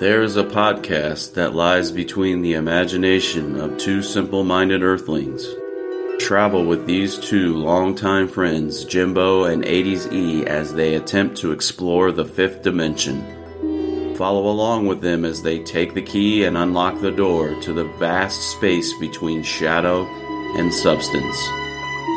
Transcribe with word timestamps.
There 0.00 0.22
is 0.22 0.36
a 0.36 0.44
podcast 0.44 1.34
that 1.34 1.56
lies 1.56 1.90
between 1.90 2.40
the 2.40 2.54
imagination 2.54 3.60
of 3.60 3.78
two 3.78 4.00
simple 4.00 4.44
minded 4.44 4.80
earthlings. 4.84 5.44
Travel 6.20 6.64
with 6.64 6.86
these 6.86 7.18
two 7.18 7.56
longtime 7.56 8.28
friends, 8.28 8.84
Jimbo 8.84 9.46
and 9.46 9.64
80s 9.64 10.12
E, 10.12 10.46
as 10.46 10.72
they 10.72 10.94
attempt 10.94 11.38
to 11.38 11.50
explore 11.50 12.12
the 12.12 12.24
fifth 12.24 12.62
dimension. 12.62 14.14
Follow 14.14 14.46
along 14.46 14.86
with 14.86 15.00
them 15.00 15.24
as 15.24 15.42
they 15.42 15.58
take 15.64 15.94
the 15.94 16.02
key 16.02 16.44
and 16.44 16.56
unlock 16.56 17.00
the 17.00 17.10
door 17.10 17.60
to 17.62 17.72
the 17.72 17.90
vast 17.98 18.40
space 18.52 18.96
between 19.00 19.42
shadow 19.42 20.04
and 20.56 20.72
substance. 20.72 21.36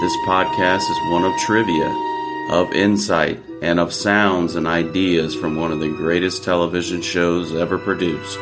This 0.01 0.17
podcast 0.27 0.87
is 0.87 1.11
one 1.11 1.23
of 1.23 1.35
trivia, 1.39 2.10
of 2.49 2.73
insight, 2.73 3.39
and 3.61 3.79
of 3.79 3.93
sounds 3.93 4.55
and 4.55 4.67
ideas 4.67 5.35
from 5.35 5.55
one 5.55 5.71
of 5.71 5.79
the 5.79 5.89
greatest 5.89 6.43
television 6.43 7.01
shows 7.01 7.53
ever 7.53 7.77
produced. 7.77 8.39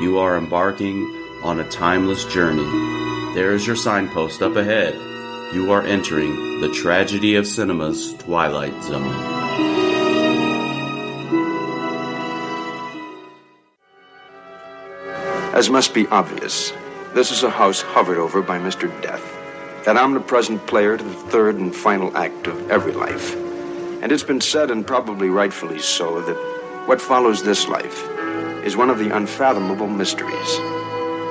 You 0.00 0.18
are 0.18 0.38
embarking 0.38 1.02
on 1.44 1.60
a 1.60 1.70
timeless 1.70 2.24
journey. 2.24 2.64
There 3.34 3.52
is 3.52 3.66
your 3.66 3.76
signpost 3.76 4.42
up 4.42 4.56
ahead. 4.56 4.94
You 5.54 5.70
are 5.72 5.82
entering 5.82 6.60
the 6.60 6.70
tragedy 6.70 7.34
of 7.36 7.46
cinema's 7.46 8.14
twilight 8.14 8.82
zone. 8.82 9.32
As 15.54 15.68
must 15.68 15.92
be 15.92 16.06
obvious, 16.06 16.72
this 17.14 17.30
is 17.30 17.42
a 17.42 17.50
house 17.50 17.82
hovered 17.82 18.16
over 18.16 18.40
by 18.40 18.58
Mr. 18.58 18.88
Death, 19.02 19.22
that 19.84 19.96
omnipresent 19.96 20.64
player 20.66 20.96
to 20.96 21.02
the 21.02 21.14
third 21.14 21.56
and 21.56 21.74
final 21.74 22.16
act 22.16 22.46
of 22.46 22.70
every 22.70 22.92
life. 22.92 23.34
And 24.00 24.12
it's 24.12 24.22
been 24.22 24.40
said, 24.40 24.70
and 24.70 24.86
probably 24.86 25.28
rightfully 25.28 25.80
so, 25.80 26.20
that 26.22 26.86
what 26.86 27.00
follows 27.00 27.42
this 27.42 27.66
life 27.66 28.08
is 28.64 28.76
one 28.76 28.90
of 28.90 28.98
the 28.98 29.14
unfathomable 29.14 29.88
mysteries. 29.88 30.58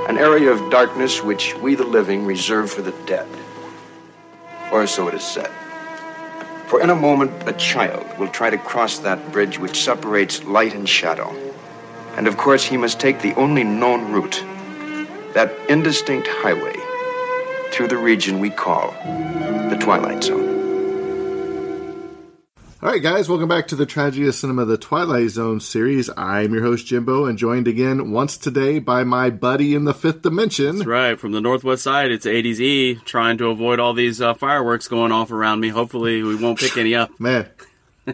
An 0.09 0.17
area 0.17 0.51
of 0.51 0.71
darkness 0.71 1.23
which 1.23 1.55
we, 1.57 1.75
the 1.75 1.85
living, 1.85 2.25
reserve 2.25 2.69
for 2.71 2.81
the 2.81 2.95
dead. 3.05 3.27
Or 4.71 4.85
so 4.85 5.07
it 5.07 5.13
is 5.13 5.23
said. 5.23 5.49
For 6.67 6.81
in 6.81 6.89
a 6.89 6.95
moment, 6.95 7.31
a 7.47 7.53
child 7.53 8.05
will 8.17 8.29
try 8.29 8.49
to 8.49 8.57
cross 8.57 8.99
that 8.99 9.31
bridge 9.31 9.59
which 9.59 9.81
separates 9.81 10.43
light 10.43 10.73
and 10.73 10.87
shadow. 10.87 11.33
And 12.17 12.27
of 12.27 12.35
course, 12.35 12.65
he 12.65 12.75
must 12.75 12.99
take 12.99 13.21
the 13.21 13.35
only 13.35 13.63
known 13.63 14.11
route 14.11 14.43
that 15.33 15.53
indistinct 15.69 16.27
highway 16.27 16.80
through 17.71 17.87
the 17.87 17.97
region 17.97 18.39
we 18.39 18.49
call 18.49 18.91
the 19.69 19.77
Twilight 19.79 20.23
Zone. 20.23 20.49
All 22.83 22.89
right, 22.89 23.01
guys, 23.01 23.29
welcome 23.29 23.47
back 23.47 23.67
to 23.67 23.75
the 23.75 23.85
Tragedy 23.85 24.27
of 24.27 24.33
Cinema, 24.33 24.65
the 24.65 24.77
Twilight 24.77 25.29
Zone 25.29 25.59
series. 25.59 26.09
I'm 26.17 26.51
your 26.53 26.63
host, 26.63 26.87
Jimbo, 26.87 27.25
and 27.25 27.37
joined 27.37 27.67
again 27.67 28.11
once 28.11 28.37
today 28.37 28.79
by 28.79 29.03
my 29.03 29.29
buddy 29.29 29.75
in 29.75 29.83
the 29.83 29.93
fifth 29.93 30.23
dimension. 30.23 30.77
That's 30.77 30.87
right. 30.87 31.19
From 31.19 31.31
the 31.31 31.41
northwest 31.41 31.83
side, 31.83 32.11
it's 32.11 32.25
80s 32.25 32.59
E, 32.59 32.95
trying 33.05 33.37
to 33.37 33.49
avoid 33.49 33.79
all 33.79 33.93
these 33.93 34.19
uh, 34.19 34.33
fireworks 34.33 34.87
going 34.87 35.11
off 35.11 35.31
around 35.31 35.59
me. 35.59 35.69
Hopefully, 35.69 36.23
we 36.23 36.35
won't 36.35 36.57
pick 36.59 36.75
any 36.75 36.95
up. 36.95 37.11
Man, 37.19 37.47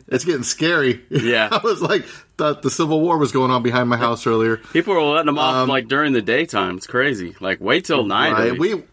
it's 0.10 0.26
getting 0.26 0.44
scary. 0.44 1.02
Yeah. 1.10 1.48
I 1.50 1.60
was 1.64 1.82
like, 1.82 2.04
thought 2.38 2.62
the 2.62 2.70
Civil 2.70 3.00
War 3.00 3.18
was 3.18 3.32
going 3.32 3.52
on 3.52 3.64
behind 3.64 3.88
my 3.88 3.98
house 3.98 4.28
earlier. 4.28 4.58
People 4.58 4.96
are 4.96 5.02
letting 5.02 5.28
them 5.28 5.40
off 5.40 5.56
Um, 5.56 5.70
like 5.70 5.88
during 5.88 6.12
the 6.12 6.22
daytime. 6.22 6.76
It's 6.76 6.88
crazy. 6.88 7.38
Like, 7.40 7.62
wait 7.62 7.86
till 7.86 8.04
night. 8.06 8.34
Right, 8.34 8.60
we 8.60 8.84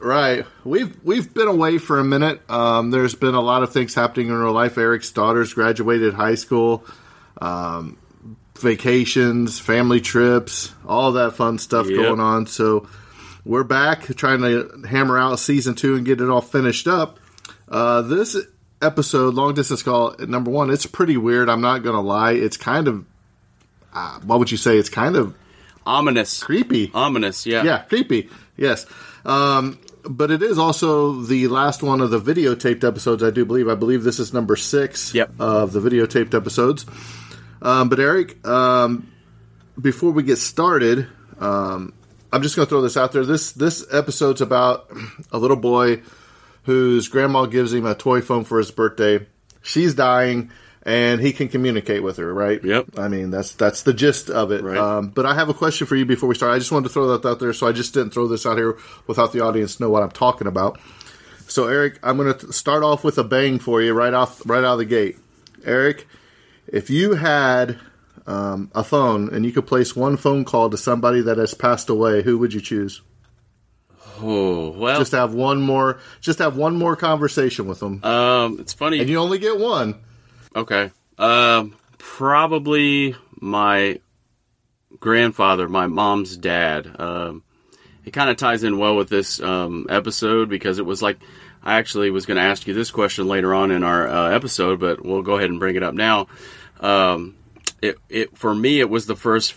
right. 0.00 0.44
We've 0.64 0.96
we've 1.04 1.32
been 1.32 1.48
away 1.48 1.78
for 1.78 1.98
a 1.98 2.04
minute. 2.04 2.40
Um, 2.50 2.90
there's 2.90 3.14
been 3.14 3.34
a 3.34 3.40
lot 3.40 3.62
of 3.62 3.72
things 3.72 3.94
happening 3.94 4.28
in 4.28 4.34
our 4.34 4.50
life. 4.50 4.78
Eric's 4.78 5.10
daughters 5.12 5.54
graduated 5.54 6.14
high 6.14 6.34
school, 6.34 6.84
um, 7.40 7.96
vacations, 8.58 9.58
family 9.58 10.00
trips, 10.00 10.72
all 10.86 11.12
that 11.12 11.34
fun 11.34 11.58
stuff 11.58 11.86
Yep. 11.88 11.96
going 11.96 12.20
on. 12.20 12.46
So 12.46 12.88
we're 13.44 13.64
back 13.64 14.02
trying 14.16 14.40
to 14.42 14.84
hammer 14.88 15.18
out 15.18 15.38
season 15.38 15.74
two 15.74 15.96
and 15.96 16.04
get 16.04 16.20
it 16.20 16.28
all 16.28 16.40
finished 16.42 16.86
up. 16.86 17.18
Uh, 17.68 18.02
this 18.02 18.36
episode, 18.82 19.34
long 19.34 19.54
distance 19.54 19.82
call 19.82 20.14
number 20.18 20.50
one, 20.50 20.70
it's 20.70 20.86
pretty 20.86 21.16
weird. 21.16 21.48
I'm 21.48 21.60
not 21.60 21.82
gonna 21.82 22.00
lie. 22.02 22.32
It's 22.32 22.56
kind 22.56 22.88
of 22.88 23.04
uh, 23.94 24.20
what 24.20 24.38
would 24.38 24.50
you 24.50 24.56
say? 24.56 24.76
It's 24.78 24.88
kind 24.88 25.16
of 25.16 25.34
Ominous. 25.86 26.42
creepy. 26.42 26.90
Ominous, 26.94 27.46
yeah. 27.46 27.64
Yeah, 27.64 27.78
creepy. 27.82 28.28
Yes. 28.56 28.86
Um, 29.24 29.78
but 30.04 30.30
it 30.30 30.42
is 30.42 30.58
also 30.58 31.12
the 31.12 31.48
last 31.48 31.82
one 31.82 32.00
of 32.00 32.10
the 32.10 32.20
videotaped 32.20 32.84
episodes, 32.84 33.22
I 33.22 33.30
do 33.30 33.44
believe. 33.44 33.68
I 33.68 33.74
believe 33.74 34.02
this 34.04 34.18
is 34.18 34.32
number 34.32 34.56
six 34.56 35.14
Yep. 35.14 35.32
of 35.38 35.72
the 35.72 35.80
videotaped 35.80 36.34
episodes. 36.34 36.86
Um, 37.62 37.88
but 37.88 38.00
Eric, 38.00 38.46
um, 38.46 39.10
before 39.80 40.10
we 40.12 40.22
get 40.22 40.36
started, 40.36 41.06
um, 41.38 41.92
I'm 42.32 42.42
just 42.42 42.56
going 42.56 42.66
to 42.66 42.70
throw 42.70 42.80
this 42.80 42.96
out 42.96 43.12
there. 43.12 43.24
This 43.24 43.52
this 43.52 43.84
episode's 43.92 44.40
about 44.40 44.90
a 45.32 45.38
little 45.38 45.56
boy 45.56 46.02
whose 46.64 47.08
grandma 47.08 47.46
gives 47.46 47.72
him 47.72 47.86
a 47.86 47.94
toy 47.94 48.20
phone 48.20 48.44
for 48.44 48.58
his 48.58 48.70
birthday. 48.70 49.26
She's 49.62 49.94
dying, 49.94 50.50
and 50.82 51.20
he 51.20 51.32
can 51.32 51.48
communicate 51.48 52.02
with 52.02 52.16
her. 52.16 52.32
Right? 52.32 52.62
Yep. 52.62 52.98
I 52.98 53.08
mean, 53.08 53.30
that's 53.30 53.52
that's 53.52 53.82
the 53.82 53.92
gist 53.94 54.30
of 54.30 54.50
it. 54.52 54.62
Right. 54.62 54.76
Um, 54.78 55.08
but 55.08 55.26
I 55.26 55.34
have 55.34 55.48
a 55.48 55.54
question 55.54 55.86
for 55.86 55.96
you 55.96 56.04
before 56.04 56.28
we 56.28 56.34
start. 56.34 56.52
I 56.54 56.58
just 56.58 56.72
wanted 56.72 56.88
to 56.88 56.94
throw 56.94 57.16
that 57.16 57.28
out 57.28 57.38
there, 57.40 57.52
so 57.52 57.66
I 57.66 57.72
just 57.72 57.94
didn't 57.94 58.10
throw 58.12 58.26
this 58.28 58.46
out 58.46 58.56
here 58.56 58.78
without 59.06 59.32
the 59.32 59.40
audience 59.40 59.80
know 59.80 59.90
what 59.90 60.02
I'm 60.02 60.10
talking 60.10 60.46
about. 60.46 60.78
So, 61.46 61.66
Eric, 61.66 61.98
I'm 62.02 62.16
going 62.16 62.32
to 62.32 62.52
start 62.52 62.84
off 62.84 63.02
with 63.02 63.18
a 63.18 63.24
bang 63.24 63.58
for 63.58 63.82
you 63.82 63.92
right 63.92 64.14
off 64.14 64.40
right 64.46 64.62
out 64.64 64.74
of 64.74 64.78
the 64.78 64.84
gate. 64.84 65.16
Eric, 65.64 66.06
if 66.68 66.90
you 66.90 67.14
had 67.14 67.78
um, 68.26 68.70
a 68.74 68.84
phone 68.84 69.34
and 69.34 69.44
you 69.44 69.50
could 69.52 69.66
place 69.66 69.96
one 69.96 70.16
phone 70.16 70.44
call 70.44 70.70
to 70.70 70.76
somebody 70.78 71.22
that 71.22 71.38
has 71.38 71.52
passed 71.54 71.88
away, 71.90 72.22
who 72.22 72.38
would 72.38 72.52
you 72.54 72.60
choose? 72.60 73.02
Oh, 74.22 74.70
well, 74.70 74.98
Just 74.98 75.12
have 75.12 75.32
one 75.34 75.60
more, 75.62 75.98
just 76.20 76.38
have 76.40 76.56
one 76.56 76.76
more 76.76 76.94
conversation 76.94 77.66
with 77.66 77.80
them, 77.80 78.04
um, 78.04 78.58
it's 78.60 78.72
funny. 78.74 79.00
and 79.00 79.08
you 79.08 79.16
only 79.18 79.38
get 79.38 79.58
one. 79.58 79.94
Okay. 80.54 80.90
Um, 81.18 81.76
probably 81.98 83.14
my 83.40 84.00
grandfather, 84.98 85.68
my 85.68 85.86
mom's 85.86 86.36
dad. 86.36 87.00
Um, 87.00 87.42
it 88.04 88.12
kind 88.12 88.30
of 88.30 88.36
ties 88.36 88.64
in 88.64 88.78
well 88.78 88.96
with 88.96 89.08
this 89.08 89.40
um, 89.40 89.86
episode 89.88 90.48
because 90.48 90.78
it 90.78 90.86
was 90.86 91.02
like 91.02 91.18
I 91.62 91.74
actually 91.74 92.10
was 92.10 92.26
going 92.26 92.36
to 92.36 92.42
ask 92.42 92.66
you 92.66 92.74
this 92.74 92.90
question 92.90 93.28
later 93.28 93.54
on 93.54 93.70
in 93.70 93.84
our 93.84 94.08
uh, 94.08 94.30
episode, 94.30 94.80
but 94.80 95.04
we'll 95.04 95.22
go 95.22 95.36
ahead 95.36 95.50
and 95.50 95.60
bring 95.60 95.76
it 95.76 95.82
up 95.82 95.94
now. 95.94 96.28
Um, 96.80 97.36
it, 97.82 97.98
it 98.08 98.38
for 98.38 98.54
me, 98.54 98.80
it 98.80 98.88
was 98.88 99.06
the 99.06 99.16
first 99.16 99.54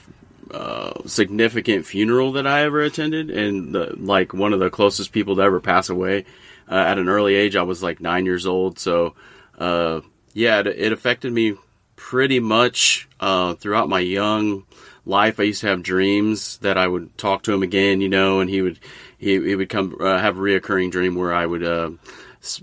uh, 0.51 1.01
significant 1.05 1.85
funeral 1.85 2.33
that 2.33 2.45
I 2.45 2.63
ever 2.63 2.81
attended, 2.81 3.29
and 3.29 3.73
the, 3.73 3.95
like 3.97 4.33
one 4.33 4.53
of 4.53 4.59
the 4.59 4.69
closest 4.69 5.11
people 5.11 5.37
to 5.37 5.41
ever 5.41 5.59
pass 5.59 5.89
away. 5.89 6.25
Uh, 6.69 6.75
at 6.75 6.97
an 6.97 7.09
early 7.09 7.35
age, 7.35 7.55
I 7.57 7.63
was 7.63 7.83
like 7.83 7.99
nine 7.99 8.25
years 8.25 8.45
old, 8.45 8.79
so 8.79 9.15
uh, 9.57 9.99
yeah, 10.33 10.59
it, 10.59 10.67
it 10.67 10.91
affected 10.91 11.31
me 11.31 11.55
pretty 11.95 12.39
much 12.39 13.07
uh, 13.19 13.53
throughout 13.55 13.89
my 13.89 13.99
young 13.99 14.65
life. 15.05 15.39
I 15.39 15.43
used 15.43 15.61
to 15.61 15.67
have 15.67 15.83
dreams 15.83 16.57
that 16.59 16.77
I 16.77 16.87
would 16.87 17.17
talk 17.17 17.43
to 17.43 17.53
him 17.53 17.63
again, 17.63 18.01
you 18.01 18.09
know, 18.09 18.39
and 18.39 18.49
he 18.49 18.61
would 18.61 18.79
he, 19.17 19.41
he 19.41 19.55
would 19.55 19.69
come 19.69 19.95
uh, 19.99 20.19
have 20.19 20.37
a 20.37 20.41
reoccurring 20.41 20.91
dream 20.91 21.15
where 21.15 21.33
I 21.33 21.45
would 21.45 21.63
uh, 21.63 21.91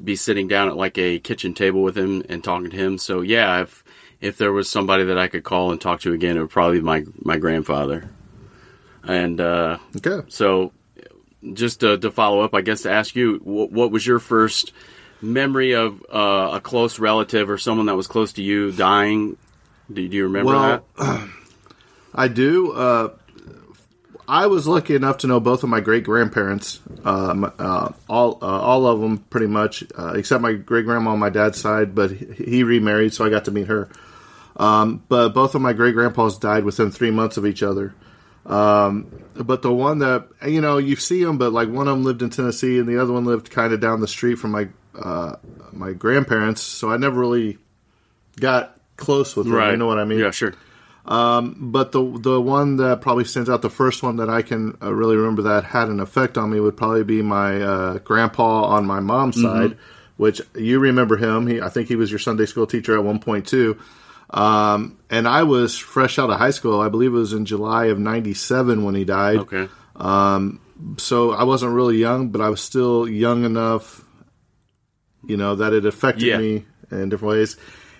be 0.03 0.17
sitting 0.17 0.49
down 0.49 0.69
at 0.69 0.77
like 0.77 0.99
a 0.99 1.19
kitchen 1.19 1.55
table 1.55 1.83
with 1.83 1.97
him 1.97 2.23
and 2.29 2.45
talking 2.45 2.71
to 2.71 2.77
him. 2.77 2.99
So 2.99 3.21
yeah, 3.21 3.63
if 3.63 3.85
if 4.21 4.37
there 4.37 4.53
was 4.53 4.71
somebody 4.71 5.05
that 5.05 5.19
I 5.19 5.29
could 5.29 5.45
call 5.45 5.73
and 5.73 5.81
talk 5.81 6.01
to 6.01 6.13
again, 6.13 6.37
it 6.37 6.41
would 6.41 6.51
probably 6.51 6.79
be 6.79 6.85
my 6.85 7.05
my 7.23 7.39
grandfather. 7.39 8.11
And 9.03 9.41
uh, 9.41 9.79
Okay. 9.97 10.29
so, 10.29 10.73
just 11.55 11.81
to, 11.81 11.97
to 11.99 12.11
follow 12.11 12.41
up, 12.41 12.55
I 12.55 12.61
guess 12.61 12.83
to 12.83 12.91
ask 12.91 13.17
you, 13.17 13.41
what, 13.43 13.73
what 13.73 13.91
was 13.91 14.07
your 14.07 14.19
first 14.19 14.73
memory 15.23 15.73
of 15.73 16.03
uh, 16.13 16.51
a 16.55 16.61
close 16.61 16.99
relative 16.99 17.51
or 17.51 17.59
someone 17.59 17.87
that 17.87 17.97
was 17.97 18.07
close 18.07 18.35
to 18.35 18.43
you 18.43 18.73
dying? 18.73 19.37
Do, 19.93 20.07
do 20.07 20.17
you 20.17 20.25
remember 20.25 20.53
Well, 20.53 20.85
that? 20.97 21.29
I 22.15 22.29
do. 22.29 22.73
Uh, 22.73 23.09
I 24.31 24.47
was 24.47 24.69
lucky 24.69 24.95
enough 24.95 25.19
to 25.19 25.27
know 25.27 25.41
both 25.41 25.65
of 25.65 25.69
my 25.69 25.81
great 25.81 26.05
grandparents. 26.05 26.79
Um, 27.05 27.53
uh, 27.59 27.93
all 28.09 28.39
uh, 28.41 28.47
all 28.47 28.87
of 28.87 29.01
them, 29.01 29.19
pretty 29.19 29.49
much, 29.49 29.83
uh, 29.99 30.13
except 30.15 30.41
my 30.41 30.53
great 30.53 30.85
grandma 30.85 31.11
on 31.11 31.19
my 31.19 31.31
dad's 31.31 31.61
side. 31.61 31.95
But 31.97 32.13
he, 32.13 32.27
he 32.35 32.63
remarried, 32.63 33.13
so 33.13 33.25
I 33.25 33.29
got 33.31 33.47
to 33.47 33.51
meet 33.51 33.67
her. 33.67 33.89
Um, 34.57 35.03
but 35.09 35.31
both 35.31 35.55
of 35.57 35.63
my 35.63 35.73
great 35.73 35.95
grandpas 35.95 36.39
died 36.39 36.65
within 36.65 36.93
three 36.93 37.11
months 37.11 37.39
of 37.39 37.47
each 37.47 37.63
other. 37.63 37.95
Um, 38.47 39.11
but 39.35 39.63
the 39.63 39.73
one 39.73 39.99
that 39.99 40.29
you 40.47 40.61
know 40.61 40.79
you 40.79 40.95
see 40.95 41.25
them, 41.25 41.37
but 41.37 41.53
like 41.53 41.69
one 41.69 41.89
of 41.89 41.97
them 41.97 42.05
lived 42.05 42.23
in 42.23 42.31
Tennessee, 42.31 42.79
and 42.79 42.89
the 42.89 43.03
other 43.03 43.13
one 43.13 43.25
lived 43.25 43.51
kind 43.51 43.73
of 43.73 43.81
down 43.81 44.01
the 44.01 44.09
street 44.09 44.37
from 44.37 44.53
my 44.53 44.69
uh, 44.95 45.37
my 45.73 45.93
grandparents. 45.93 46.63
So 46.63 46.91
I 46.91 46.97
never 46.97 47.19
really 47.21 47.59
got 48.39 48.77
close 48.97 49.37
with 49.37 49.47
them. 49.47 49.55
You 49.73 49.77
know 49.77 49.87
what 49.87 49.99
I 49.99 50.05
mean? 50.05 50.19
Yeah, 50.19 50.31
sure. 50.31 50.55
Um, 51.07 51.57
But 51.73 51.93
the 51.93 52.03
the 52.19 52.41
one 52.41 52.77
that 52.77 53.01
probably 53.01 53.25
stands 53.25 53.49
out, 53.49 53.63
the 53.63 53.71
first 53.71 54.03
one 54.03 54.17
that 54.17 54.29
I 54.29 54.43
can 54.43 54.77
uh, 54.83 54.93
really 54.93 55.17
remember 55.17 55.43
that 55.43 55.65
had 55.65 55.89
an 55.89 55.99
effect 56.01 56.37
on 56.39 56.51
me 56.51 56.61
would 56.61 56.77
probably 56.77 57.05
be 57.05 57.23
my 57.23 57.61
uh, 57.61 57.99
grandpa 57.99 58.65
on 58.65 58.87
my 58.87 59.01
mom's 59.01 59.41
side, 59.41 59.79
which 60.19 60.41
you 60.55 60.79
remember 60.79 61.17
him. 61.17 61.47
He, 61.47 61.61
I 61.61 61.69
think 61.71 61.89
he 61.89 61.97
was 61.97 62.11
your 62.11 62.19
Sunday 62.19 62.47
school 62.47 62.67
teacher 62.67 62.95
at 62.97 63.03
one 63.03 63.19
point 63.19 63.47
too. 63.49 63.79
Um, 64.29 64.99
and 65.09 65.27
I 65.27 65.43
was 65.43 65.77
fresh 65.77 66.19
out 66.19 66.31
of 66.31 66.39
high 66.39 66.51
school. 66.53 66.81
I 66.81 66.89
believe 66.89 67.11
it 67.13 67.19
was 67.19 67.33
in 67.33 67.47
July 67.47 67.87
of 67.87 67.99
'97 67.99 68.85
when 68.85 68.95
he 68.95 69.05
died. 69.05 69.39
Okay. 69.39 69.69
Um, 69.97 70.61
So 70.99 71.33
I 71.33 71.45
wasn't 71.45 71.73
really 71.75 71.97
young, 71.99 72.29
but 72.29 72.41
I 72.41 72.49
was 72.51 72.61
still 72.61 73.09
young 73.09 73.45
enough, 73.45 74.05
you 75.27 75.37
know, 75.37 75.55
that 75.57 75.73
it 75.73 75.85
affected 75.87 76.23
Yeah. 76.25 76.39
me 76.39 76.65
in 76.91 77.09
different 77.09 77.31
ways. 77.35 77.57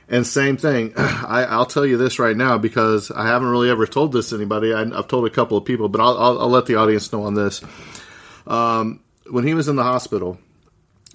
And 0.09 0.27
same 0.27 0.57
thing, 0.57 0.93
I, 0.97 1.45
I'll 1.49 1.67
tell 1.67 1.87
you 1.87 1.97
this 1.97 2.19
right 2.19 2.37
now 2.37 2.59
because 2.59 3.11
I 3.13 3.27
haven't 3.27 3.49
really 3.49 3.71
ever 3.71 3.87
told 3.87 4.13
this 4.13 4.31
to 4.31 4.37
anybody. 4.37 4.73
I, 4.75 4.83
I've 4.83 5.07
told 5.09 5.27
a 5.27 5.31
couple 5.31 5.57
of 5.57 5.65
people, 5.65 5.89
but 5.89 6.01
I'll, 6.01 6.19
I'll, 6.19 6.41
I'll 6.41 6.49
let 6.49 6.67
the 6.67 6.75
audience 6.77 7.13
know 7.13 7.23
on 7.23 7.35
this. 7.35 7.63
Um, 8.47 9.01
when 9.31 9.47
he 9.47 9.55
was 9.55 9.69
in 9.69 9.77
the 9.77 9.85
hospital, 9.85 10.39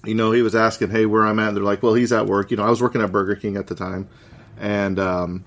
you 0.04 0.14
know, 0.14 0.32
he 0.32 0.40
was 0.40 0.54
asking, 0.54 0.90
"Hey, 0.90 1.04
where 1.04 1.26
I'm 1.26 1.38
at?" 1.38 1.48
And 1.48 1.56
they're 1.56 1.64
like, 1.64 1.82
"Well, 1.82 1.92
he's 1.94 2.12
at 2.12 2.26
work." 2.26 2.50
You 2.50 2.56
know, 2.56 2.64
I 2.64 2.70
was 2.70 2.80
working 2.80 3.02
at 3.02 3.12
Burger 3.12 3.34
King 3.36 3.56
at 3.56 3.66
the 3.66 3.74
time, 3.74 4.08
and 4.58 4.98
um, 4.98 5.44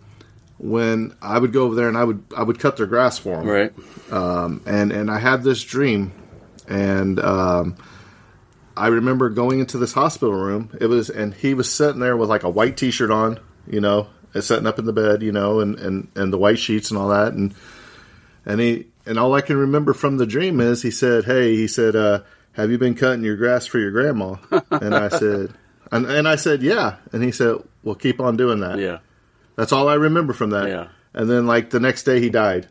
when 0.58 1.16
I 1.22 1.40
would 1.40 1.54
go 1.54 1.64
over 1.64 1.76
there 1.76 1.88
and 1.88 1.98
I 1.98 2.04
would 2.04 2.22
I 2.36 2.44
would 2.44 2.60
cut 2.60 2.78
their 2.78 2.86
grass 2.86 3.18
for 3.18 3.38
them, 3.38 3.48
Right. 3.48 3.74
and 4.12 4.92
and 4.92 5.10
I 5.10 5.18
had 5.18 5.44
this 5.44 5.64
dream, 5.64 6.12
and 6.68 7.20
um, 7.20 7.78
I 8.80 8.88
remember 8.88 9.30
going 9.30 9.60
into 9.60 9.78
this 9.78 9.94
hospital 9.94 10.34
room. 10.34 10.76
It 10.80 10.88
was, 10.88 11.10
and 11.10 11.34
he 11.34 11.54
was 11.54 11.72
sitting 11.72 12.00
there 12.00 12.16
with 12.16 12.30
like 12.30 12.44
a 12.44 12.50
white 12.50 12.78
T-shirt 12.78 13.12
on, 13.12 13.40
you 13.68 13.82
know, 13.82 14.08
and 14.34 14.44
sitting 14.44 14.68
up 14.68 14.80
in 14.80 14.86
the 14.86 14.94
bed, 14.94 15.22
you 15.22 15.32
know, 15.32 15.60
and 15.60 15.78
and 15.80 16.08
and 16.16 16.32
the 16.32 16.38
white 16.38 16.60
sheets 16.60 16.90
and 16.90 16.98
all 16.98 17.10
that, 17.10 17.34
and 17.34 17.54
and 18.46 18.60
he 18.62 18.88
and 19.06 19.20
all 19.20 19.34
I 19.34 19.42
can 19.42 19.58
remember 19.58 19.94
from 19.94 20.18
the 20.18 20.26
dream 20.26 20.60
is 20.62 20.82
he 20.82 20.92
said, 20.92 21.26
"Hey," 21.26 21.56
he 21.56 21.68
said, 21.68 21.96
uh, 21.96 22.22
"Have 22.54 22.72
you 22.72 22.78
been 22.78 22.96
cutting 22.96 23.24
your 23.24 23.36
grass 23.36 23.66
for 23.66 23.80
your 23.80 23.92
grandma?" 23.92 24.36
and 24.72 24.96
I 24.96 25.10
said, 25.10 25.54
and, 25.92 26.06
and 26.06 26.28
I 26.28 26.36
said, 26.36 26.62
"Yeah," 26.62 26.98
and 27.12 27.24
he 27.24 27.32
said, 27.32 27.58
"Well, 27.84 27.96
keep 27.96 28.20
on 28.20 28.38
doing 28.38 28.60
that." 28.62 28.80
Yeah. 28.80 29.00
That's 29.56 29.74
all 29.74 29.90
I 29.90 29.96
remember 29.96 30.32
from 30.32 30.52
that. 30.52 30.70
Yeah. 30.70 30.88
And 31.14 31.30
then 31.30 31.48
like 31.48 31.70
the 31.72 31.82
next 31.82 32.04
day 32.04 32.22
he 32.22 32.30
died. 32.30 32.70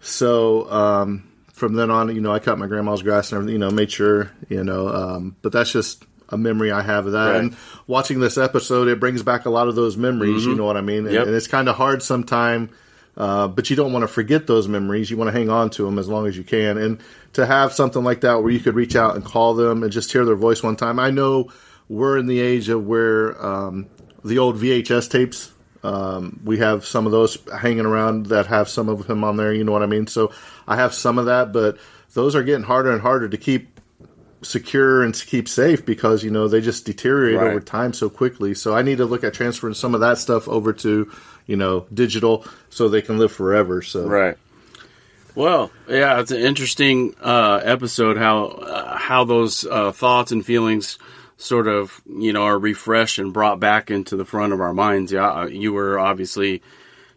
So 0.00 0.70
um, 0.70 1.31
from 1.52 1.74
then 1.74 1.90
on, 1.90 2.14
you 2.14 2.20
know, 2.20 2.32
I 2.32 2.38
cut 2.38 2.58
my 2.58 2.66
grandma's 2.66 3.02
grass 3.02 3.30
and 3.30 3.36
everything, 3.38 3.54
you 3.54 3.58
know, 3.58 3.70
made 3.70 3.90
sure, 3.92 4.30
you 4.48 4.64
know, 4.64 4.88
um, 4.88 5.36
but 5.42 5.52
that's 5.52 5.70
just 5.70 6.04
a 6.30 6.36
memory 6.38 6.72
I 6.72 6.82
have 6.82 7.06
of 7.06 7.12
that. 7.12 7.26
Right. 7.30 7.40
And 7.40 7.56
watching 7.86 8.18
this 8.20 8.38
episode, 8.38 8.88
it 8.88 8.98
brings 8.98 9.22
back 9.22 9.44
a 9.44 9.50
lot 9.50 9.68
of 9.68 9.74
those 9.74 9.96
memories. 9.96 10.46
You 10.46 10.54
know 10.54 10.64
what 10.64 10.76
I 10.78 10.80
mean? 10.80 10.98
And, 11.00 11.06
Mm-hmm. 11.08 11.14
Yep. 11.14 11.26
and 11.26 11.36
it's 11.36 11.46
kind 11.46 11.68
of 11.68 11.76
hard 11.76 12.02
sometime. 12.02 12.70
Uh, 13.14 13.46
but 13.46 13.68
you 13.68 13.76
don't 13.76 13.92
want 13.92 14.02
to 14.04 14.08
forget 14.08 14.46
those 14.46 14.66
memories. 14.66 15.10
You 15.10 15.18
want 15.18 15.28
to 15.28 15.32
hang 15.38 15.50
on 15.50 15.68
to 15.70 15.84
them 15.84 15.98
as 15.98 16.08
long 16.08 16.26
as 16.26 16.34
you 16.34 16.42
can. 16.44 16.78
And 16.78 16.98
to 17.34 17.44
have 17.44 17.74
something 17.74 18.02
like 18.02 18.22
that 18.22 18.42
where 18.42 18.50
you 18.50 18.58
could 18.60 18.74
reach 18.74 18.96
out 18.96 19.14
and 19.16 19.22
call 19.22 19.52
them 19.52 19.82
and 19.82 19.92
just 19.92 20.10
hear 20.10 20.24
their 20.24 20.34
voice 20.36 20.62
one 20.62 20.76
time. 20.76 20.98
I 20.98 21.10
know 21.10 21.50
we're 21.90 22.16
in 22.16 22.26
the 22.26 22.40
age 22.40 22.70
of 22.70 22.86
where 22.86 23.44
um, 23.44 23.86
the 24.24 24.38
old 24.38 24.56
VHS 24.56 25.10
tapes. 25.10 25.51
Um, 25.82 26.40
we 26.44 26.58
have 26.58 26.84
some 26.86 27.06
of 27.06 27.12
those 27.12 27.38
hanging 27.58 27.86
around 27.86 28.26
that 28.26 28.46
have 28.46 28.68
some 28.68 28.88
of 28.88 29.08
him 29.08 29.24
on 29.24 29.36
there. 29.36 29.52
You 29.52 29.64
know 29.64 29.72
what 29.72 29.82
I 29.82 29.86
mean? 29.86 30.06
So 30.06 30.32
I 30.66 30.76
have 30.76 30.94
some 30.94 31.18
of 31.18 31.26
that, 31.26 31.52
but 31.52 31.78
those 32.14 32.36
are 32.36 32.42
getting 32.42 32.62
harder 32.64 32.92
and 32.92 33.00
harder 33.00 33.28
to 33.28 33.36
keep 33.36 33.80
secure 34.42 35.02
and 35.04 35.14
to 35.14 35.24
keep 35.26 35.48
safe 35.48 35.86
because 35.86 36.24
you 36.24 36.30
know 36.30 36.48
they 36.48 36.60
just 36.60 36.84
deteriorate 36.84 37.36
Right. 37.38 37.50
over 37.50 37.60
time 37.60 37.92
so 37.92 38.10
quickly. 38.10 38.54
So 38.54 38.74
I 38.74 38.82
need 38.82 38.98
to 38.98 39.04
look 39.04 39.22
at 39.24 39.34
transferring 39.34 39.74
some 39.74 39.94
of 39.94 40.00
that 40.00 40.18
stuff 40.18 40.48
over 40.48 40.72
to 40.74 41.10
you 41.46 41.56
know 41.56 41.86
digital 41.92 42.44
so 42.70 42.88
they 42.88 43.02
can 43.02 43.18
live 43.18 43.32
forever. 43.32 43.82
So 43.82 44.06
Right. 44.06 44.36
Well, 45.34 45.70
yeah, 45.88 46.20
it's 46.20 46.30
an 46.30 46.40
interesting 46.40 47.14
uh, 47.22 47.60
episode. 47.64 48.18
How 48.18 48.46
uh, 48.48 48.96
how 48.98 49.24
those 49.24 49.64
uh, 49.64 49.90
thoughts 49.92 50.30
and 50.30 50.44
feelings 50.44 50.98
sort 51.42 51.66
of 51.66 52.00
you 52.06 52.32
know 52.32 52.44
are 52.44 52.58
refreshed 52.58 53.18
and 53.18 53.32
brought 53.32 53.58
back 53.58 53.90
into 53.90 54.16
the 54.16 54.24
front 54.24 54.52
of 54.52 54.60
our 54.60 54.72
minds. 54.72 55.12
Yeah, 55.12 55.30
uh, 55.30 55.46
you 55.46 55.72
were 55.72 55.98
obviously 55.98 56.62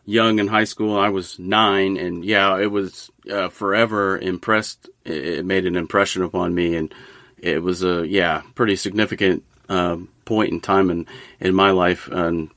young 0.06 0.40
in 0.40 0.48
high 0.48 0.64
school. 0.64 0.98
I 0.98 1.10
was 1.10 1.40
nine, 1.40 1.98
and 1.98 2.26
yeah, 2.26 2.58
it 2.60 2.72
was 2.72 3.12
uh, 3.32 3.50
forever 3.50 4.18
impressed. 4.18 4.90
It, 5.06 5.46
made 5.46 5.66
an 5.66 5.76
impression 5.76 6.24
upon 6.24 6.56
me, 6.56 6.76
and 6.76 6.94
it 7.38 7.62
was 7.62 7.84
a 7.84 8.08
yeah 8.08 8.42
pretty 8.56 8.76
significant 8.76 9.44
um, 9.70 10.10
point 10.26 10.52
in 10.52 10.60
time 10.60 10.90
in 10.90 11.06
in 11.40 11.54
my 11.54 11.72
life. 11.72 12.08
And 12.08 12.50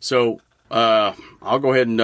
so 0.00 0.40
uh, 0.70 1.12
I'll 1.42 1.58
go 1.58 1.72
ahead 1.72 1.88
and. 1.88 2.00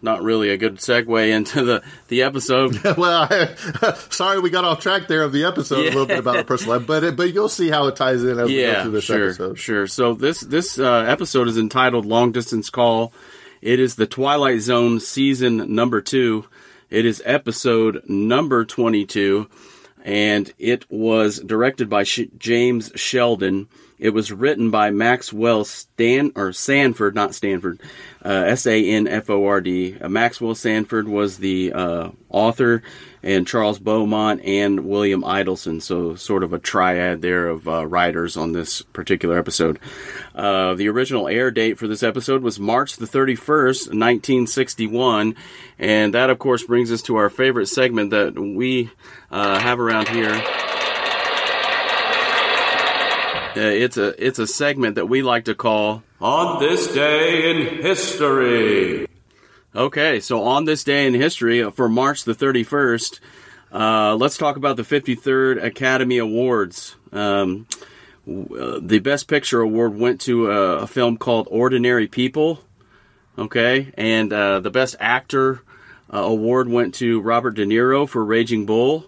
Not 0.00 0.22
really 0.22 0.50
a 0.50 0.56
good 0.56 0.76
segue 0.76 1.28
into 1.28 1.64
the, 1.64 1.82
the 2.06 2.22
episode. 2.22 2.80
well, 2.96 3.26
I, 3.28 3.54
sorry 4.10 4.38
we 4.38 4.48
got 4.48 4.64
off 4.64 4.80
track 4.80 5.08
there 5.08 5.22
of 5.24 5.32
the 5.32 5.44
episode 5.44 5.80
a 5.80 5.90
little 5.90 6.06
bit 6.06 6.20
about 6.20 6.36
our 6.36 6.44
personal 6.44 6.78
life, 6.78 6.86
but 6.86 7.02
it, 7.02 7.16
but 7.16 7.34
you'll 7.34 7.48
see 7.48 7.68
how 7.68 7.88
it 7.88 7.96
ties 7.96 8.22
in 8.22 8.38
as 8.38 8.46
we 8.46 8.54
go 8.54 8.60
yeah, 8.60 8.82
through 8.82 8.92
this 8.92 9.04
sure, 9.04 9.24
episode. 9.24 9.58
sure. 9.58 9.86
So 9.88 10.14
this 10.14 10.40
this 10.40 10.78
uh, 10.78 11.04
episode 11.08 11.48
is 11.48 11.58
entitled 11.58 12.06
"Long 12.06 12.30
Distance 12.30 12.70
Call." 12.70 13.12
It 13.60 13.80
is 13.80 13.96
the 13.96 14.06
Twilight 14.06 14.60
Zone 14.60 15.00
season 15.00 15.74
number 15.74 16.00
two. 16.00 16.44
It 16.90 17.04
is 17.04 17.20
episode 17.24 18.02
number 18.08 18.64
twenty-two, 18.64 19.48
and 20.04 20.52
it 20.58 20.88
was 20.88 21.40
directed 21.40 21.90
by 21.90 22.04
Sh- 22.04 22.30
James 22.38 22.92
Sheldon. 22.94 23.68
It 23.98 24.10
was 24.10 24.30
written 24.30 24.70
by 24.70 24.90
Maxwell 24.90 25.64
Stan 25.64 26.32
or 26.36 26.52
Sanford, 26.52 27.16
not 27.16 27.34
Stanford, 27.34 27.80
uh, 28.24 28.44
S 28.46 28.66
A 28.66 28.90
N 28.90 29.08
F 29.08 29.28
O 29.28 29.44
R 29.44 29.60
D. 29.60 29.98
Uh, 30.00 30.08
Maxwell 30.08 30.54
Sanford 30.54 31.08
was 31.08 31.38
the 31.38 31.72
uh, 31.72 32.10
author, 32.28 32.82
and 33.24 33.46
Charles 33.46 33.80
Beaumont 33.80 34.40
and 34.44 34.86
William 34.86 35.22
Idelson. 35.22 35.82
So 35.82 36.14
sort 36.14 36.44
of 36.44 36.52
a 36.52 36.60
triad 36.60 37.22
there 37.22 37.48
of 37.48 37.66
uh, 37.66 37.86
writers 37.86 38.36
on 38.36 38.52
this 38.52 38.82
particular 38.82 39.36
episode. 39.36 39.80
The 40.34 40.88
original 40.88 41.26
air 41.26 41.50
date 41.50 41.78
for 41.78 41.88
this 41.88 42.04
episode 42.04 42.42
was 42.42 42.60
March 42.60 42.96
the 42.96 43.06
31st, 43.06 43.88
1961, 43.88 45.34
and 45.78 46.14
that 46.14 46.30
of 46.30 46.38
course 46.38 46.62
brings 46.62 46.92
us 46.92 47.02
to 47.02 47.16
our 47.16 47.28
favorite 47.28 47.66
segment 47.66 48.10
that 48.10 48.38
we 48.38 48.90
have 49.30 49.80
around 49.80 50.08
here. 50.08 50.40
Uh, 53.56 53.60
it's 53.60 53.96
a 53.96 54.24
it's 54.24 54.38
a 54.38 54.46
segment 54.46 54.94
that 54.96 55.06
we 55.06 55.22
like 55.22 55.46
to 55.46 55.54
call 55.54 56.02
on 56.20 56.60
this 56.60 56.92
day 56.92 57.50
in 57.50 57.82
history. 57.82 59.06
Okay, 59.74 60.20
so 60.20 60.42
on 60.42 60.64
this 60.64 60.84
day 60.84 61.06
in 61.06 61.14
history 61.14 61.62
uh, 61.62 61.70
for 61.70 61.88
March 61.88 62.24
the 62.24 62.34
31st, 62.34 63.20
uh, 63.72 64.16
let's 64.16 64.36
talk 64.36 64.56
about 64.56 64.76
the 64.76 64.82
53rd 64.82 65.62
Academy 65.62 66.18
Awards. 66.18 66.96
Um, 67.12 67.66
w- 68.26 68.56
uh, 68.58 68.80
the 68.82 68.98
Best 68.98 69.28
Picture 69.28 69.60
award 69.60 69.94
went 69.96 70.20
to 70.22 70.50
a, 70.50 70.78
a 70.78 70.86
film 70.86 71.16
called 71.16 71.48
Ordinary 71.50 72.06
People. 72.06 72.64
Okay, 73.36 73.92
and 73.94 74.32
uh, 74.32 74.60
the 74.60 74.70
Best 74.70 74.96
Actor 74.98 75.62
uh, 76.12 76.18
award 76.18 76.68
went 76.68 76.94
to 76.96 77.20
Robert 77.20 77.52
De 77.52 77.64
Niro 77.64 78.08
for 78.08 78.24
Raging 78.24 78.66
Bull, 78.66 79.06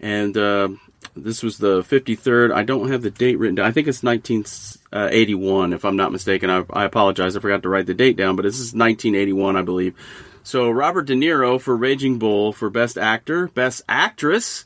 and 0.00 0.36
uh, 0.36 0.70
this 1.16 1.42
was 1.42 1.58
the 1.58 1.82
53rd. 1.82 2.52
I 2.52 2.62
don't 2.62 2.90
have 2.90 3.02
the 3.02 3.10
date 3.10 3.38
written 3.38 3.56
down. 3.56 3.66
I 3.66 3.72
think 3.72 3.88
it's 3.88 4.02
1981, 4.02 5.72
if 5.72 5.84
I'm 5.84 5.96
not 5.96 6.12
mistaken. 6.12 6.50
I, 6.50 6.64
I 6.70 6.84
apologize. 6.84 7.36
I 7.36 7.40
forgot 7.40 7.62
to 7.62 7.68
write 7.68 7.86
the 7.86 7.94
date 7.94 8.16
down, 8.16 8.36
but 8.36 8.42
this 8.42 8.56
is 8.56 8.74
1981, 8.74 9.56
I 9.56 9.62
believe. 9.62 9.94
So 10.42 10.70
Robert 10.70 11.06
De 11.06 11.14
Niro 11.14 11.60
for 11.60 11.76
Raging 11.76 12.18
Bull 12.18 12.52
for 12.52 12.70
Best 12.70 12.96
Actor. 12.96 13.48
Best 13.48 13.82
Actress 13.88 14.64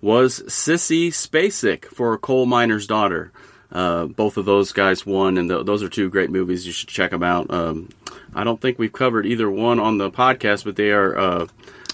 was 0.00 0.40
Sissy 0.42 1.08
Spacek 1.08 1.86
for 1.86 2.16
Coal 2.18 2.46
Miner's 2.46 2.86
Daughter. 2.86 3.32
Uh, 3.72 4.06
both 4.06 4.36
of 4.36 4.44
those 4.44 4.72
guys 4.72 5.04
won, 5.04 5.38
and 5.38 5.50
th- 5.50 5.66
those 5.66 5.82
are 5.82 5.88
two 5.88 6.08
great 6.08 6.30
movies. 6.30 6.66
You 6.66 6.72
should 6.72 6.88
check 6.88 7.10
them 7.10 7.24
out. 7.24 7.50
Um, 7.50 7.88
I 8.32 8.44
don't 8.44 8.60
think 8.60 8.78
we've 8.78 8.92
covered 8.92 9.26
either 9.26 9.50
one 9.50 9.80
on 9.80 9.98
the 9.98 10.10
podcast, 10.10 10.64
but 10.64 10.76
they 10.76 10.92
are. 10.92 11.18
Uh, 11.18 11.46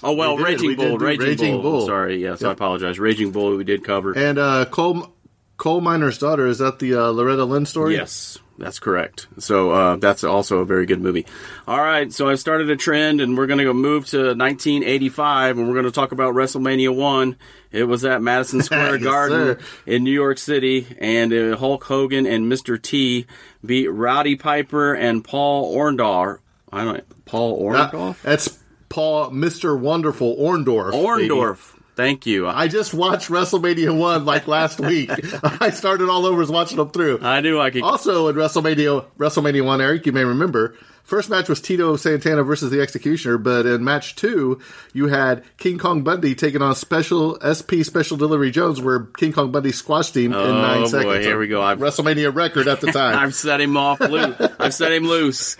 oh 0.03 0.13
well, 0.13 0.37
We. 0.37 0.43
Raging 0.43 0.75
Bull, 0.75 0.97
Raging, 0.97 1.25
Raging 1.27 1.53
Bull. 1.61 1.61
Bull. 1.79 1.85
Sorry, 1.87 2.21
yes, 2.21 2.43
I 2.43 2.51
apologize. 2.51 2.99
Raging 2.99 3.31
Bull, 3.31 3.55
we 3.57 3.63
did 3.63 3.83
cover. 3.83 4.13
And 4.17 4.37
uh, 4.37 4.65
coal 4.65 5.11
coal 5.57 5.81
miner's 5.81 6.17
daughter 6.17 6.47
is 6.47 6.57
that 6.59 6.79
the 6.79 6.95
uh, 6.95 7.07
Loretta 7.09 7.45
Lynn 7.45 7.65
story? 7.65 7.95
Yes, 7.95 8.37
that's 8.57 8.79
correct. 8.79 9.27
So 9.39 9.71
uh, 9.71 9.95
that's 9.97 10.23
also 10.23 10.59
a 10.59 10.65
very 10.65 10.85
good 10.85 10.99
movie. 11.01 11.25
All 11.67 11.79
right, 11.79 12.11
so 12.11 12.27
I've 12.29 12.39
started 12.39 12.69
a 12.69 12.75
trend, 12.75 13.21
and 13.21 13.37
we're 13.37 13.47
going 13.47 13.59
to 13.59 13.63
go 13.65 13.73
move 13.73 14.05
to 14.07 14.17
1985, 14.35 15.57
and 15.57 15.67
we're 15.67 15.73
going 15.73 15.85
to 15.85 15.91
talk 15.91 16.11
about 16.11 16.33
WrestleMania 16.35 16.93
One. 16.95 17.37
It 17.71 17.83
was 17.85 18.03
at 18.05 18.21
Madison 18.21 18.61
Square 18.63 18.95
Yes, 18.97 19.03
Garden 19.03 19.59
sir. 19.59 19.65
in 19.85 20.03
New 20.03 20.11
York 20.11 20.37
City, 20.37 20.87
and 20.99 21.33
uh, 21.33 21.57
Hulk 21.57 21.83
Hogan 21.83 22.25
and 22.25 22.51
Mr. 22.51 22.81
T 22.81 23.25
beat 23.65 23.87
Rowdy 23.87 24.35
Piper 24.35 24.93
and 24.93 25.23
Paul 25.23 25.75
Orndorff. 25.75 26.39
I 26.71 26.83
don't 26.83 27.25
Paul 27.25 27.71
That- 27.71 27.91
Orndorff. 27.93 28.21
that's 28.23 28.59
Paul, 28.93 29.31
Mr. 29.31 29.77
Wonderful 29.77 30.35
Orndorff. 30.37 30.91
baby. 30.91 31.27
Orndorff. 31.29 31.75
Thank 31.95 32.27
you. 32.27 32.47
I, 32.47 32.67
just 32.67 32.93
watched 32.93 33.29
WrestleMania 33.29 33.95
1 33.95 34.23
like 34.25 34.47
last 34.47 34.79
week. 34.79 35.09
I 35.43 35.71
started 35.71 36.09
all 36.09 36.27
over 36.27 36.45
watching 36.51 36.77
them 36.77 36.89
through. 36.91 37.19
I 37.23 37.41
knew 37.41 37.59
I 37.59 37.71
could. 37.71 37.81
Also 37.81 38.27
in 38.27 38.35
WrestleMania 38.35 39.05
WrestleMania 39.17 39.65
1, 39.65 39.81
Eric, 39.81 40.05
you 40.05 40.11
may 40.11 40.23
remember, 40.23 40.75
first 41.03 41.29
match 41.31 41.49
was 41.49 41.59
Tito 41.61 41.95
Santana 41.95 42.43
versus 42.43 42.69
the 42.71 42.81
Executioner, 42.81 43.37
but 43.39 43.65
in 43.65 43.83
match 43.83 44.15
2, 44.15 44.59
you 44.93 45.07
had 45.07 45.43
King 45.57 45.77
Kong 45.79 46.03
Bundy 46.03 46.35
taking 46.35 46.61
on 46.61 46.73
Special 46.75 47.37
SP 47.41 47.81
Special 47.81 48.15
Delivery 48.17 48.51
Jones 48.51 48.79
where 48.81 49.01
King 49.17 49.31
Kong 49.33 49.51
Bundy 49.51 49.71
squashed 49.71 50.15
him 50.17 50.33
in 50.33 50.39
Oh, 50.39 50.61
9 50.61 50.81
boy, 50.81 50.87
seconds. 50.87 51.25
here 51.25 51.37
we 51.39 51.47
go. 51.47 51.61
I've- 51.63 51.81
WrestleMania 51.81 52.33
record 52.33 52.67
at 52.67 52.79
the 52.81 52.87
time. 52.91 53.17
I've 53.17 53.33
set 53.35 53.59
him 53.59 53.75
off 53.77 53.99
loose. 53.99 54.35
I've 54.59 54.73
set 54.73 54.91
him 54.91 55.03
loose. 55.05 55.57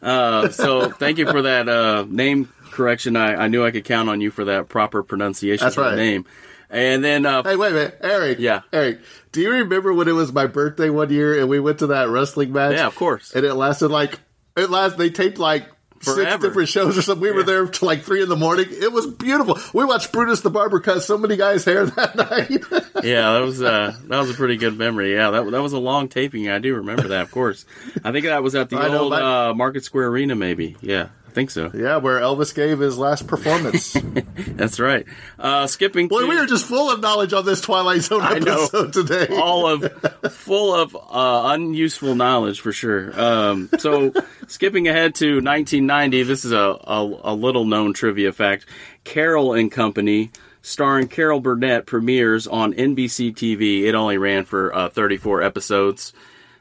Uh, 0.00 0.48
so 0.50 0.90
thank 0.90 1.18
you 1.18 1.26
for 1.26 1.42
that 1.42 1.68
uh, 1.68 2.04
name 2.08 2.52
correction. 2.78 3.16
I, 3.16 3.34
I 3.34 3.48
knew 3.48 3.62
I 3.64 3.70
could 3.72 3.84
count 3.84 4.08
on 4.08 4.22
you 4.22 4.30
for 4.30 4.46
that 4.46 4.68
proper 4.70 5.02
pronunciation 5.02 5.64
That's 5.66 5.76
of 5.76 5.84
the 5.84 5.90
right. 5.90 5.96
name. 5.96 6.24
And 6.70 7.02
then, 7.04 7.26
uh, 7.26 7.42
Hey, 7.42 7.56
wait 7.56 7.72
a 7.72 7.74
minute, 7.74 7.98
Eric. 8.02 8.38
Yeah. 8.38 8.60
Eric. 8.72 9.00
Do 9.32 9.40
you 9.42 9.50
remember 9.50 9.92
when 9.92 10.06
it 10.08 10.12
was 10.12 10.32
my 10.32 10.46
birthday 10.46 10.88
one 10.90 11.10
year 11.10 11.38
and 11.40 11.48
we 11.48 11.60
went 11.60 11.80
to 11.80 11.88
that 11.88 12.08
wrestling 12.08 12.52
match? 12.52 12.74
yeah, 12.74 12.86
of 12.86 12.94
course. 12.94 13.34
And 13.34 13.44
it 13.44 13.54
lasted 13.54 13.88
like 13.88 14.18
it 14.56 14.70
last. 14.70 14.96
They 14.96 15.10
taped 15.10 15.38
like. 15.38 15.66
Six 16.00 16.36
different 16.40 16.68
shows 16.68 16.96
or 16.96 17.02
something. 17.02 17.22
We 17.22 17.32
were 17.32 17.42
there 17.42 17.66
till 17.66 17.86
like 17.86 18.02
three 18.04 18.22
in 18.22 18.28
the 18.28 18.36
morning. 18.36 18.66
It 18.70 18.92
was 18.92 19.08
beautiful. 19.08 19.58
We 19.74 19.84
watched 19.84 20.12
Brutus 20.12 20.42
the 20.42 20.48
Barber 20.48 20.78
cut 20.78 21.02
so 21.02 21.18
many 21.18 21.36
guys' 21.36 21.64
hair 21.64 21.86
that 21.86 22.14
night. 22.14 23.04
Yeah, 23.04 23.32
that 23.32 23.40
was 23.40 23.60
uh, 23.60 23.96
that 24.04 24.20
was 24.20 24.30
a 24.30 24.34
pretty 24.34 24.58
good 24.58 24.78
memory. 24.78 25.12
Yeah, 25.12 25.30
that 25.32 25.50
that 25.50 25.60
was 25.60 25.72
a 25.72 25.78
long 25.80 26.08
taping. 26.08 26.48
I 26.48 26.60
do 26.60 26.76
remember 26.76 27.08
that, 27.08 27.22
of 27.22 27.32
course. 27.32 27.66
I 28.04 28.12
think 28.12 28.26
that 28.26 28.44
was 28.44 28.54
at 28.54 28.70
the 28.70 28.76
I 28.76 28.86
know, 28.86 28.98
old 29.06 29.12
uh, 29.12 29.54
Market 29.54 29.82
Square 29.82 30.06
Arena, 30.10 30.36
maybe. 30.36 30.76
Yeah, 30.80 31.08
I 31.28 31.30
think 31.30 31.50
so. 31.50 31.70
yeah, 31.74 31.98
where 31.98 32.18
Elvis 32.20 32.54
gave 32.54 32.78
his 32.78 32.96
last 32.98 33.26
performance. 33.26 33.92
That's 34.36 34.80
right. 34.80 35.06
Uh, 35.38 35.66
skipping. 35.66 36.08
Boy, 36.08 36.22
to- 36.22 36.26
we 36.26 36.36
are 36.38 36.46
just 36.46 36.64
full 36.64 36.90
of 36.90 37.00
knowledge 37.00 37.32
on 37.34 37.44
this 37.44 37.60
Twilight 37.60 38.00
Zone 38.00 38.22
I 38.22 38.38
know. 38.38 38.64
episode 38.64 38.92
today. 38.94 39.28
all 39.36 39.66
of 39.68 39.92
full 40.32 40.74
of 40.74 40.96
uh, 40.96 41.50
unuseful 41.54 42.14
knowledge 42.14 42.60
for 42.60 42.72
sure. 42.72 43.12
Um, 43.20 43.68
so 43.78 44.12
skipping 44.48 44.88
ahead 44.88 45.14
to 45.16 45.34
1990, 45.42 46.22
this 46.24 46.44
is 46.44 46.52
a, 46.52 46.56
a, 46.58 47.20
a 47.24 47.34
little 47.34 47.66
known 47.66 47.92
trivia 47.92 48.32
fact. 48.32 48.66
Carol 49.04 49.52
and 49.52 49.70
Company, 49.70 50.30
starring 50.62 51.08
Carol 51.08 51.40
Burnett, 51.40 51.86
premieres 51.86 52.46
on 52.46 52.72
NBC 52.72 53.34
TV. 53.34 53.82
It 53.84 53.94
only 53.94 54.18
ran 54.18 54.44
for 54.44 54.74
uh, 54.74 54.88
34 54.88 55.42
episodes. 55.42 56.12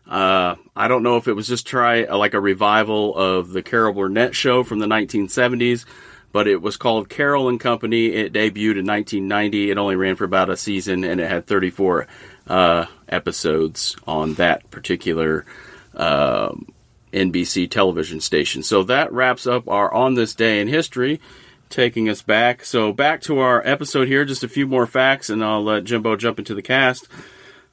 Uh, 0.07 0.55
I 0.75 0.87
don't 0.87 1.03
know 1.03 1.17
if 1.17 1.27
it 1.27 1.33
was 1.33 1.47
just 1.47 1.67
try 1.67 2.05
uh, 2.05 2.17
like 2.17 2.33
a 2.33 2.39
revival 2.39 3.15
of 3.15 3.49
the 3.49 3.61
Carol 3.61 3.93
Burnett 3.93 4.35
show 4.35 4.63
from 4.63 4.79
the 4.79 4.85
1970s, 4.85 5.85
but 6.31 6.47
it 6.47 6.61
was 6.61 6.77
called 6.77 7.09
Carol 7.09 7.49
and 7.49 7.59
Company. 7.59 8.07
It 8.07 8.31
debuted 8.31 8.79
in 8.79 8.85
1990. 8.85 9.71
It 9.71 9.77
only 9.77 9.95
ran 9.95 10.15
for 10.15 10.23
about 10.23 10.49
a 10.49 10.55
season, 10.55 11.03
and 11.03 11.19
it 11.19 11.29
had 11.29 11.45
34 11.45 12.07
uh, 12.47 12.85
episodes 13.09 13.97
on 14.07 14.35
that 14.35 14.69
particular 14.71 15.45
um, 15.95 16.67
NBC 17.11 17.69
television 17.69 18.21
station. 18.21 18.63
So 18.63 18.83
that 18.83 19.11
wraps 19.11 19.45
up 19.45 19.67
our 19.67 19.93
On 19.93 20.13
This 20.13 20.33
Day 20.33 20.61
in 20.61 20.69
History, 20.69 21.19
taking 21.69 22.07
us 22.07 22.21
back. 22.21 22.63
So 22.63 22.93
back 22.93 23.21
to 23.23 23.39
our 23.39 23.65
episode 23.65 24.07
here, 24.07 24.23
just 24.23 24.43
a 24.43 24.49
few 24.49 24.67
more 24.67 24.87
facts, 24.87 25.29
and 25.29 25.43
I'll 25.43 25.63
let 25.63 25.83
Jimbo 25.83 26.15
jump 26.15 26.39
into 26.39 26.55
the 26.55 26.61
cast. 26.61 27.07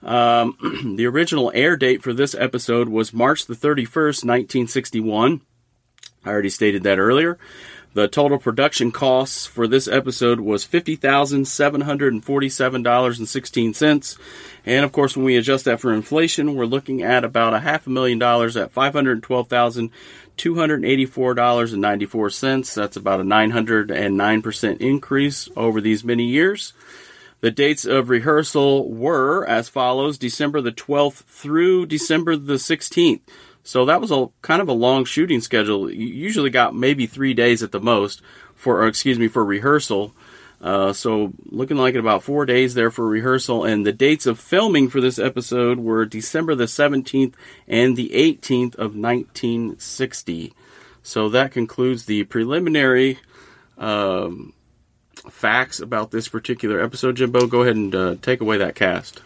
Um, 0.05 0.57
the 0.97 1.07
original 1.07 1.51
air 1.55 1.77
date 1.77 2.03
for 2.03 2.13
this 2.13 2.35
episode 2.35 2.89
was 2.89 3.13
March 3.13 3.47
the 3.47 3.55
31st, 3.55 4.25
1961. 4.25 5.41
I 6.25 6.29
already 6.29 6.51
stated 6.51 6.83
that 6.85 6.99
earlier. 6.99 7.39
The 7.95 8.09
total 8.09 8.39
production 8.39 8.91
costs 8.91 9.47
for 9.47 9.69
this 9.69 9.87
episode 9.87 10.41
was 10.41 10.65
fifty 10.65 10.97
thousand 10.97 11.47
seven 11.47 11.83
hundred 11.83 12.13
and 12.13 12.25
of 14.85 14.91
course, 14.91 15.17
when 15.17 15.25
we 15.25 15.37
adjust 15.37 15.67
that 15.67 15.79
for 15.79 15.95
inflation, 15.95 16.57
we're 16.57 16.65
looking 16.65 17.05
at 17.05 17.23
about 17.23 17.55
a 17.55 17.61
half 17.61 17.87
a 17.87 17.91
million 17.91 18.19
dollars 18.19 18.57
at 18.57 18.73
five 18.73 18.95
hundred 18.95 19.23
twelve 19.23 19.47
thousand 19.47 19.91
two 20.37 20.57
hundred 20.57 20.85
eighty-four 20.85 21.35
dollars 21.35 21.73
and 21.73 21.83
ninety-four 21.83 22.31
cents. 22.31 22.75
That's 22.75 22.97
about 22.97 23.21
a 23.21 23.25
nine 23.25 23.53
hundred 23.53 23.93
and 23.93 24.17
nine 24.17 24.43
percent 24.43 24.81
increase 24.81 25.49
over 25.55 25.81
these 25.81 26.03
many 26.03 26.25
years. 26.25 26.73
The 27.45 27.51
dates 27.51 27.85
of 27.85 28.09
rehearsal 28.09 28.91
were 28.91 29.45
as 29.45 29.69
follows: 29.69 30.17
December 30.17 30.63
the 30.63 30.73
12th 30.73 31.25
through 31.25 31.85
December 31.85 32.37
the 32.37 32.55
16th. 32.55 33.21
So 33.63 33.85
that 33.85 34.01
was 34.01 34.11
a 34.11 34.31
kind 34.41 34.63
of 34.63 34.69
a 34.71 34.73
long 34.73 35.05
shooting 35.05 35.43
schedule. 35.43 35.91
You 35.91 36.07
usually 36.07 36.49
got 36.49 36.75
maybe 36.75 37.05
three 37.05 37.35
days 37.35 37.63
at 37.63 37.71
the 37.71 37.81
most 37.81 38.23
for, 38.55 38.81
or 38.81 38.89
excuse 38.89 39.19
me, 39.19 39.29
for 39.29 39.45
rehearsal. 39.45 40.15
Uh, 40.63 40.95
so 40.95 41.35
looking 41.45 41.77
like 41.77 41.95
about 41.95 42.23
four 42.23 42.47
days 42.47 42.73
there 42.73 42.91
for 42.91 43.07
rehearsal, 43.07 43.63
and 43.63 43.85
the 43.85 43.93
dates 43.93 44.25
of 44.25 44.41
filming 44.41 44.89
for 44.89 45.03
this 45.03 45.19
episode 45.19 45.79
were 45.79 46.07
December 46.07 46.55
the 46.55 46.65
17th 46.65 47.35
and 47.69 47.95
the 47.95 48.09
18th 48.15 48.75
of 48.77 48.97
1960. 48.97 50.55
So 51.03 51.29
that 51.29 51.53
concludes 51.53 52.07
the 52.07 52.25
preliminary 52.25 53.19
um, 53.77 54.55
facts 55.31 55.81
about 55.81 56.11
this 56.11 56.29
particular 56.29 56.83
episode. 56.83 57.17
Jimbo, 57.17 57.47
go 57.47 57.63
ahead 57.63 57.77
and 57.77 57.95
uh, 57.95 58.17
take 58.23 58.41
away 58.41 58.59
that 58.59 58.75
cast. 58.75 59.23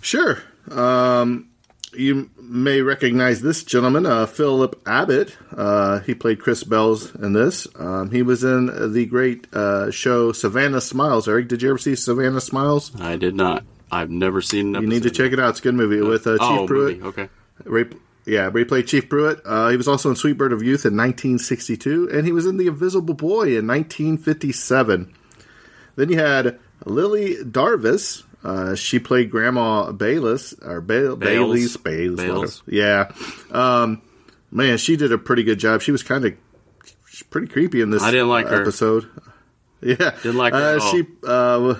Sure. 0.00 0.42
Um, 0.70 1.48
you 1.92 2.30
may 2.40 2.82
recognize 2.82 3.42
this 3.42 3.64
gentleman, 3.64 4.06
uh, 4.06 4.26
Philip 4.26 4.80
Abbott. 4.86 5.36
Uh, 5.54 6.00
he 6.00 6.14
played 6.14 6.40
Chris 6.40 6.62
Bells 6.62 7.14
in 7.16 7.32
this. 7.32 7.66
Um, 7.76 8.10
he 8.10 8.22
was 8.22 8.44
in 8.44 8.92
the 8.92 9.06
great 9.06 9.52
uh, 9.52 9.90
show 9.90 10.32
Savannah 10.32 10.80
Smiles. 10.80 11.28
Eric, 11.28 11.48
did 11.48 11.62
you 11.62 11.70
ever 11.70 11.78
see 11.78 11.96
Savannah 11.96 12.40
Smiles? 12.40 12.92
I 13.00 13.16
did 13.16 13.34
not. 13.34 13.64
I've 13.90 14.10
never 14.10 14.40
seen 14.40 14.74
You 14.74 14.86
need 14.86 15.02
to 15.02 15.10
check 15.10 15.32
it 15.32 15.40
out. 15.40 15.50
It's 15.50 15.58
a 15.58 15.62
good 15.62 15.74
movie 15.74 16.00
with 16.00 16.26
uh, 16.26 16.38
Chief 16.38 16.40
oh, 16.42 16.66
Pruitt. 16.66 17.00
movie. 17.00 17.08
Okay. 17.08 17.28
Ray, 17.64 17.86
yeah, 18.26 18.50
but 18.50 18.58
he 18.58 18.64
played 18.64 18.86
Chief 18.86 19.08
Pruitt. 19.08 19.40
Uh, 19.44 19.68
he 19.68 19.76
was 19.76 19.88
also 19.88 20.10
in 20.10 20.16
Sweet 20.16 20.36
Bird 20.38 20.52
of 20.52 20.62
Youth 20.62 20.84
in 20.86 20.96
1962, 20.96 22.10
and 22.12 22.26
he 22.26 22.32
was 22.32 22.46
in 22.46 22.56
The 22.56 22.66
Invisible 22.68 23.14
Boy 23.14 23.56
in 23.58 23.66
1957. 23.66 25.12
Then 25.96 26.08
you 26.08 26.18
had 26.18 26.58
Lili 26.84 27.36
Darvas. 27.36 28.22
Uh, 28.42 28.74
she 28.74 28.98
played 28.98 29.30
Grandma 29.30 29.92
Bayless 29.92 30.54
or 30.62 30.80
ba- 30.80 31.16
Bailey's 31.16 31.76
Bayless. 31.76 32.20
Bales. 32.24 32.62
Yeah, 32.66 33.12
um, 33.50 34.00
man, 34.50 34.78
she 34.78 34.96
did 34.96 35.12
a 35.12 35.18
pretty 35.18 35.42
good 35.42 35.58
job. 35.58 35.82
She 35.82 35.92
was 35.92 36.02
kind 36.02 36.24
of 36.24 36.34
pretty 37.30 37.48
creepy 37.48 37.80
in 37.82 37.90
this. 37.90 38.02
I 38.02 38.10
didn't 38.10 38.28
like 38.28 38.46
her. 38.48 38.60
episode. 38.62 39.08
Yeah, 39.82 40.10
Didn't 40.22 40.36
like 40.36 40.52
her 40.52 40.76
Uh, 40.76 40.80
she 40.90 41.06
uh, 41.26 41.74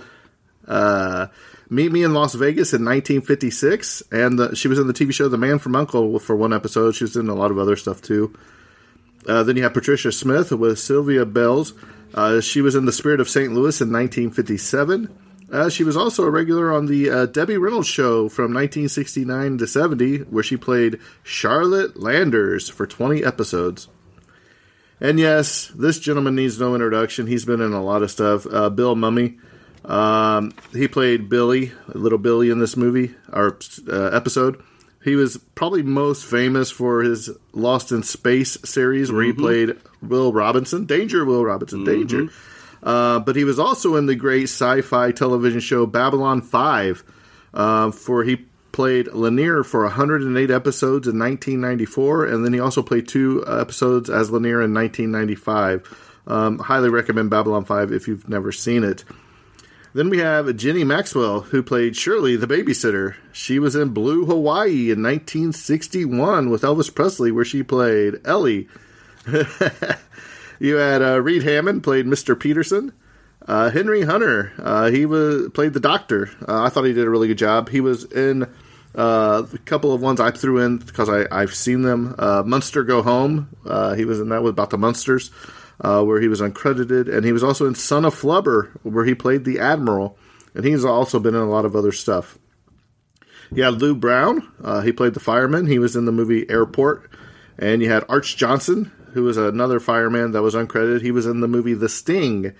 uh, 0.66 1.26
Meet 1.72 1.92
Me 1.92 2.02
in 2.02 2.12
Las 2.12 2.34
Vegas 2.34 2.72
in 2.72 2.84
1956, 2.84 4.02
and 4.10 4.36
the, 4.36 4.56
she 4.56 4.66
was 4.66 4.80
in 4.80 4.88
the 4.88 4.92
TV 4.92 5.14
show 5.14 5.28
The 5.28 5.38
Man 5.38 5.60
from 5.60 5.76
Uncle 5.76 6.18
for 6.18 6.34
one 6.34 6.52
episode. 6.52 6.96
She 6.96 7.04
was 7.04 7.14
in 7.14 7.28
a 7.28 7.34
lot 7.34 7.52
of 7.52 7.58
other 7.58 7.76
stuff 7.76 8.02
too. 8.02 8.36
Uh, 9.24 9.44
then 9.44 9.56
you 9.56 9.62
have 9.62 9.72
Patricia 9.72 10.10
Smith 10.10 10.50
with 10.50 10.80
Sylvia 10.80 11.24
Bells. 11.24 11.74
Uh, 12.12 12.40
she 12.40 12.60
was 12.60 12.74
in 12.74 12.86
The 12.86 12.92
Spirit 12.92 13.20
of 13.20 13.28
St. 13.28 13.52
Louis 13.52 13.80
in 13.80 13.92
1957. 13.92 15.16
Uh, 15.52 15.68
she 15.68 15.84
was 15.84 15.96
also 15.96 16.24
a 16.24 16.30
regular 16.30 16.72
on 16.72 16.86
the 16.86 17.08
uh, 17.08 17.26
Debbie 17.26 17.56
Reynolds 17.56 17.86
show 17.86 18.28
from 18.28 18.52
1969 18.52 19.58
to 19.58 19.66
70, 19.68 20.18
where 20.24 20.42
she 20.42 20.56
played 20.56 20.98
Charlotte 21.22 21.96
Landers 21.96 22.68
for 22.68 22.84
20 22.84 23.24
episodes. 23.24 23.86
And 25.00 25.20
yes, 25.20 25.68
this 25.68 26.00
gentleman 26.00 26.34
needs 26.34 26.58
no 26.58 26.74
introduction. 26.74 27.28
He's 27.28 27.44
been 27.44 27.60
in 27.60 27.72
a 27.72 27.82
lot 27.82 28.02
of 28.02 28.10
stuff. 28.10 28.44
Uh, 28.44 28.70
Bill 28.70 28.96
Mumy. 28.96 29.38
Um, 29.84 30.52
he 30.72 30.88
played 30.88 31.28
Billy, 31.28 31.72
little 31.88 32.18
Billy, 32.18 32.50
in 32.50 32.58
this 32.58 32.76
movie 32.76 33.14
or 33.32 33.58
uh, 33.88 34.10
episode. 34.12 34.62
He 35.02 35.16
was 35.16 35.38
probably 35.54 35.82
most 35.82 36.24
famous 36.26 36.70
for 36.70 37.02
his 37.02 37.30
Lost 37.52 37.90
in 37.90 38.02
Space 38.02 38.58
series, 38.64 39.10
where 39.10 39.22
he 39.22 39.32
played 39.32 39.76
Will 40.02 40.32
Robinson, 40.32 40.84
Danger, 40.84 41.24
Will 41.24 41.44
Robinson, 41.44 41.84
Danger. 41.84 42.28
Uh, 42.82 43.18
but 43.20 43.34
he 43.34 43.44
was 43.44 43.58
also 43.58 43.96
in 43.96 44.06
the 44.06 44.14
great 44.14 44.44
sci-fi 44.44 45.12
television 45.12 45.60
show 45.60 45.86
Babylon 45.86 46.42
Five, 46.42 47.02
uh, 47.54 47.90
for 47.90 48.24
he 48.24 48.44
played 48.72 49.06
Lennier 49.06 49.64
for 49.64 49.82
108 49.84 50.50
episodes 50.50 51.08
in 51.08 51.18
1994, 51.18 52.26
and 52.26 52.44
then 52.44 52.52
he 52.52 52.60
also 52.60 52.82
played 52.82 53.08
two 53.08 53.44
episodes 53.46 54.10
as 54.10 54.30
Lennier 54.30 54.62
in 54.62 54.74
1995. 54.74 56.08
Um, 56.26 56.58
highly 56.58 56.90
recommend 56.90 57.30
Babylon 57.30 57.64
5 57.64 57.92
if 57.92 58.06
you've 58.06 58.28
never 58.28 58.52
seen 58.52 58.84
it. 58.84 59.04
Then 59.92 60.08
we 60.08 60.18
have 60.18 60.54
Jenny 60.56 60.84
Maxwell, 60.84 61.40
who 61.40 61.64
played 61.64 61.96
Shirley, 61.96 62.36
the 62.36 62.46
babysitter. 62.46 63.16
She 63.32 63.58
was 63.58 63.74
in 63.74 63.88
Blue 63.88 64.24
Hawaii 64.24 64.90
in 64.90 65.02
1961 65.02 66.48
with 66.48 66.62
Elvis 66.62 66.94
Presley, 66.94 67.32
where 67.32 67.44
she 67.44 67.64
played 67.64 68.20
Ellie. 68.24 68.68
you 70.60 70.76
had 70.76 71.02
uh, 71.02 71.20
Reid 71.20 71.42
Hammond 71.42 71.82
played 71.82 72.06
Mr. 72.06 72.38
Peterson. 72.38 72.92
Uh, 73.48 73.70
Henry 73.70 74.02
Hunter, 74.02 74.52
uh, 74.60 74.90
he 74.90 75.06
was 75.06 75.48
played 75.54 75.72
the 75.72 75.80
doctor. 75.80 76.30
Uh, 76.46 76.62
I 76.62 76.68
thought 76.68 76.84
he 76.84 76.92
did 76.92 77.06
a 77.06 77.10
really 77.10 77.26
good 77.26 77.38
job. 77.38 77.68
He 77.68 77.80
was 77.80 78.04
in 78.04 78.44
uh, 78.94 79.42
a 79.52 79.58
couple 79.58 79.92
of 79.92 80.00
ones 80.00 80.20
I 80.20 80.30
threw 80.30 80.58
in 80.58 80.78
because 80.78 81.08
I, 81.08 81.26
I've 81.32 81.54
seen 81.54 81.82
them. 81.82 82.14
Uh, 82.16 82.44
Munster 82.46 82.84
Go 82.84 83.02
Home, 83.02 83.48
he 83.96 84.04
was 84.04 84.20
in 84.20 84.28
that 84.28 84.44
with 84.44 84.52
about 84.52 84.70
the 84.70 84.78
Munsters, 84.78 85.32
uh, 85.80 86.02
where 86.02 86.20
he 86.20 86.28
was 86.28 86.40
uncredited, 86.40 87.12
and 87.12 87.24
he 87.24 87.32
was 87.32 87.42
also 87.42 87.66
in 87.66 87.74
Son 87.74 88.04
of 88.04 88.14
Flubber, 88.14 88.70
where 88.82 89.04
he 89.04 89.14
played 89.14 89.44
the 89.44 89.58
admiral, 89.58 90.18
and 90.54 90.64
he's 90.64 90.84
also 90.84 91.18
been 91.18 91.34
in 91.34 91.40
a 91.40 91.48
lot 91.48 91.64
of 91.64 91.74
other 91.74 91.92
stuff. 91.92 92.38
You 93.52 93.64
had 93.64 93.80
Lou 93.80 93.94
Brown, 93.94 94.46
uh, 94.62 94.82
he 94.82 94.92
played 94.92 95.14
the 95.14 95.20
fireman. 95.20 95.66
He 95.66 95.78
was 95.78 95.96
in 95.96 96.04
the 96.04 96.12
movie 96.12 96.48
Airport, 96.48 97.10
and 97.58 97.82
you 97.82 97.90
had 97.90 98.04
Arch 98.08 98.36
Johnson, 98.36 98.92
who 99.12 99.24
was 99.24 99.36
another 99.36 99.80
fireman 99.80 100.32
that 100.32 100.42
was 100.42 100.54
uncredited. 100.54 101.02
He 101.02 101.10
was 101.10 101.26
in 101.26 101.40
the 101.40 101.48
movie 101.48 101.74
The 101.74 101.88
Sting. 101.88 102.52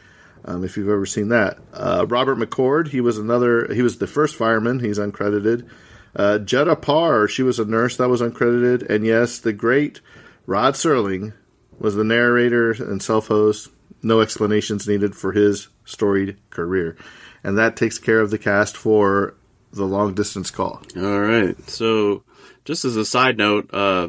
Um, 0.45 0.65
if 0.65 0.77
you've 0.77 0.89
ever 0.89 1.07
seen 1.07 1.29
that, 1.29 1.59
uh, 1.75 2.07
Robert 2.09 2.39
McCord, 2.39 2.89
he 2.89 3.00
was 3.00 3.19
another. 3.19 3.73
He 3.73 3.83
was 3.83 3.99
the 3.99 4.07
first 4.07 4.35
fireman. 4.35 4.81
He's 4.81 4.99
uncredited. 4.99 5.69
Uh, 6.17 6.39
Jutta 6.43 6.81
Parr, 6.81 7.29
she 7.29 7.43
was 7.43 7.59
a 7.59 7.65
nurse 7.65 7.97
that 7.99 8.09
was 8.09 8.23
uncredited, 8.23 8.89
and 8.89 9.05
yes, 9.05 9.39
the 9.39 9.53
great 9.53 10.00
Rod 10.47 10.75
Serling 10.75 11.35
was 11.81 11.97
the 11.97 12.05
narrator 12.05 12.71
and 12.71 13.03
self 13.03 13.27
host. 13.27 13.69
No 14.03 14.21
explanations 14.21 14.87
needed 14.87 15.17
for 15.17 15.33
his 15.33 15.69
storied 15.85 16.37
career. 16.51 16.97
And 17.43 17.59
that 17.59 17.77
takes 17.77 17.99
care 17.99 18.21
of 18.21 18.31
the 18.31 18.39
cast 18.39 18.77
for 18.77 19.35
the 19.73 19.85
long 19.85 20.15
distance 20.15 20.51
call. 20.51 20.83
All 20.97 21.21
right. 21.21 21.59
So, 21.69 22.23
just 22.65 22.85
as 22.85 22.97
a 22.97 23.05
side 23.05 23.39
note, 23.39 23.73
uh, 23.73 24.09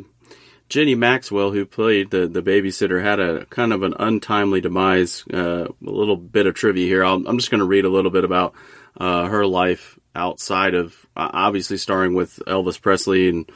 Jenny 0.70 0.96
Maxwell, 0.96 1.52
who 1.52 1.66
played 1.66 2.12
the, 2.12 2.28
the 2.28 2.42
babysitter, 2.42 3.02
had 3.02 3.20
a 3.20 3.46
kind 3.46 3.74
of 3.74 3.84
an 3.84 3.94
untimely 4.00 4.62
demise. 4.62 5.26
Uh, 5.34 5.66
a 5.66 5.74
little 5.82 6.18
bit 6.18 6.46
of 6.46 6.54
trivia 6.54 6.88
here. 6.88 7.04
i 7.04 7.14
am 7.14 7.38
just 7.38 7.52
going 7.52 7.60
to 7.60 7.66
read 7.66 7.86
a 7.86 7.90
little 7.90 8.12
bit 8.12 8.24
about 8.24 8.54
uh, 8.98 9.26
her 9.26 9.46
life 9.46 9.98
outside 10.14 10.74
of 10.74 10.96
obviously 11.16 11.78
starring 11.78 12.14
with 12.14 12.38
Elvis 12.48 12.82
Presley 12.82 13.30
and 13.30 13.50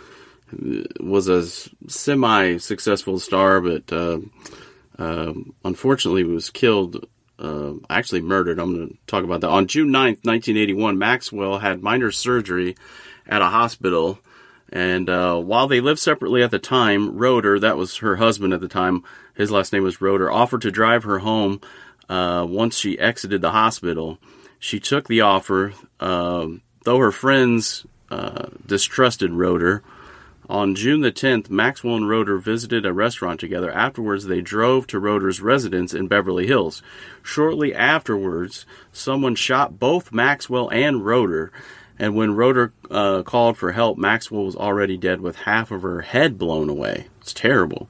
was 1.00 1.28
a 1.28 1.46
semi 1.90 2.58
successful 2.58 3.20
star, 3.20 3.62
but 3.62 3.92
uh, 3.92 4.20
uh, 4.98 5.34
unfortunately 5.64 6.24
was 6.24 6.50
killed. 6.50 7.08
Uh, 7.38 7.74
actually 7.90 8.22
murdered. 8.22 8.60
I'm 8.60 8.76
going 8.76 8.88
to 8.88 8.98
talk 9.08 9.26
about 9.26 9.42
that. 9.42 9.50
On 9.50 9.68
June 9.68 9.90
9th, 9.90 10.24
1981, 10.24 10.98
Maxwell 10.98 11.60
had 11.60 11.84
minor 11.84 12.10
surgery 12.10 12.78
at 13.28 13.42
a 13.42 13.48
hospital. 13.48 14.20
And 14.72 15.10
uh, 15.10 15.38
while 15.42 15.68
they 15.68 15.82
lived 15.82 16.00
separately 16.00 16.44
at 16.44 16.52
the 16.52 16.60
time, 16.60 17.18
Roeder, 17.18 17.60
that 17.60 17.76
was 17.76 17.98
her 17.98 18.16
husband 18.16 18.54
at 18.54 18.62
the 18.62 18.70
time, 18.70 19.04
his 19.36 19.52
last 19.52 19.74
name 19.74 19.84
was 19.84 20.00
Roeder, 20.00 20.32
offered 20.32 20.62
to 20.62 20.72
drive 20.72 21.04
her 21.04 21.20
home 21.20 21.60
uh, 22.08 22.46
once 22.48 22.78
she 22.78 22.98
exited 22.98 23.42
the 23.42 23.52
hospital. 23.52 24.18
She 24.58 24.80
took 24.80 25.10
the 25.10 25.20
offer, 25.22 25.74
though 26.00 26.60
her 26.86 27.12
friends 27.12 27.86
uh, 28.10 28.48
distrusted 28.66 29.32
Roeder. 29.32 29.84
On 30.48 30.76
June 30.76 31.02
the 31.02 31.12
10th, 31.12 31.50
Maxwell 31.50 31.96
and 31.96 32.08
Roeder 32.08 32.38
visited 32.38 32.86
a 32.86 32.94
restaurant 32.94 33.40
together. 33.40 33.72
Afterwards, 33.72 34.26
they 34.26 34.42
drove 34.42 34.86
to 34.88 35.00
Roeder's 35.00 35.42
residence 35.42 35.94
in 35.94 36.08
Beverly 36.08 36.46
Hills. 36.46 36.84
Shortly 37.24 37.74
afterwards, 37.74 38.66
someone 38.92 39.34
shot 39.34 39.80
both 39.80 40.12
Maxwell 40.12 40.70
and 40.70 41.04
Roeder, 41.04 41.52
and 41.98 42.16
when 42.16 42.36
Roeder 42.36 42.74
uh, 42.92 43.24
called 43.24 43.58
for 43.58 43.72
help, 43.72 43.98
Maxwell 43.98 44.46
was 44.46 44.56
already 44.56 44.98
dead 44.98 45.20
with 45.22 45.36
half 45.36 45.72
of 45.72 45.82
her 45.82 46.02
head 46.02 46.38
blown 46.38 46.70
away. 46.70 47.08
It's 47.22 47.34
terrible. 47.34 47.90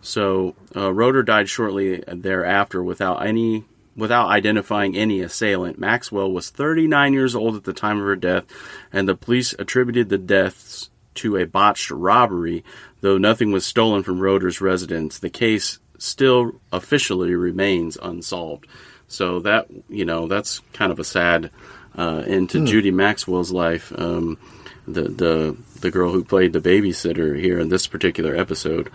So 0.00 0.56
uh, 0.74 0.92
Roeder 0.92 1.22
died 1.22 1.48
shortly 1.48 2.02
thereafter 2.08 2.82
without 2.82 3.24
any 3.24 3.64
without 3.96 4.26
identifying 4.28 4.96
any 4.96 5.20
assailant. 5.20 5.78
Maxwell 5.78 6.32
was 6.32 6.50
39 6.50 7.12
years 7.12 7.36
old 7.36 7.54
at 7.54 7.62
the 7.62 7.72
time 7.72 7.98
of 7.98 8.04
her 8.04 8.16
death, 8.16 8.44
and 8.92 9.08
the 9.08 9.14
police 9.14 9.54
attributed 9.56 10.08
the 10.08 10.18
deaths 10.18 10.90
to 11.16 11.36
a 11.36 11.46
botched 11.46 11.90
robbery, 11.90 12.64
though 13.00 13.18
nothing 13.18 13.52
was 13.52 13.66
stolen 13.66 14.02
from 14.02 14.20
Roeder's 14.20 14.60
residence. 14.60 15.18
The 15.18 15.30
case 15.30 15.78
still 15.98 16.60
officially 16.72 17.34
remains 17.34 17.96
unsolved. 18.02 18.66
So 19.08 19.40
that 19.40 19.66
you 19.88 20.04
know 20.04 20.26
that's 20.26 20.60
kind 20.72 20.90
of 20.90 20.98
a 20.98 21.04
sad 21.04 21.50
uh, 21.96 22.24
end 22.26 22.50
to 22.50 22.60
hmm. 22.60 22.66
Judy 22.66 22.90
Maxwell's 22.90 23.52
life. 23.52 23.92
Um, 23.96 24.38
the 24.86 25.02
the 25.02 25.56
the 25.80 25.90
girl 25.90 26.12
who 26.12 26.24
played 26.24 26.52
the 26.52 26.60
babysitter 26.60 27.38
here 27.38 27.58
in 27.58 27.68
this 27.68 27.86
particular 27.86 28.36
episode. 28.36 28.90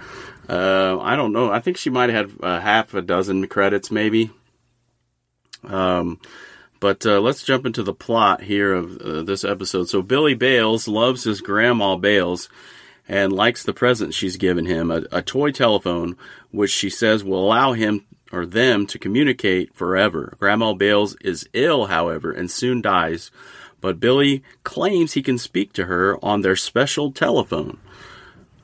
Uh, 0.47 0.99
I 0.99 1.15
don't 1.15 1.33
know. 1.33 1.51
I 1.51 1.59
think 1.59 1.77
she 1.77 1.89
might 1.89 2.09
have 2.09 2.31
had 2.31 2.43
uh, 2.43 2.59
half 2.59 2.93
a 2.93 3.01
dozen 3.01 3.47
credits, 3.47 3.91
maybe. 3.91 4.31
Um, 5.63 6.19
but 6.79 7.05
uh, 7.05 7.19
let's 7.19 7.43
jump 7.43 7.65
into 7.65 7.83
the 7.83 7.93
plot 7.93 8.43
here 8.43 8.73
of 8.73 8.97
uh, 8.97 9.23
this 9.23 9.43
episode. 9.43 9.89
So 9.89 10.01
Billy 10.01 10.33
Bayles 10.33 10.87
loves 10.87 11.23
his 11.23 11.41
grandma 11.41 11.95
Bayles 11.95 12.49
and 13.07 13.33
likes 13.33 13.63
the 13.63 13.73
present 13.73 14.13
she's 14.13 14.37
given 14.37 14.65
him 14.65 14.91
a, 14.91 15.03
a 15.11 15.21
toy 15.21 15.51
telephone, 15.51 16.15
which 16.51 16.71
she 16.71 16.89
says 16.89 17.23
will 17.23 17.43
allow 17.43 17.73
him 17.73 18.05
or 18.31 18.45
them 18.45 18.85
to 18.85 18.99
communicate 18.99 19.73
forever. 19.73 20.35
Grandma 20.39 20.73
Bayles 20.73 21.15
is 21.21 21.49
ill, 21.53 21.87
however, 21.87 22.31
and 22.31 22.49
soon 22.51 22.81
dies, 22.81 23.31
but 23.81 23.99
Billy 23.99 24.43
claims 24.63 25.13
he 25.13 25.23
can 25.23 25.37
speak 25.37 25.73
to 25.73 25.85
her 25.85 26.23
on 26.23 26.41
their 26.41 26.55
special 26.55 27.11
telephone. 27.11 27.79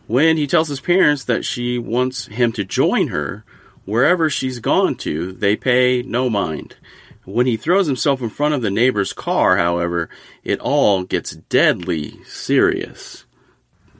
When 0.07 0.37
he 0.37 0.45
tells 0.45 0.67
his 0.67 0.79
parents 0.79 1.23
that 1.23 1.45
she 1.45 1.79
wants 1.79 2.27
him 2.27 2.51
to 2.53 2.63
join 2.63 3.07
her, 3.07 3.43
wherever 3.85 4.29
she's 4.29 4.59
gone 4.59 4.95
to, 4.97 5.31
they 5.31 5.55
pay 5.55 6.03
no 6.03 6.29
mind. 6.29 6.75
When 7.25 7.47
he 7.47 7.57
throws 7.57 7.87
himself 7.87 8.21
in 8.21 8.29
front 8.29 8.53
of 8.53 8.61
the 8.61 8.69
neighbor's 8.69 9.13
car, 9.13 9.57
however, 9.57 10.09
it 10.43 10.59
all 10.59 11.03
gets 11.03 11.31
deadly 11.31 12.23
serious. 12.25 13.25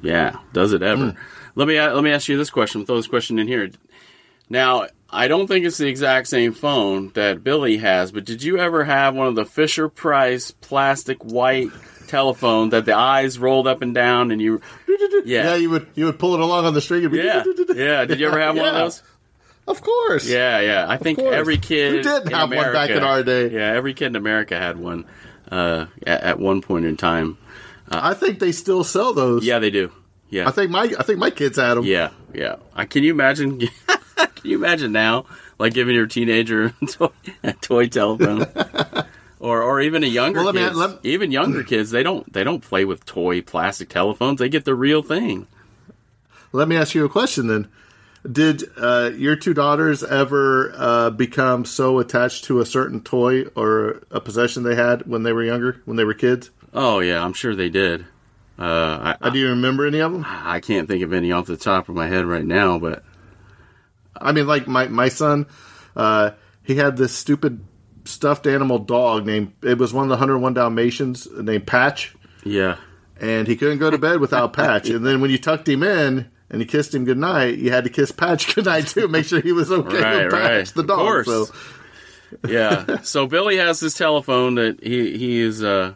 Yeah, 0.01 0.37
does 0.53 0.73
it 0.73 0.83
ever? 0.83 1.11
Mm. 1.11 1.17
Let 1.55 1.67
me 1.67 1.79
let 1.79 2.03
me 2.03 2.11
ask 2.11 2.27
you 2.27 2.37
this 2.37 2.49
question. 2.49 2.79
We'll 2.79 2.85
throw 2.85 2.97
this 2.97 3.07
question 3.07 3.39
in 3.39 3.47
here. 3.47 3.71
Now, 4.49 4.87
I 5.09 5.27
don't 5.27 5.47
think 5.47 5.65
it's 5.65 5.77
the 5.77 5.87
exact 5.87 6.27
same 6.27 6.53
phone 6.53 7.11
that 7.15 7.43
Billy 7.43 7.77
has, 7.77 8.11
but 8.11 8.25
did 8.25 8.43
you 8.43 8.59
ever 8.59 8.83
have 8.83 9.15
one 9.15 9.27
of 9.27 9.35
the 9.35 9.45
Fisher 9.45 9.89
Price 9.89 10.51
plastic 10.51 11.23
white 11.23 11.69
telephone 12.07 12.69
that 12.69 12.85
the 12.85 12.93
eyes 12.93 13.39
rolled 13.39 13.67
up 13.67 13.81
and 13.81 13.95
down 13.95 14.29
and 14.29 14.39
you 14.39 14.61
yeah 15.25 15.43
yeah 15.43 15.55
you 15.55 15.71
would 15.71 15.87
you 15.95 16.05
would 16.05 16.19
pull 16.19 16.35
it 16.35 16.39
along 16.39 16.63
on 16.63 16.73
the 16.75 16.79
string 16.79 17.03
and 17.03 17.11
be 17.11 17.17
yeah 17.17 17.43
yeah 17.73 18.05
did 18.05 18.19
you 18.19 18.27
ever 18.27 18.39
have 18.39 18.55
one 18.55 18.67
of 18.67 18.75
those 18.75 19.01
of 19.67 19.81
course. 19.81 20.27
Yeah, 20.27 20.59
yeah. 20.59 20.85
I 20.87 20.97
think 20.97 21.19
every 21.19 21.57
kid 21.57 21.93
we 21.93 22.01
did 22.01 22.29
have 22.29 22.51
America, 22.51 22.55
one 22.55 22.73
back 22.73 22.89
in 22.89 23.03
our 23.03 23.23
day. 23.23 23.51
Yeah, 23.51 23.73
every 23.73 23.93
kid 23.93 24.07
in 24.07 24.15
America 24.15 24.57
had 24.57 24.77
one 24.77 25.05
uh, 25.51 25.87
at, 26.05 26.21
at, 26.21 26.39
one 26.39 26.61
point 26.61 26.85
in 26.85 26.97
time. 26.97 27.37
Uh, 27.89 27.99
I 28.01 28.13
think 28.13 28.39
they 28.39 28.51
still 28.51 28.83
sell 28.83 29.13
those. 29.13 29.45
Yeah, 29.45 29.59
they 29.59 29.69
do. 29.69 29.91
Yeah, 30.29 30.47
I 30.47 30.51
think 30.51 30.71
my 30.71 30.93
I 30.97 31.03
think 31.03 31.19
my 31.19 31.29
kids 31.29 31.57
had 31.57 31.75
them. 31.75 31.85
Yeah, 31.85 32.09
yeah. 32.33 32.57
I, 32.73 32.85
can 32.85 33.03
you 33.03 33.11
imagine? 33.11 33.59
can 34.17 34.29
you 34.43 34.57
imagine 34.57 34.91
now, 34.91 35.25
like 35.59 35.73
giving 35.73 35.95
your 35.95 36.07
teenager 36.07 36.73
a 36.81 36.85
toy, 36.85 37.09
a 37.43 37.53
toy 37.53 37.87
telephone? 37.87 38.47
or, 39.39 39.61
or 39.61 39.81
even 39.81 40.03
a 40.03 40.07
younger 40.07 40.43
well, 40.43 40.53
kids, 40.53 40.75
let, 40.75 40.99
even 41.03 41.31
younger 41.31 41.63
kids, 41.71 41.91
they 41.91 42.03
don't 42.03 42.31
they 42.31 42.43
don't 42.43 42.61
play 42.61 42.85
with 42.85 43.05
toy 43.05 43.41
plastic 43.41 43.89
telephones. 43.89 44.39
They 44.39 44.49
get 44.49 44.65
the 44.65 44.75
real 44.75 45.01
thing. 45.01 45.47
Let 46.51 46.67
me 46.67 46.77
ask 46.77 46.95
you 46.95 47.05
a 47.05 47.09
question 47.09 47.47
then. 47.47 47.67
Did 48.29 48.63
uh, 48.77 49.11
your 49.15 49.35
two 49.35 49.53
daughters 49.53 50.03
ever 50.03 50.73
uh, 50.75 51.09
become 51.11 51.63
so 51.65 51.99
attached 51.99 52.45
to 52.45 52.59
a 52.59 52.65
certain 52.65 53.01
toy 53.01 53.43
or 53.55 54.01
a 54.09 54.19
possession 54.19 54.63
they 54.63 54.75
had 54.75 55.05
when 55.05 55.23
they 55.23 55.31
were 55.31 55.43
younger, 55.43 55.81
when 55.85 55.95
they 55.95 56.05
were 56.05 56.15
kids? 56.15 56.49
Oh 56.73 56.99
yeah, 56.99 57.23
I'm 57.23 57.33
sure 57.33 57.55
they 57.55 57.69
did. 57.69 58.05
Uh, 58.57 59.15
I, 59.21 59.27
uh, 59.27 59.29
do 59.29 59.39
you 59.39 59.49
remember 59.49 59.85
any 59.85 59.99
of 59.99 60.11
them? 60.11 60.25
I 60.27 60.59
can't 60.59 60.87
think 60.87 61.03
of 61.03 61.13
any 61.13 61.31
off 61.31 61.45
the 61.45 61.57
top 61.57 61.87
of 61.87 61.95
my 61.95 62.07
head 62.07 62.25
right 62.25 62.45
now, 62.45 62.79
but 62.79 63.03
I 64.19 64.31
mean, 64.31 64.47
like 64.47 64.67
my 64.67 64.87
my 64.87 65.09
son, 65.09 65.45
uh, 65.95 66.31
he 66.63 66.75
had 66.75 66.97
this 66.97 67.13
stupid 67.13 67.63
stuffed 68.05 68.47
animal 68.47 68.79
dog 68.79 69.25
named. 69.25 69.53
It 69.61 69.77
was 69.77 69.93
one 69.93 70.03
of 70.03 70.09
the 70.09 70.15
101 70.15 70.53
Dalmatians 70.53 71.27
named 71.31 71.67
Patch. 71.67 72.15
Yeah, 72.43 72.77
and 73.19 73.47
he 73.47 73.55
couldn't 73.55 73.79
go 73.79 73.91
to 73.91 73.97
bed 73.97 74.19
without 74.19 74.53
Patch. 74.53 74.89
and 74.89 75.05
then 75.05 75.21
when 75.21 75.31
you 75.31 75.37
tucked 75.37 75.67
him 75.67 75.83
in, 75.83 76.31
and 76.55 76.61
you 76.61 76.67
kissed 76.67 76.95
him 76.95 77.03
goodnight, 77.03 77.57
you 77.57 77.69
had 77.69 77.83
to 77.83 77.89
kiss 77.89 78.13
Patch 78.13 78.55
goodnight 78.55 78.87
too, 78.87 79.09
make 79.09 79.25
sure 79.25 79.41
he 79.41 79.51
was 79.51 79.69
okay 79.69 80.01
right, 80.01 80.23
with 80.23 80.31
Patch, 80.31 80.41
right. 80.41 80.67
the 80.67 80.83
dog. 80.83 81.25
So. 81.25 81.47
yeah. 82.47 83.01
So 83.01 83.27
Billy 83.27 83.57
has 83.57 83.81
this 83.81 83.93
telephone 83.93 84.55
that 84.55 84.81
he 84.81 85.17
he 85.17 85.41
is 85.41 85.61
uh 85.61 85.95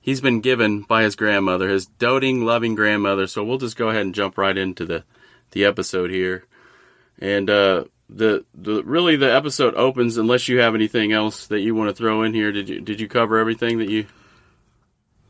he's 0.00 0.20
been 0.20 0.40
given 0.40 0.82
by 0.82 1.04
his 1.04 1.14
grandmother, 1.14 1.68
his 1.68 1.86
doting, 1.86 2.44
loving 2.44 2.74
grandmother. 2.74 3.28
So 3.28 3.44
we'll 3.44 3.58
just 3.58 3.76
go 3.76 3.88
ahead 3.88 4.02
and 4.02 4.12
jump 4.12 4.36
right 4.36 4.58
into 4.58 4.84
the 4.84 5.04
the 5.52 5.64
episode 5.64 6.10
here. 6.10 6.44
And 7.20 7.48
uh 7.48 7.84
the 8.08 8.44
the 8.52 8.82
really 8.82 9.14
the 9.14 9.32
episode 9.32 9.76
opens 9.76 10.16
unless 10.16 10.48
you 10.48 10.58
have 10.58 10.74
anything 10.74 11.12
else 11.12 11.46
that 11.46 11.60
you 11.60 11.76
want 11.76 11.88
to 11.88 11.94
throw 11.94 12.24
in 12.24 12.34
here. 12.34 12.50
Did 12.50 12.68
you 12.68 12.80
did 12.80 13.00
you 13.00 13.06
cover 13.06 13.38
everything 13.38 13.78
that 13.78 13.88
you 13.88 14.06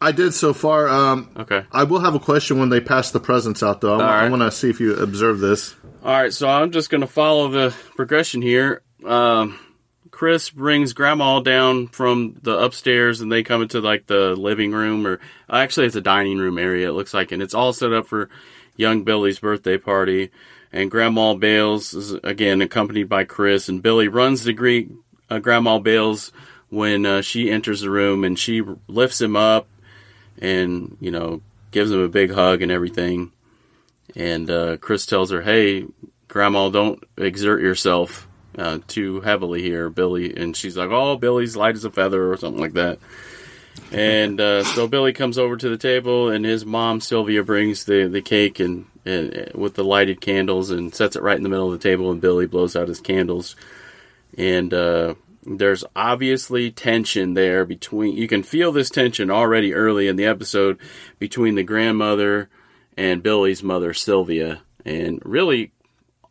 I 0.01 0.13
did 0.13 0.33
so 0.33 0.55
far. 0.55 0.89
Um, 0.89 1.31
okay. 1.37 1.67
I 1.71 1.85
will 1.85 2.01
have 2.01 2.15
a 2.15 2.21
question 2.21 2.59
when 2.59 2.71
they 2.71 2.81
pass 2.81 3.11
the 3.11 3.21
presents 3.21 3.63
out, 3.63 3.83
though. 3.83 4.01
I, 4.01 4.23
right. 4.23 4.31
want 4.31 4.43
to 4.43 4.51
see 4.51 4.71
if 4.71 4.81
you 4.81 4.97
observe 4.97 5.41
this. 5.41 5.75
All 6.03 6.13
right, 6.13 6.33
so 6.33 6.49
I'm 6.49 6.71
just 6.71 6.89
going 6.89 7.03
to 7.03 7.07
follow 7.07 7.49
the 7.49 7.75
progression 7.97 8.41
here. 8.41 8.81
Um, 9.05 9.59
Chris 10.11 10.49
brings 10.49 10.95
Grandma 10.95 11.41
down 11.41 11.89
from 11.89 12.39
the 12.43 12.57
upstairs, 12.57 13.21
and 13.21 13.31
they 13.31 13.43
come 13.43 13.61
into 13.61 13.81
like 13.81 14.07
the 14.07 14.35
living 14.35 14.73
room, 14.73 15.07
or 15.07 15.21
actually, 15.49 15.87
it's 15.87 15.97
a 15.97 16.01
dining 16.01 16.39
room 16.39 16.59
area. 16.59 16.89
It 16.89 16.93
looks 16.93 17.13
like, 17.13 17.33
and 17.33 17.43
it's 17.43 17.55
all 17.55 17.75
set 17.75 17.93
up 17.93 18.07
for 18.07 18.31
young 18.77 19.05
Billy's 19.05 19.39
birthday 19.39 19.77
party. 19.77 20.31
And 20.73 20.91
Grandma 20.91 21.35
Bayles 21.35 21.95
is 21.95 22.13
again 22.13 22.63
accompanied 22.63 23.09
by 23.09 23.25
Chris, 23.25 23.69
and 23.69 23.83
Billy 23.83 24.09
runs 24.09 24.45
to 24.45 24.53
greet 24.53 24.91
uh, 25.29 25.39
Grandma 25.41 25.79
Bayles 25.79 26.33
when 26.71 27.05
uh, 27.05 27.21
she 27.21 27.51
enters 27.51 27.83
the 27.83 27.91
room, 27.91 28.25
and 28.25 28.39
she 28.39 28.63
lifts 28.89 29.21
him 29.21 29.37
up 29.37 29.69
and 30.41 30.97
you 31.01 31.11
know 31.11 31.43
gives 31.71 31.91
him 31.91 32.01
a 32.01 32.09
big 32.09 32.33
hug 32.33 32.63
and 32.63 32.73
everything. 32.73 33.33
And 34.17 34.51
uh, 34.51 34.77
Chris 34.79 35.07
tells 35.07 35.31
her, 35.31 35.43
"Hey, 35.43 35.87
Grandma, 36.29 36.69
don't 36.69 37.03
exert 37.17 37.61
yourself 37.61 38.27
uh, 38.59 38.79
too 38.89 39.21
heavily 39.21 39.63
here, 39.63 39.89
Billy." 39.91 40.37
And 40.37 40.57
she's 40.57 40.77
like, 40.77 40.91
"Oh, 40.91 41.17
Billy's 41.17 41.57
light 41.57 41.77
as 41.77 41.85
a 41.85 41.91
feather," 41.91 42.33
or 42.33 42.37
something 42.37 42.61
like 42.61 42.73
that. 42.73 42.99
And 43.93 44.41
uh, 44.41 44.65
so 44.65 44.87
Billy 44.87 45.13
comes 45.13 45.39
over 45.39 45.57
to 45.57 45.69
the 45.69 45.77
table, 45.77 46.29
and 46.29 46.45
his 46.45 46.65
mom 46.65 47.01
Sylvia 47.01 47.43
brings 47.43 47.85
the, 47.85 48.09
the 48.09 48.23
cake 48.23 48.61
and, 48.61 48.87
and 49.05 49.53
with 49.55 49.75
the 49.75 49.85
lighted 49.85 50.21
candles 50.21 50.71
and 50.71 50.95
sets 50.95 51.17
it 51.17 51.23
right 51.23 51.37
in 51.37 51.43
the 51.43 51.49
middle 51.49 51.73
of 51.73 51.79
the 51.79 51.89
table. 51.89 52.11
And 52.11 52.21
Billy 52.21 52.47
blows 52.47 52.77
out 52.77 52.89
his 52.89 53.01
candles, 53.01 53.57
and 54.37 54.73
uh, 54.73 55.15
there's 55.59 55.85
obviously 55.97 56.71
tension 56.71 57.35
there 57.35 57.65
between. 57.65 58.17
You 58.17 58.29
can 58.29 58.43
feel 58.43 58.71
this 58.71 58.89
tension 58.89 59.31
already 59.31 59.75
early 59.75 60.07
in 60.07 60.17
the 60.17 60.27
episode 60.27 60.79
between 61.19 61.57
the 61.57 61.65
grandmother 61.65 62.49
and 62.97 63.23
Billy's 63.23 63.63
mother 63.63 63.93
Sylvia, 63.93 64.63
and 64.85 65.21
really 65.25 65.73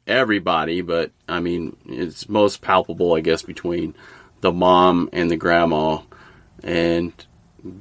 everybody. 0.08 0.82
But 0.82 1.12
I 1.28 1.42
mean, 1.42 1.76
it's 1.86 2.30
most 2.30 2.62
palpable, 2.62 3.14
I 3.14 3.20
guess, 3.20 3.42
between 3.42 3.94
the 4.40 4.54
mom 4.54 5.10
and 5.12 5.30
the 5.30 5.38
grandma, 5.38 6.00
and 6.64 7.12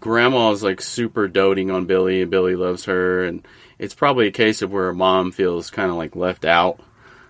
grandma 0.00 0.50
is 0.50 0.64
like 0.64 0.80
super 0.80 1.28
doting 1.28 1.70
on 1.70 1.86
Billy, 1.86 2.22
and 2.22 2.30
Billy 2.32 2.56
loves 2.56 2.86
her, 2.86 3.24
and 3.24 3.46
it's 3.78 3.94
probably 3.94 4.26
a 4.26 4.32
case 4.32 4.60
of 4.60 4.72
where 4.72 4.88
a 4.88 4.94
mom 4.94 5.30
feels 5.30 5.70
kind 5.70 5.90
of 5.90 5.96
like 5.96 6.16
left 6.16 6.44
out 6.44 6.80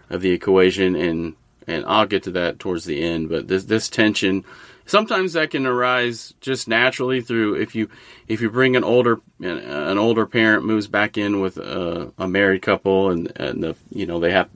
of 0.09 0.23
the 0.23 0.31
equation, 0.31 0.97
and 0.97 1.35
and 1.68 1.85
I'll 1.87 2.07
get 2.07 2.24
to 2.24 2.31
that 2.33 2.59
towards 2.59 2.85
the 2.85 3.02
end. 3.02 3.28
But 3.28 3.48
this 3.48 3.64
this 3.64 3.88
tension, 3.88 4.44
sometimes 4.87 5.35
that 5.35 5.50
can 5.50 5.66
arise 5.66 6.35
just 6.40 6.66
naturally 6.66 7.20
through 7.20 7.54
if 7.54 7.74
you 7.74 7.88
if 8.26 8.40
you 8.40 8.50
bring 8.50 8.74
an 8.74 8.85
older 8.85 9.20
an 9.40 9.98
older 9.98 10.26
parent 10.26 10.64
moves 10.64 10.88
back 10.88 11.16
in 11.16 11.40
with 11.40 11.59
a, 11.59 12.12
a 12.18 12.26
married 12.26 12.62
couple, 12.62 13.11
and 13.11 13.33
and 13.37 13.62
the 13.62 13.76
you 13.90 14.07
know 14.07 14.18
they 14.18 14.33
have 14.33 14.48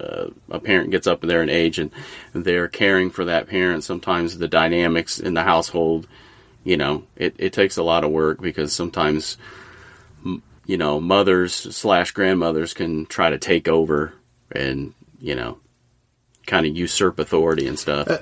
uh, 0.00 0.26
a 0.50 0.58
parent 0.58 0.90
gets 0.90 1.06
up 1.06 1.20
there 1.20 1.42
in 1.42 1.50
age, 1.50 1.78
and 1.78 1.92
they're 2.32 2.68
caring 2.68 3.10
for 3.10 3.26
that 3.26 3.46
parent. 3.46 3.84
Sometimes 3.84 4.38
the 4.38 4.48
dynamics 4.48 5.20
in 5.20 5.34
the 5.34 5.44
household 5.44 6.08
you 6.66 6.76
know, 6.76 7.04
it, 7.14 7.36
it 7.38 7.52
takes 7.52 7.76
a 7.76 7.82
lot 7.84 8.02
of 8.02 8.10
work 8.10 8.40
because 8.40 8.72
sometimes, 8.72 9.38
you 10.66 10.76
know, 10.76 11.00
mothers 11.00 11.54
slash 11.54 12.10
grandmothers 12.10 12.74
can 12.74 13.06
try 13.06 13.30
to 13.30 13.38
take 13.38 13.68
over 13.68 14.12
and, 14.50 14.92
you 15.20 15.36
know, 15.36 15.58
kind 16.46 16.66
of 16.66 16.76
usurp 16.76 17.18
authority 17.18 17.66
and 17.66 17.78
stuff. 17.78 18.08
Uh, 18.08 18.18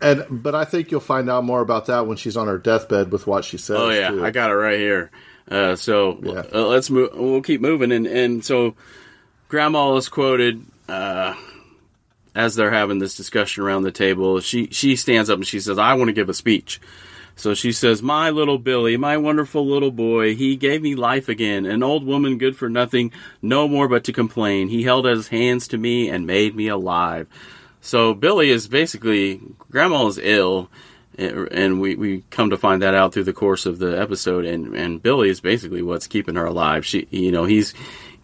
and 0.00 0.42
but 0.42 0.54
I 0.54 0.64
think 0.64 0.90
you'll 0.90 1.00
find 1.00 1.30
out 1.30 1.44
more 1.44 1.60
about 1.60 1.86
that 1.86 2.06
when 2.06 2.16
she's 2.16 2.36
on 2.36 2.46
her 2.46 2.58
deathbed 2.58 3.12
with 3.12 3.26
what 3.26 3.44
she 3.44 3.58
says. 3.58 3.76
Oh 3.78 3.90
yeah, 3.90 4.10
too. 4.10 4.24
I 4.24 4.30
got 4.30 4.50
it 4.50 4.54
right 4.54 4.78
here. 4.78 5.10
Uh, 5.48 5.76
so 5.76 6.18
yeah. 6.22 6.44
uh, 6.52 6.66
let's 6.66 6.90
move. 6.90 7.10
We'll 7.14 7.42
keep 7.42 7.60
moving, 7.60 7.92
and 7.92 8.06
and 8.06 8.44
so 8.44 8.74
Grandma 9.48 9.94
is 9.96 10.08
quoted 10.08 10.64
uh, 10.88 11.34
as 12.34 12.54
they're 12.54 12.70
having 12.70 12.98
this 12.98 13.16
discussion 13.16 13.62
around 13.62 13.82
the 13.82 13.92
table. 13.92 14.40
She 14.40 14.68
she 14.68 14.96
stands 14.96 15.28
up 15.28 15.36
and 15.36 15.46
she 15.46 15.60
says, 15.60 15.78
"I 15.78 15.94
want 15.94 16.08
to 16.08 16.14
give 16.14 16.28
a 16.28 16.34
speech." 16.34 16.80
So 17.40 17.54
she 17.54 17.72
says, 17.72 18.02
My 18.02 18.28
little 18.28 18.58
Billy, 18.58 18.98
my 18.98 19.16
wonderful 19.16 19.66
little 19.66 19.90
boy, 19.90 20.34
he 20.34 20.56
gave 20.56 20.82
me 20.82 20.94
life 20.94 21.30
again. 21.30 21.64
An 21.64 21.82
old 21.82 22.04
woman 22.04 22.36
good 22.36 22.54
for 22.54 22.68
nothing, 22.68 23.12
no 23.40 23.66
more 23.66 23.88
but 23.88 24.04
to 24.04 24.12
complain. 24.12 24.68
He 24.68 24.82
held 24.82 25.06
out 25.06 25.16
his 25.16 25.28
hands 25.28 25.68
to 25.68 25.78
me 25.78 26.10
and 26.10 26.26
made 26.26 26.54
me 26.54 26.68
alive. 26.68 27.28
So 27.80 28.14
Billy 28.14 28.50
is 28.50 28.68
basically, 28.68 29.40
Grandma 29.70 30.06
is 30.06 30.18
ill, 30.18 30.70
and 31.16 31.80
we, 31.80 31.96
we 31.96 32.24
come 32.30 32.50
to 32.50 32.56
find 32.56 32.82
that 32.82 32.94
out 32.94 33.12
through 33.12 33.24
the 33.24 33.32
course 33.32 33.66
of 33.66 33.78
the 33.78 34.00
episode. 34.00 34.44
And, 34.44 34.74
and 34.74 35.02
Billy 35.02 35.28
is 35.28 35.40
basically 35.40 35.82
what's 35.82 36.06
keeping 36.06 36.36
her 36.36 36.46
alive. 36.46 36.84
She, 36.86 37.08
you 37.10 37.32
know, 37.32 37.44
he's 37.44 37.74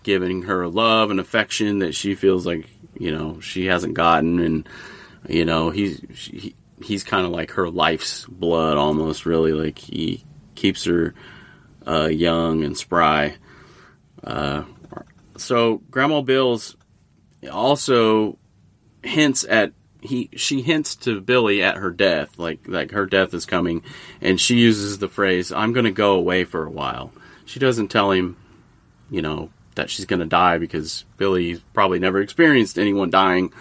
giving 0.03 0.43
her 0.43 0.69
love 0.69 1.11
and 1.11 1.21
affection 1.21 1.81
that 1.81 1.95
she 1.95 2.15
feels 2.15 2.47
like, 2.47 2.67
you 2.99 3.11
know, 3.11 3.41
she 3.41 3.67
hasn't 3.67 3.95
gotten. 3.95 4.39
And, 4.39 4.69
you 5.29 5.45
know, 5.45 5.71
he's, 5.71 6.01
he, 6.15 6.55
he's 6.83 7.05
kind 7.05 7.27
of 7.27 7.33
like 7.33 7.53
her 7.53 7.71
life's 7.71 8.25
blood 8.27 8.77
almost 8.77 9.27
really 9.27 9.53
like 9.53 9.79
he 9.79 10.25
keeps 10.55 10.85
her 10.85 11.15
uh, 11.87 12.07
young 12.07 12.65
and 12.65 12.77
spry 12.77 13.37
uh, 14.25 14.63
so 15.37 15.79
grandma 15.91 16.21
bills 16.21 16.77
also 17.51 18.39
hints 19.07 19.45
at 19.49 19.73
he 20.01 20.29
she 20.37 20.63
hints 20.63 20.95
to 20.95 21.21
billy 21.21 21.63
at 21.63 21.77
her 21.77 21.91
death 21.91 22.39
like 22.39 22.61
like 22.67 22.91
her 22.91 23.07
death 23.07 23.33
is 23.35 23.47
coming 23.47 23.83
and 24.21 24.41
she 24.41 24.57
uses 24.57 24.99
the 24.99 25.09
phrase 25.09 25.51
i'm 25.53 25.73
going 25.73 25.85
to 25.85 25.91
go 25.91 26.15
away 26.15 26.45
for 26.45 26.65
a 26.65 26.71
while 26.71 27.13
she 27.45 27.59
doesn't 27.59 27.89
tell 27.89 28.11
him 28.11 28.37
you 29.11 29.23
know 29.23 29.51
that 29.75 29.91
she's 29.91 30.05
going 30.05 30.21
to 30.21 30.27
die 30.27 30.59
because 30.59 31.05
billy 31.17 31.61
probably 31.73 31.99
never 31.99 32.21
experienced 32.21 32.79
anyone 32.79 33.11
dying 33.11 33.53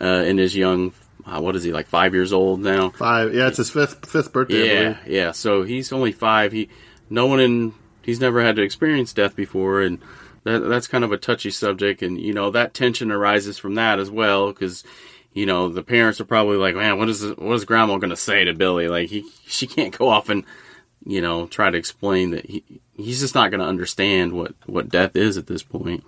uh, 0.00 0.06
in 0.06 0.38
his 0.38 0.56
young 0.56 0.92
uh, 1.26 1.40
what 1.40 1.54
is 1.54 1.62
he 1.62 1.72
like 1.72 1.86
five 1.86 2.14
years 2.14 2.32
old 2.32 2.60
now? 2.60 2.90
Five. 2.90 3.34
Yeah, 3.34 3.48
it's 3.48 3.58
his 3.58 3.70
fifth 3.70 4.06
fifth 4.06 4.32
birthday. 4.32 4.82
Yeah, 4.82 4.96
yeah. 5.06 5.30
So 5.32 5.62
he's 5.62 5.92
only 5.92 6.12
five. 6.12 6.50
He 6.50 6.70
no 7.08 7.26
one 7.26 7.40
in 7.40 7.74
he's 8.02 8.20
never 8.20 8.42
had 8.42 8.56
to 8.56 8.62
experience 8.62 9.12
death 9.12 9.36
before, 9.36 9.82
and 9.82 10.00
that, 10.44 10.60
that's 10.60 10.86
kind 10.86 11.04
of 11.04 11.12
a 11.12 11.18
touchy 11.18 11.50
subject. 11.50 12.02
And 12.02 12.20
you 12.20 12.32
know 12.32 12.50
that 12.50 12.74
tension 12.74 13.10
arises 13.10 13.58
from 13.58 13.74
that 13.74 13.98
as 13.98 14.10
well 14.10 14.52
because 14.52 14.84
you 15.32 15.46
know 15.46 15.68
the 15.68 15.82
parents 15.82 16.20
are 16.20 16.26
probably 16.26 16.56
like, 16.56 16.74
man, 16.74 16.98
what 16.98 17.08
is 17.08 17.24
what 17.36 17.54
is 17.54 17.64
Grandma 17.64 17.98
going 17.98 18.10
to 18.10 18.16
say 18.16 18.44
to 18.44 18.54
Billy? 18.54 18.88
Like 18.88 19.08
he 19.08 19.24
she 19.46 19.66
can't 19.66 19.96
go 19.96 20.08
off 20.08 20.28
and 20.28 20.44
you 21.04 21.20
know 21.20 21.46
try 21.46 21.70
to 21.70 21.78
explain 21.78 22.30
that 22.30 22.46
he 22.46 22.64
he's 22.94 23.20
just 23.20 23.34
not 23.34 23.50
going 23.50 23.60
to 23.60 23.66
understand 23.66 24.32
what 24.32 24.54
what 24.66 24.88
death 24.88 25.16
is 25.16 25.36
at 25.36 25.46
this 25.46 25.62
point. 25.62 26.04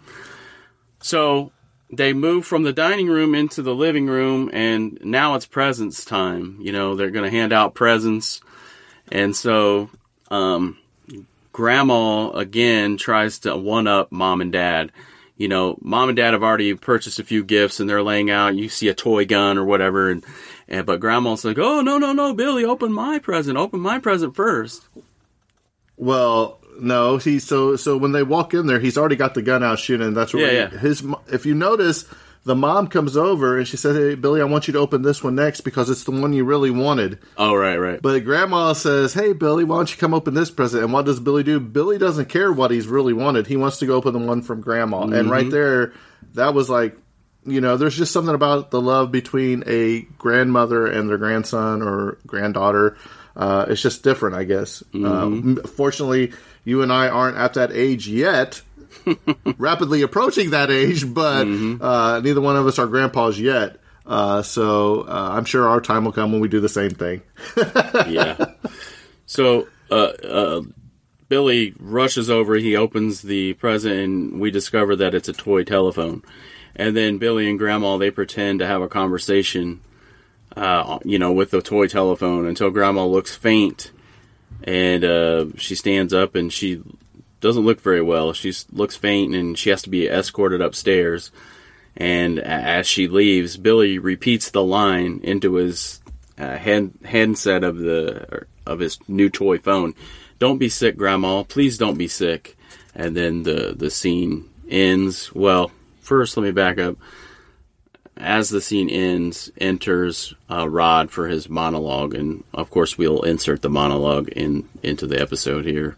So 1.01 1.53
they 1.91 2.15
move 2.15 2.47
from 2.47 2.63
the 2.63 2.73
dining 2.73 3.09
room 3.09 3.35
into 3.35 3.61
the 3.61 3.75
living 3.75 4.07
room 4.07 4.49
and 4.53 4.99
now 5.03 5.35
it's 5.35 5.45
presents 5.45 6.07
time 6.07 6.57
you 6.61 6.73
know 6.73 6.95
they're 6.95 7.11
going 7.11 7.31
to 7.31 7.37
hand 7.37 7.53
out 7.53 7.75
presents 7.75 8.41
and 9.11 9.37
so 9.37 9.91
um, 10.31 10.79
grandma 11.53 12.31
again 12.31 12.97
tries 12.97 13.41
to 13.41 13.57
one 13.57 13.87
up 13.87 14.11
mom 14.11 14.41
and 14.41 14.53
dad 14.53 14.91
you 15.37 15.49
know 15.49 15.79
mom 15.81 16.09
and 16.09 16.17
dad 16.17 16.33
have 16.33 16.43
already 16.43 16.75
purchased 16.75 17.19
a 17.19 17.25
few 17.25 17.45
gifts 17.45 17.81
and 17.81 17.89
they're 17.89 18.03
laying 18.03 18.31
out 18.31 18.55
you 18.55 18.69
see 18.69 18.89
a 18.89 18.95
toy 18.95 19.25
gun 19.25 19.59
or 19.59 19.65
whatever 19.65 20.11
and, 20.11 20.25
and 20.69 20.87
but 20.87 21.01
grandma's 21.01 21.45
like 21.45 21.59
oh 21.59 21.81
no 21.81 21.99
no 21.99 22.13
no 22.13 22.35
billy 22.35 22.65
open 22.65 22.93
my 22.93 23.19
present 23.19 23.59
open 23.59 23.81
my 23.81 23.99
present 23.99 24.35
first 24.35 24.89
well 25.97 26.59
no, 26.81 27.19
he 27.19 27.39
so 27.39 27.77
so 27.77 27.97
when 27.97 28.13
they 28.13 28.23
walk 28.23 28.55
in 28.55 28.67
there, 28.67 28.81
he's 28.81 28.97
already 28.97 29.17
got 29.17 29.35
the 29.35 29.43
gun 29.43 29.63
out 29.63 29.79
shooting. 29.79 30.15
That's 30.15 30.33
where 30.35 30.51
yeah, 30.51 30.71
yeah. 30.73 30.79
his. 30.79 31.05
If 31.31 31.47
you 31.47 31.55
notice, 31.55 32.07
the 32.45 32.55
mom 32.57 32.89
comes 32.89 33.17
over 33.17 33.59
and 33.59 33.69
she 33.69 33.77
said, 33.77 33.95
"Hey, 33.95 34.15
Billy, 34.15 34.41
I 34.41 34.45
want 34.45 34.67
you 34.67 34.73
to 34.73 34.79
open 34.79 35.03
this 35.03 35.23
one 35.23 35.35
next 35.35 35.61
because 35.61 35.89
it's 35.91 36.05
the 36.05 36.11
one 36.11 36.33
you 36.33 36.45
really 36.45 36.71
wanted." 36.71 37.19
Oh, 37.37 37.55
right, 37.55 37.77
right. 37.77 38.03
But 38.03 38.25
Grandma 38.25 38.73
says, 38.73 39.15
"Hey, 39.15 39.33
Billy, 39.33 39.65
why 39.65 39.77
don't 39.77 39.91
you 39.91 39.99
come 39.99 40.15
open 40.15 40.35
this 40.35 40.51
present?" 40.51 40.83
And 40.83 40.93
what 40.93 41.05
does 41.05 41.21
Billy 41.21 41.43
do? 41.43 41.61
Billy 41.61 41.99
doesn't 41.99 42.29
care 42.29 42.53
what 42.53 42.71
he's 42.71 42.89
really 42.89 43.13
wanted. 43.13 43.47
He 43.47 43.57
wants 43.57 43.79
to 43.79 43.87
go 43.87 43.95
open 43.95 44.13
the 44.13 44.19
one 44.19 44.43
from 44.43 44.61
Grandma. 44.61 45.05
Mm-hmm. 45.05 45.15
And 45.15 45.31
right 45.31 45.51
there, 45.51 45.93
that 46.35 46.55
was 46.55 46.69
like, 46.69 46.97
you 47.47 47.61
know, 47.61 47.77
there's 47.77 47.97
just 47.97 48.13
something 48.13 48.35
about 48.35 48.71
the 48.71 48.81
love 48.81 49.13
between 49.13 49.63
a 49.67 50.03
grandmother 50.19 50.87
and 50.87 51.09
their 51.09 51.19
grandson 51.19 51.83
or 51.83 52.19
granddaughter. 52.27 52.97
Uh, 53.37 53.67
it's 53.69 53.81
just 53.81 54.03
different, 54.03 54.37
I 54.37 54.45
guess. 54.45 54.83
Mm-hmm. 54.93 55.59
Uh, 55.59 55.69
fortunately 55.69 56.33
you 56.65 56.83
and 56.83 56.93
I 56.93 57.09
aren't 57.09 57.37
at 57.37 57.55
that 57.55 57.73
age 57.73 58.07
yet. 58.07 58.63
rapidly 59.59 60.03
approaching 60.03 60.51
that 60.51 60.71
age, 60.71 61.13
but 61.13 61.45
mm-hmm. 61.45 61.83
uh, 61.83 62.21
neither 62.21 62.41
one 62.41 62.57
of 62.57 62.67
us 62.67 62.79
are 62.79 62.87
grandpas 62.87 63.39
yet. 63.39 63.79
Uh, 64.05 64.43
so 64.43 65.03
uh, 65.03 65.31
I'm 65.33 65.45
sure 65.45 65.69
our 65.69 65.81
time 65.81 66.05
will 66.05 66.13
come 66.13 66.33
when 66.33 66.41
we 66.41 66.49
do 66.49 66.61
the 66.61 66.69
same 66.69 66.91
thing. 66.91 67.23
yeah. 68.09 68.37
So 69.27 69.69
uh, 69.91 69.95
uh, 69.95 70.63
Billy 71.29 71.75
rushes 71.79 72.29
over. 72.29 72.57
He 72.57 72.77
opens 72.77 73.23
the 73.23 73.55
present, 73.55 73.95
and 73.95 74.41
we 74.41 74.51
discover 74.51 74.97
that 74.97 75.15
it's 75.15 75.29
a 75.29 75.33
toy 75.33 75.65
telephone. 75.65 76.23
And 76.75 76.97
then 76.97 77.19
Billy 77.19 77.49
and 77.49 77.59
Grandma 77.59 77.97
they 77.99 78.11
pretend 78.11 78.59
to 78.59 78.67
have 78.67 78.83
a 78.83 78.89
conversation, 78.89 79.83
uh, 80.57 80.99
you 81.05 81.19
know, 81.19 81.33
with 81.33 81.51
the 81.51 81.63
toy 81.63 81.87
telephone 81.87 82.47
until 82.47 82.71
Grandma 82.71 83.07
looks 83.07 83.37
faint 83.37 83.93
and 84.65 85.05
uh, 85.05 85.47
she 85.57 85.75
stands 85.75 86.13
up 86.13 86.35
and 86.35 86.53
she 86.53 86.83
doesn't 87.43 87.65
look 87.67 87.81
very 87.81 88.01
well. 88.01 88.33
She 88.33 88.55
looks 88.73 88.97
faint 88.97 89.35
and 89.35 89.59
she 89.59 89.69
has 89.69 89.83
to 89.83 89.91
be 89.91 90.09
escorted 90.09 90.63
upstairs. 90.63 91.31
And 91.95 92.39
as 92.39 92.87
she 92.87 93.07
leaves, 93.07 93.59
Billy 93.59 93.99
repeats 93.99 94.51
the 94.51 94.63
line 94.63 95.21
into 95.23 95.55
his 95.55 96.01
uh, 96.39 96.57
head, 96.57 96.93
handset 97.05 97.63
of 97.63 97.77
the 97.79 98.47
of 98.65 98.79
his 98.79 98.99
new 99.09 99.29
toy 99.29 99.59
phone. 99.59 99.95
Don't 100.39 100.59
be 100.59 100.71
sick, 100.71 100.97
Grandma. 100.97 101.43
Please 101.43 101.77
don't 101.77 101.99
be 101.99 102.09
sick. 102.09 102.57
And 102.95 103.15
then 103.15 103.43
the 103.43 103.75
the 103.77 103.91
scene 103.91 104.49
ends. 104.71 105.35
Well, 105.35 105.71
first 106.01 106.37
let 106.39 106.45
me 106.45 106.53
back 106.53 106.79
up 106.79 106.97
as 108.17 108.51
the 108.51 108.61
scene 108.61 108.89
ends, 108.89 109.51
enters 109.59 110.35
uh, 110.51 110.69
Rod 110.69 111.11
for 111.11 111.29
his 111.29 111.49
monologue, 111.49 112.15
and 112.15 112.45
of 112.55 112.71
course 112.71 112.97
we'll 112.97 113.23
insert 113.23 113.63
the 113.63 113.71
monologue 113.71 114.29
in 114.29 114.69
into 114.83 115.07
the 115.07 115.21
episode 115.21 115.65
here. 115.65 115.97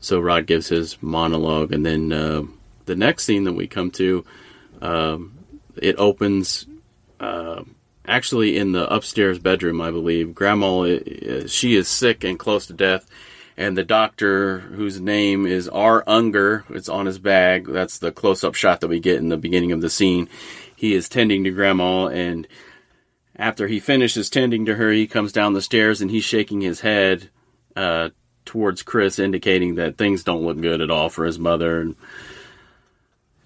So 0.00 0.20
Rod 0.20 0.46
gives 0.46 0.68
his 0.68 1.00
monologue, 1.02 1.72
and 1.72 1.84
then 1.84 2.12
uh, 2.12 2.42
the 2.84 2.96
next 2.96 3.24
scene 3.24 3.44
that 3.44 3.54
we 3.54 3.66
come 3.66 3.90
to, 3.92 4.24
um, 4.80 5.38
it 5.76 5.96
opens 5.98 6.66
uh, 7.18 7.62
actually 8.06 8.56
in 8.56 8.72
the 8.72 8.92
upstairs 8.92 9.38
bedroom, 9.38 9.80
I 9.80 9.90
believe. 9.90 10.34
Grandma, 10.34 10.80
uh, 10.80 11.46
she 11.46 11.74
is 11.74 11.88
sick 11.88 12.24
and 12.24 12.38
close 12.38 12.66
to 12.66 12.72
death, 12.72 13.08
and 13.56 13.76
the 13.76 13.84
doctor, 13.84 14.60
whose 14.60 15.00
name 15.00 15.46
is 15.46 15.68
R. 15.68 16.04
Unger, 16.06 16.64
it's 16.70 16.88
on 16.88 17.06
his 17.06 17.18
bag. 17.18 17.66
That's 17.66 17.98
the 17.98 18.12
close 18.12 18.44
up 18.44 18.54
shot 18.54 18.80
that 18.80 18.88
we 18.88 19.00
get 19.00 19.16
in 19.16 19.28
the 19.28 19.36
beginning 19.36 19.72
of 19.72 19.80
the 19.80 19.90
scene. 19.90 20.28
He 20.76 20.94
is 20.94 21.08
tending 21.08 21.44
to 21.44 21.50
Grandma, 21.50 22.08
and 22.08 22.46
after 23.34 23.66
he 23.66 23.80
finishes 23.80 24.30
tending 24.30 24.66
to 24.66 24.74
her, 24.74 24.90
he 24.92 25.06
comes 25.06 25.32
down 25.32 25.52
the 25.52 25.62
stairs 25.62 26.00
and 26.00 26.10
he's 26.10 26.24
shaking 26.24 26.60
his 26.60 26.80
head 26.80 27.30
uh, 27.74 28.10
towards 28.46 28.82
Chris, 28.82 29.18
indicating 29.18 29.74
that 29.74 29.98
things 29.98 30.24
don't 30.24 30.44
look 30.44 30.60
good 30.60 30.80
at 30.80 30.90
all 30.90 31.10
for 31.10 31.26
his 31.26 31.38
mother. 31.38 31.80
And, 31.80 31.96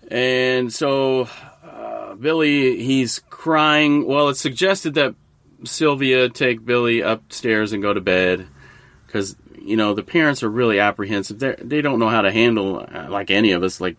and 0.09 0.73
so 0.73 1.29
uh, 1.65 2.15
Billy, 2.15 2.83
he's 2.83 3.21
crying. 3.31 4.07
Well, 4.07 4.29
it's 4.29 4.41
suggested 4.41 4.95
that 4.95 5.15
Sylvia 5.65 6.29
take 6.29 6.65
Billy 6.65 7.01
upstairs 7.01 7.73
and 7.73 7.83
go 7.83 7.93
to 7.93 8.01
bed 8.01 8.47
because 9.07 9.37
you 9.61 9.77
know 9.77 9.95
the 9.95 10.03
parents 10.03 10.43
are 10.43 10.49
really 10.49 10.81
apprehensive. 10.81 11.39
They 11.39 11.55
they 11.59 11.83
don't 11.83 11.99
know 11.99 12.09
how 12.09 12.23
to 12.23 12.33
handle 12.33 12.87
uh, 12.93 13.09
like 13.11 13.31
any 13.31 13.53
of 13.53 13.63
us. 13.63 13.81
Like 13.81 13.97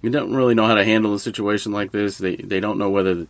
you 0.00 0.10
don't 0.10 0.34
really 0.34 0.54
know 0.54 0.66
how 0.66 0.74
to 0.74 0.84
handle 0.84 1.14
a 1.14 1.18
situation 1.18 1.72
like 1.72 1.92
this. 1.92 2.18
They 2.18 2.36
they 2.36 2.60
don't 2.60 2.78
know 2.78 2.90
whether 2.90 3.26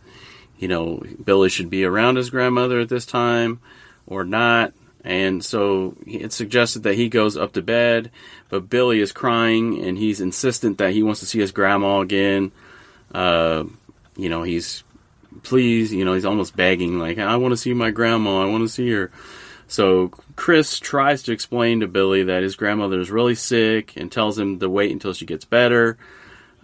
you 0.57 0.67
know 0.67 1.03
Billy 1.23 1.49
should 1.49 1.69
be 1.69 1.83
around 1.83 2.15
his 2.15 2.29
grandmother 2.29 2.79
at 2.79 2.89
this 2.89 3.05
time 3.05 3.59
or 4.07 4.23
not. 4.23 4.73
And 5.03 5.43
so 5.43 5.95
it's 6.07 6.35
suggested 6.35 6.83
that 6.83 6.95
he 6.95 7.09
goes 7.09 7.35
up 7.35 7.53
to 7.53 7.61
bed, 7.61 8.09
but 8.49 8.69
Billy 8.69 9.01
is 9.01 9.11
crying 9.11 9.83
and 9.83 9.97
he's 9.97 10.21
insistent 10.21 10.77
that 10.77 10.93
he 10.93 11.03
wants 11.03 11.19
to 11.19 11.25
see 11.25 11.39
his 11.39 11.51
grandma 11.51 11.99
again. 11.99 12.51
Uh, 13.13 13.65
you 14.15 14.29
know, 14.29 14.43
he's 14.43 14.83
please, 15.41 15.93
you 15.93 16.05
know, 16.05 16.13
he's 16.13 16.25
almost 16.25 16.55
begging, 16.55 16.99
like, 16.99 17.17
I 17.17 17.35
want 17.37 17.51
to 17.51 17.57
see 17.57 17.73
my 17.73 17.91
grandma, 17.91 18.43
I 18.43 18.45
want 18.45 18.63
to 18.63 18.69
see 18.69 18.89
her. 18.91 19.11
So 19.67 20.09
Chris 20.35 20.79
tries 20.79 21.23
to 21.23 21.31
explain 21.31 21.79
to 21.79 21.87
Billy 21.87 22.23
that 22.23 22.43
his 22.43 22.55
grandmother 22.55 22.99
is 22.99 23.09
really 23.09 23.35
sick 23.35 23.93
and 23.97 24.11
tells 24.11 24.37
him 24.37 24.59
to 24.59 24.69
wait 24.69 24.91
until 24.91 25.13
she 25.13 25.25
gets 25.25 25.45
better. 25.45 25.97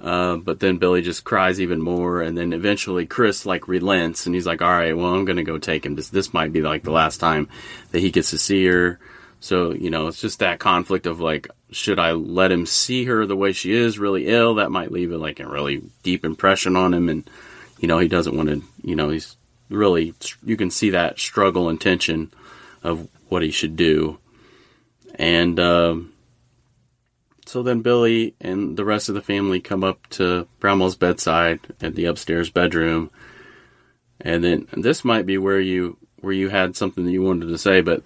Uh, 0.01 0.37
but 0.37 0.59
then 0.59 0.77
Billy 0.77 1.01
just 1.01 1.25
cries 1.25 1.59
even 1.59 1.81
more, 1.81 2.21
and 2.21 2.37
then 2.37 2.53
eventually 2.53 3.05
Chris 3.05 3.45
like 3.45 3.67
relents, 3.67 4.25
and 4.25 4.33
he's 4.33 4.47
like, 4.47 4.61
"All 4.61 4.69
right, 4.69 4.95
well, 4.95 5.13
I'm 5.13 5.25
gonna 5.25 5.43
go 5.43 5.57
take 5.57 5.85
him. 5.85 5.95
This 5.95 6.09
this 6.09 6.33
might 6.33 6.53
be 6.53 6.61
like 6.61 6.83
the 6.83 6.91
last 6.91 7.17
time 7.17 7.49
that 7.91 7.99
he 7.99 8.11
gets 8.11 8.29
to 8.29 8.37
see 8.37 8.65
her." 8.65 8.99
So 9.41 9.73
you 9.73 9.89
know, 9.89 10.07
it's 10.07 10.21
just 10.21 10.39
that 10.39 10.59
conflict 10.59 11.05
of 11.05 11.19
like, 11.19 11.49
should 11.71 11.99
I 11.99 12.13
let 12.13 12.51
him 12.51 12.65
see 12.65 13.05
her 13.05 13.25
the 13.25 13.35
way 13.35 13.51
she 13.51 13.73
is, 13.73 13.99
really 13.99 14.27
ill? 14.27 14.55
That 14.55 14.71
might 14.71 14.91
leave 14.91 15.11
it 15.11 15.17
like 15.17 15.41
a 15.41 15.47
really 15.47 15.81
deep 16.03 16.23
impression 16.23 16.77
on 16.77 16.93
him, 16.93 17.09
and 17.09 17.29
you 17.79 17.87
know, 17.87 17.99
he 17.99 18.07
doesn't 18.07 18.37
want 18.37 18.49
to. 18.49 18.63
You 18.81 18.95
know, 18.95 19.09
he's 19.09 19.35
really 19.69 20.13
you 20.45 20.55
can 20.55 20.71
see 20.71 20.91
that 20.91 21.19
struggle 21.19 21.67
and 21.67 21.79
tension 21.79 22.31
of 22.83 23.09
what 23.27 23.41
he 23.41 23.51
should 23.51 23.75
do, 23.75 24.17
and. 25.15 25.59
Um, 25.59 26.13
so 27.49 27.63
then 27.63 27.81
Billy 27.81 28.35
and 28.39 28.77
the 28.77 28.85
rest 28.85 29.09
of 29.09 29.15
the 29.15 29.23
family 29.23 29.59
come 29.59 29.83
up 29.83 30.05
to 30.11 30.47
Bramwell's 30.59 30.95
bedside 30.95 31.59
at 31.81 31.95
the 31.95 32.05
upstairs 32.05 32.51
bedroom. 32.51 33.09
And 34.21 34.43
then 34.43 34.67
and 34.71 34.83
this 34.83 35.03
might 35.03 35.25
be 35.25 35.39
where 35.39 35.59
you 35.59 35.97
where 36.21 36.31
you 36.31 36.49
had 36.49 36.75
something 36.75 37.05
that 37.05 37.11
you 37.11 37.23
wanted 37.23 37.47
to 37.47 37.57
say, 37.57 37.81
but 37.81 38.03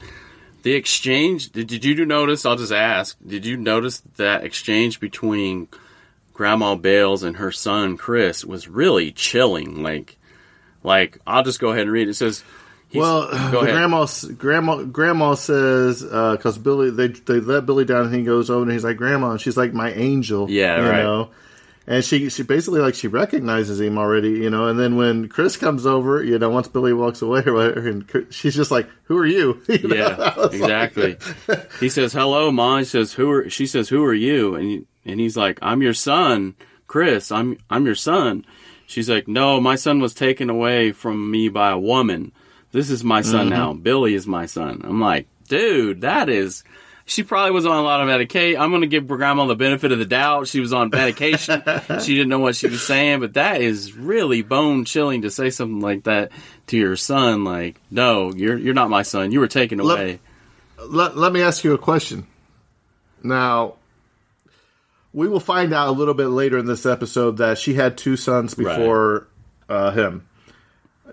the 0.61 0.75
exchange 0.75 1.51
did, 1.51 1.67
did 1.67 1.83
you 1.83 2.05
notice 2.05 2.45
I'll 2.45 2.55
just 2.55 2.71
ask, 2.71 3.17
did 3.27 3.45
you 3.45 3.57
notice 3.57 4.01
that 4.15 4.45
exchange 4.45 5.01
between 5.01 5.67
Grandma 6.31 6.75
Bayles 6.75 7.23
and 7.23 7.35
her 7.35 7.51
son 7.51 7.97
Chris 7.97 8.45
was 8.45 8.69
really 8.69 9.11
chilling. 9.11 9.83
Like 9.83 10.17
like 10.83 11.17
I'll 11.27 11.43
just 11.43 11.59
go 11.59 11.71
ahead 11.71 11.81
and 11.81 11.91
read 11.91 12.07
it. 12.07 12.11
It 12.11 12.15
says 12.15 12.45
He's, 12.93 12.99
well, 13.01 13.27
the 13.27 13.59
grandma, 13.59 14.05
grandma, 14.37 14.83
grandma 14.83 15.33
says 15.33 16.03
uh, 16.03 16.35
because 16.37 16.57
Billy, 16.57 16.89
they 16.91 17.07
they 17.09 17.39
let 17.41 17.65
Billy 17.65 17.85
down, 17.85 18.05
and 18.05 18.15
he 18.15 18.23
goes 18.23 18.49
over 18.49 18.61
and 18.63 18.71
he's 18.71 18.83
like, 18.83 18.97
"Grandma," 18.97 19.31
and 19.31 19.41
she's 19.41 19.57
like, 19.57 19.73
"My 19.73 19.91
angel," 19.91 20.49
Yeah, 20.49 20.77
you 20.81 20.89
right. 20.89 21.03
know. 21.03 21.29
And 21.85 22.05
she 22.05 22.29
she 22.29 22.43
basically 22.43 22.79
like 22.79 22.95
she 22.95 23.07
recognizes 23.09 23.81
him 23.81 23.97
already, 23.97 24.29
you 24.31 24.49
know. 24.49 24.67
And 24.67 24.79
then 24.79 24.95
when 24.95 25.27
Chris 25.27 25.57
comes 25.57 25.85
over, 25.85 26.23
you 26.23 26.39
know, 26.39 26.49
once 26.49 26.69
Billy 26.69 26.93
walks 26.93 27.21
away 27.21 27.43
or 27.45 27.53
whatever, 27.53 27.89
and 27.89 28.07
Chris- 28.07 28.33
she's 28.33 28.55
just 28.55 28.71
like, 28.71 28.87
"Who 29.05 29.17
are 29.17 29.25
you?" 29.25 29.61
You 29.67 29.87
know? 29.89 29.95
Yeah, 29.95 30.15
was 30.37 30.59
like- 30.61 30.93
exactly. 30.93 31.17
he 31.81 31.89
says, 31.89 32.13
"Hello, 32.13 32.51
mom." 32.51 32.79
He 32.79 32.85
says, 32.85 33.11
"Who 33.13 33.29
are?" 33.31 33.49
She 33.49 33.65
says, 33.65 33.89
"Who 33.89 34.01
are 34.05 34.13
you?" 34.13 34.55
And 34.55 34.65
he, 34.69 34.83
and 35.03 35.19
he's 35.19 35.35
like, 35.35 35.59
"I'm 35.61 35.81
your 35.81 35.93
son, 35.95 36.55
Chris. 36.87 37.31
I'm 37.33 37.57
I'm 37.69 37.85
your 37.85 37.95
son." 37.95 38.45
She's 38.85 39.09
like, 39.09 39.27
"No, 39.27 39.59
my 39.59 39.75
son 39.75 39.99
was 39.99 40.13
taken 40.13 40.49
away 40.49 40.91
from 40.93 41.31
me 41.31 41.49
by 41.49 41.71
a 41.71 41.77
woman. 41.79 42.31
This 42.73 42.89
is 42.89 43.03
my 43.03 43.21
son 43.21 43.47
now. 43.49 43.71
Billy 43.71 44.13
is 44.13 44.27
my 44.27 44.45
son." 44.47 44.81
I'm 44.83 44.99
like, 44.99 45.27
"Dude, 45.47 46.01
that 46.01 46.27
is." 46.27 46.63
She 47.05 47.23
probably 47.23 47.51
was 47.51 47.65
on 47.65 47.75
a 47.75 47.81
lot 47.81 47.99
of 47.99 48.07
medication. 48.07 48.61
I'm 48.61 48.69
going 48.69 48.81
to 48.81 48.87
give 48.87 49.07
Grandma 49.07 49.45
the 49.45 49.55
benefit 49.55 49.91
of 49.91 49.99
the 49.99 50.05
doubt. 50.05 50.47
She 50.47 50.61
was 50.61 50.71
on 50.71 50.89
medication. 50.89 51.61
she 52.01 52.15
didn't 52.15 52.29
know 52.29 52.39
what 52.39 52.55
she 52.55 52.67
was 52.67 52.81
saying, 52.81 53.19
but 53.19 53.33
that 53.33 53.61
is 53.61 53.91
really 53.93 54.41
bone 54.41 54.85
chilling 54.85 55.23
to 55.23 55.29
say 55.29 55.49
something 55.49 55.81
like 55.81 56.03
that 56.03 56.31
to 56.67 56.77
your 56.77 56.95
son. 56.95 57.43
Like, 57.43 57.79
no, 57.91 58.33
you're 58.33 58.57
you're 58.57 58.73
not 58.73 58.89
my 58.89 59.01
son. 59.01 59.31
You 59.31 59.41
were 59.41 59.49
taken 59.49 59.79
Let- 59.79 59.99
away. 59.99 60.19
let, 60.87 61.17
let 61.17 61.33
me 61.33 61.41
ask 61.41 61.63
you 61.63 61.73
a 61.73 61.77
question. 61.77 62.25
Now, 63.21 63.75
we 65.13 65.27
will 65.27 65.39
find 65.39 65.73
out 65.73 65.89
a 65.89 65.91
little 65.91 66.13
bit 66.13 66.27
later 66.27 66.57
in 66.57 66.65
this 66.65 66.85
episode 66.85 67.37
that 67.37 67.57
she 67.57 67.73
had 67.73 67.97
two 67.97 68.17
sons 68.17 68.53
before 68.53 69.27
uh, 69.69 69.91
him. 69.91 70.27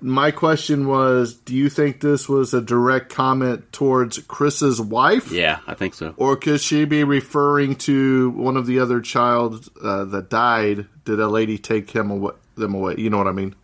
My 0.02 0.30
question 0.30 0.86
was 0.86 1.34
do 1.34 1.54
you 1.54 1.68
think 1.68 2.00
this 2.00 2.28
was 2.28 2.54
a 2.54 2.60
direct 2.60 3.12
comment 3.12 3.72
towards 3.72 4.18
Chris's 4.18 4.80
wife? 4.80 5.30
Yeah, 5.30 5.60
I 5.66 5.74
think 5.74 5.94
so. 5.94 6.14
Or 6.16 6.36
could 6.36 6.60
she 6.60 6.84
be 6.84 7.04
referring 7.04 7.76
to 7.76 8.30
one 8.30 8.56
of 8.56 8.66
the 8.66 8.80
other 8.80 9.00
child 9.00 9.68
uh, 9.82 10.04
that 10.06 10.30
died? 10.30 10.86
Did 11.04 11.20
a 11.20 11.28
lady 11.28 11.58
take 11.58 11.90
him 11.90 12.10
away, 12.10 12.32
them 12.56 12.74
away? 12.74 12.94
You 12.98 13.10
know 13.10 13.18
what 13.18 13.26
I 13.26 13.32
mean? 13.32 13.54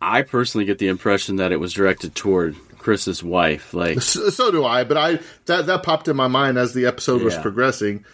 I 0.00 0.22
personally 0.22 0.64
get 0.64 0.78
the 0.78 0.88
impression 0.88 1.36
that 1.36 1.52
it 1.52 1.60
was 1.60 1.72
directed 1.72 2.14
toward 2.14 2.56
Chris's 2.78 3.22
wife. 3.22 3.74
Like, 3.74 4.00
So, 4.00 4.30
so 4.30 4.50
do 4.50 4.64
I, 4.64 4.84
but 4.84 4.96
I 4.96 5.18
that 5.46 5.66
that 5.66 5.82
popped 5.82 6.08
in 6.08 6.16
my 6.16 6.28
mind 6.28 6.58
as 6.58 6.74
the 6.74 6.86
episode 6.86 7.22
was 7.22 7.36
progressing. 7.38 8.04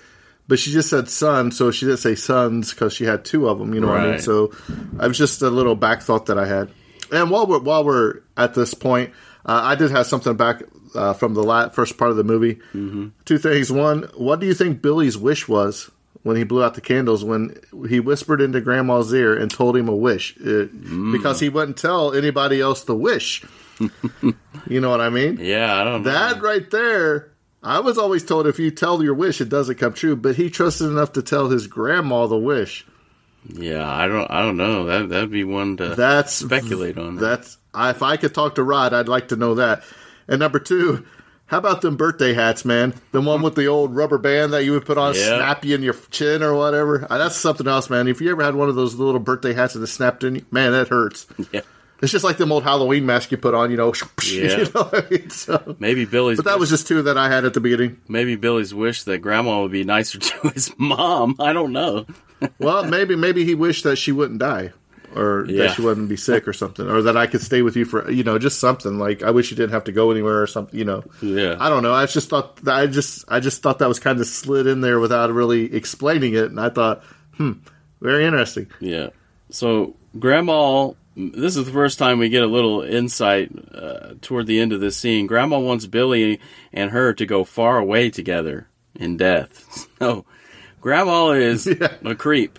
But 0.49 0.59
she 0.59 0.73
just 0.73 0.91
said 0.91 1.09
son, 1.09 1.53
so 1.53 1.71
she 1.71 1.87
didn't 1.87 2.01
say 2.01 2.15
sons 2.15 2.71
because 2.73 2.93
she 2.93 3.05
had 3.05 3.25
two 3.25 3.49
of 3.49 3.59
them. 3.59 3.75
You 3.75 3.81
know 3.81 3.87
what 3.89 4.01
I 4.01 4.11
mean? 4.13 4.19
So 4.21 4.53
I 4.99 5.07
was 5.07 5.17
just 5.17 5.41
a 5.43 5.49
little 5.51 5.77
back 5.77 6.03
thought 6.03 6.27
that 6.27 6.39
I 6.39 6.47
had. 6.47 6.71
And 7.13 7.31
while 7.31 7.47
we're 7.47 7.61
while 7.61 7.85
we're 7.85 8.21
at 8.37 8.55
this 8.55 8.75
point, 8.75 9.13
uh, 9.45 9.61
I 9.63 9.75
did 9.75 9.91
have 9.91 10.07
something 10.07 10.37
back 10.37 10.63
uh, 10.95 11.13
from 11.13 11.35
the 11.35 11.43
la- 11.43 11.69
first 11.69 11.99
part 11.99 12.11
of 12.11 12.17
the 12.17 12.25
movie. 12.25 12.57
Mm-hmm. 12.75 13.09
Two 13.25 13.39
things. 13.39 13.71
One, 13.71 14.05
what 14.17 14.41
do 14.41 14.47
you 14.47 14.55
think 14.55 14.83
Billy's 14.83 15.19
wish 15.19 15.47
was 15.47 15.91
when 16.23 16.37
he 16.37 16.45
blew 16.45 16.63
out 16.65 16.75
the 16.75 16.81
candles? 16.81 17.23
When 17.25 17.57
he 17.89 18.01
whispered 18.01 18.41
into 18.41 18.61
Grandma's 18.61 19.13
ear 19.13 19.35
and 19.37 19.51
told 19.51 19.77
him 19.77 19.89
a 19.89 19.97
wish, 19.97 20.37
uh, 20.41 20.67
because 21.13 21.41
he 21.41 21.49
wouldn't 21.49 21.77
tell 21.77 22.15
anybody 22.15 22.61
else 22.61 22.85
the 22.85 22.97
wish. 22.97 23.45
you 24.67 24.81
know 24.81 24.91
what 24.91 25.01
I 25.01 25.09
mean? 25.11 25.39
yeah, 25.41 25.75
I 25.75 25.85
don't 25.85 26.03
know. 26.03 26.11
That 26.11 26.43
right 26.43 26.71
there, 26.71 27.33
I 27.63 27.81
was 27.81 27.99
always 27.99 28.25
told 28.25 28.47
if 28.47 28.59
you 28.59 28.71
tell 28.71 29.03
your 29.03 29.15
wish, 29.15 29.41
it 29.41 29.49
doesn't 29.49 29.77
come 29.77 29.93
true. 29.93 30.17
But 30.17 30.37
he 30.37 30.51
trusted 30.51 30.87
enough 30.89 31.13
to 31.13 31.23
tell 31.23 31.49
his 31.49 31.67
grandma 31.67 32.27
the 32.27 32.37
wish. 32.39 32.87
Yeah, 33.49 33.89
I 33.91 34.07
don't. 34.07 34.31
I 34.31 34.43
don't 34.43 34.57
know. 34.57 34.85
That 34.87 35.09
that'd 35.09 35.31
be 35.31 35.45
one 35.45 35.77
to 35.79 35.95
That's 35.95 36.33
speculate 36.33 36.97
on. 36.99 37.17
That's 37.17 37.59
I, 37.75 37.91
if 37.91 38.03
I 38.03 38.17
could 38.17 38.35
talk 38.35 38.55
to 38.57 38.63
Rod, 38.63 38.93
I'd 38.95 39.09
like 39.09 39.29
to 39.29 39.37
know 39.37 39.57
that. 39.57 39.83
And 40.29 40.39
number 40.39 40.59
two, 40.61 41.05
how 41.47 41.59
about 41.59 41.81
them 41.83 41.97
birthday 41.97 42.35
hats, 42.35 42.65
man? 42.65 42.95
The 43.11 43.21
one 43.21 43.43
with 43.43 43.57
the 43.57 43.67
old 43.67 43.95
rubber 43.97 44.19
band 44.19 44.53
that 44.53 44.65
you 44.65 44.73
would 44.73 44.87
put 44.87 44.97
on, 44.99 45.15
Yeah. 45.15 45.37
snap 45.39 45.65
you 45.65 45.75
in 45.75 45.83
your 45.83 45.95
chin 46.11 46.43
or 46.43 46.55
whatever. 46.55 47.07
Uh, 47.11 47.19
that's 47.19 47.37
something 47.37 47.67
else, 47.67 47.91
man. 47.91 48.07
If 48.09 48.21
you 48.21 48.31
ever 48.31 48.43
had 48.45 48.55
one 48.55 48.69
of 48.69 48.75
those 48.77 48.95
little 48.95 49.21
birthday 49.21 49.53
hats 49.53 49.75
that 49.75 49.87
snapped 49.89 50.23
in, 50.25 50.37
you, 50.37 50.47
man, 50.51 50.73
that 50.73 50.89
hurts. 50.89 51.27
Yeah. 51.51 51.63
It's 52.01 52.11
just 52.13 52.25
like 52.25 52.37
them 52.37 52.51
old 52.53 52.63
Halloween 52.65 53.07
mask 53.07 53.31
you 53.33 53.37
put 53.39 53.55
on, 53.55 53.71
you 53.71 53.77
know. 53.77 53.93
Yeah. 54.25 54.59
you 54.59 54.71
know 54.75 54.89
I 54.93 55.05
mean? 55.11 55.31
So, 55.31 55.77
Maybe 55.79 56.05
Billy's. 56.05 56.37
but 56.39 56.45
that 56.47 56.59
was 56.61 56.71
just 56.71 56.87
two 56.87 57.03
that 57.03 57.19
I 57.19 57.29
had 57.29 57.45
at 57.45 57.55
the 57.55 57.61
beginning. 57.61 58.01
maybe 58.09 58.37
Billy's 58.37 58.73
wish 58.73 59.03
that 59.05 59.19
Grandma 59.19 59.63
would 59.63 59.73
be 59.73 59.83
nicer 59.85 60.19
to 60.21 60.49
his 60.51 60.73
mom. 60.79 61.37
I 61.41 61.53
don't 61.53 61.73
know. 61.73 62.07
Well, 62.59 62.85
maybe 62.85 63.17
maybe 63.17 63.45
he 63.45 63.55
wished 63.55 63.85
that 63.85 63.97
she 63.97 64.13
wouldn't 64.13 64.39
die, 64.41 64.73
or 65.15 65.45
Yeah. 65.49 65.67
that 65.67 65.77
she 65.77 65.83
wouldn't 65.83 66.09
be 66.09 66.17
sick 66.17 66.47
or 66.49 66.53
something, 66.53 66.89
or 66.89 67.03
that 67.03 67.17
I 67.17 67.27
could 67.27 67.41
stay 67.43 67.63
with 67.63 67.77
you 67.77 67.85
for 67.85 68.11
you 68.11 68.25
know 68.25 68.39
just 68.39 68.59
something 68.61 68.99
like 68.99 69.23
I 69.23 69.31
wish 69.31 69.51
you 69.51 69.57
didn't 69.57 69.73
have 69.73 69.85
to 69.85 69.93
go 69.93 70.11
anywhere 70.11 70.43
or 70.43 70.47
something. 70.47 70.79
You 70.79 70.85
know, 70.85 71.05
Yeah. 71.21 71.57
I 71.59 71.69
don't 71.69 71.83
know. 71.83 71.93
I 71.95 72.07
just 72.07 72.29
thought 72.29 72.57
that 72.65 72.75
I 72.75 72.87
just 72.87 73.25
I 73.29 73.41
just 73.41 73.63
thought 73.63 73.79
that 73.81 73.89
was 73.89 73.99
kind 74.01 74.19
of 74.21 74.27
slid 74.27 74.67
in 74.67 74.81
there 74.81 74.99
without 75.01 75.33
really 75.33 75.75
explaining 75.75 76.35
it, 76.35 76.47
and 76.47 76.59
I 76.61 76.69
thought, 76.71 77.03
hmm, 77.37 77.53
very 78.01 78.25
interesting. 78.25 78.67
Yeah. 78.81 79.09
So 79.51 79.95
Grandma, 80.19 80.93
this 81.17 81.57
is 81.57 81.65
the 81.67 81.73
first 81.73 81.99
time 81.99 82.19
we 82.19 82.29
get 82.31 82.43
a 82.43 82.47
little 82.47 82.83
insight 82.83 83.51
uh, 83.75 84.15
toward 84.23 84.47
the 84.47 84.61
end 84.61 84.73
of 84.73 84.81
this 84.81 84.97
scene. 84.97 85.27
Grandma 85.27 85.59
wants 85.59 85.85
Billy 85.87 86.41
and 86.73 86.91
her 86.91 87.13
to 87.15 87.27
go 87.27 87.45
far 87.45 87.79
away 87.79 88.09
together 88.11 88.67
in 88.95 89.17
death. 89.17 89.89
So 90.03 90.25
Grandma 90.83 91.31
is 91.31 91.67
a 92.05 92.15
creep. 92.15 92.59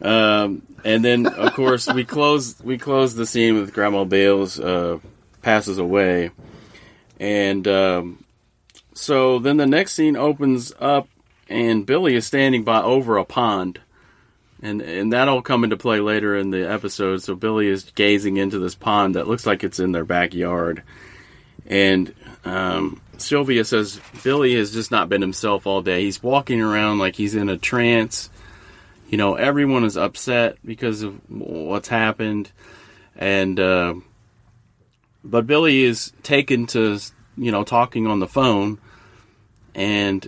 Um, 0.00 0.62
and 0.84 1.04
then 1.04 1.26
of 1.26 1.54
course 1.54 1.92
we 1.92 2.04
close 2.04 2.60
we 2.62 2.78
close 2.78 3.14
the 3.14 3.26
scene 3.26 3.56
with 3.56 3.72
Grandma 3.72 4.04
Bayles 4.04 4.60
uh, 4.60 4.98
passes 5.42 5.78
away, 5.78 6.30
and 7.18 7.66
um, 7.66 8.24
so 8.92 9.38
then 9.38 9.56
the 9.56 9.66
next 9.66 9.94
scene 9.94 10.16
opens 10.16 10.72
up, 10.78 11.08
and 11.48 11.86
Billy 11.86 12.14
is 12.14 12.26
standing 12.26 12.64
by 12.64 12.82
over 12.82 13.16
a 13.16 13.24
pond, 13.24 13.80
and 14.60 14.82
and 14.82 15.12
that'll 15.12 15.42
come 15.42 15.64
into 15.64 15.78
play 15.78 16.00
later 16.00 16.36
in 16.36 16.50
the 16.50 16.70
episode. 16.70 17.22
So 17.22 17.34
Billy 17.34 17.68
is 17.68 17.84
gazing 17.94 18.36
into 18.36 18.58
this 18.58 18.74
pond 18.74 19.14
that 19.14 19.26
looks 19.26 19.46
like 19.46 19.64
it's 19.64 19.80
in 19.80 19.92
their 19.92 20.04
backyard, 20.04 20.82
and 21.66 22.14
um, 22.44 23.00
Sylvia 23.18 23.64
says 23.64 24.00
Billy 24.22 24.54
has 24.54 24.72
just 24.72 24.90
not 24.90 25.08
been 25.08 25.20
himself 25.20 25.66
all 25.66 25.82
day. 25.82 26.02
He's 26.04 26.22
walking 26.22 26.60
around 26.60 26.98
like 26.98 27.16
he's 27.16 27.34
in 27.34 27.48
a 27.48 27.56
trance. 27.56 28.30
You 29.08 29.18
know, 29.18 29.34
everyone 29.34 29.84
is 29.84 29.96
upset 29.96 30.58
because 30.64 31.02
of 31.02 31.18
what's 31.30 31.88
happened, 31.88 32.50
and 33.16 33.60
uh, 33.60 33.94
but 35.22 35.46
Billy 35.46 35.82
is 35.82 36.12
taken 36.22 36.66
to 36.68 36.98
you 37.36 37.52
know 37.52 37.64
talking 37.64 38.06
on 38.06 38.20
the 38.20 38.26
phone, 38.26 38.78
and 39.74 40.26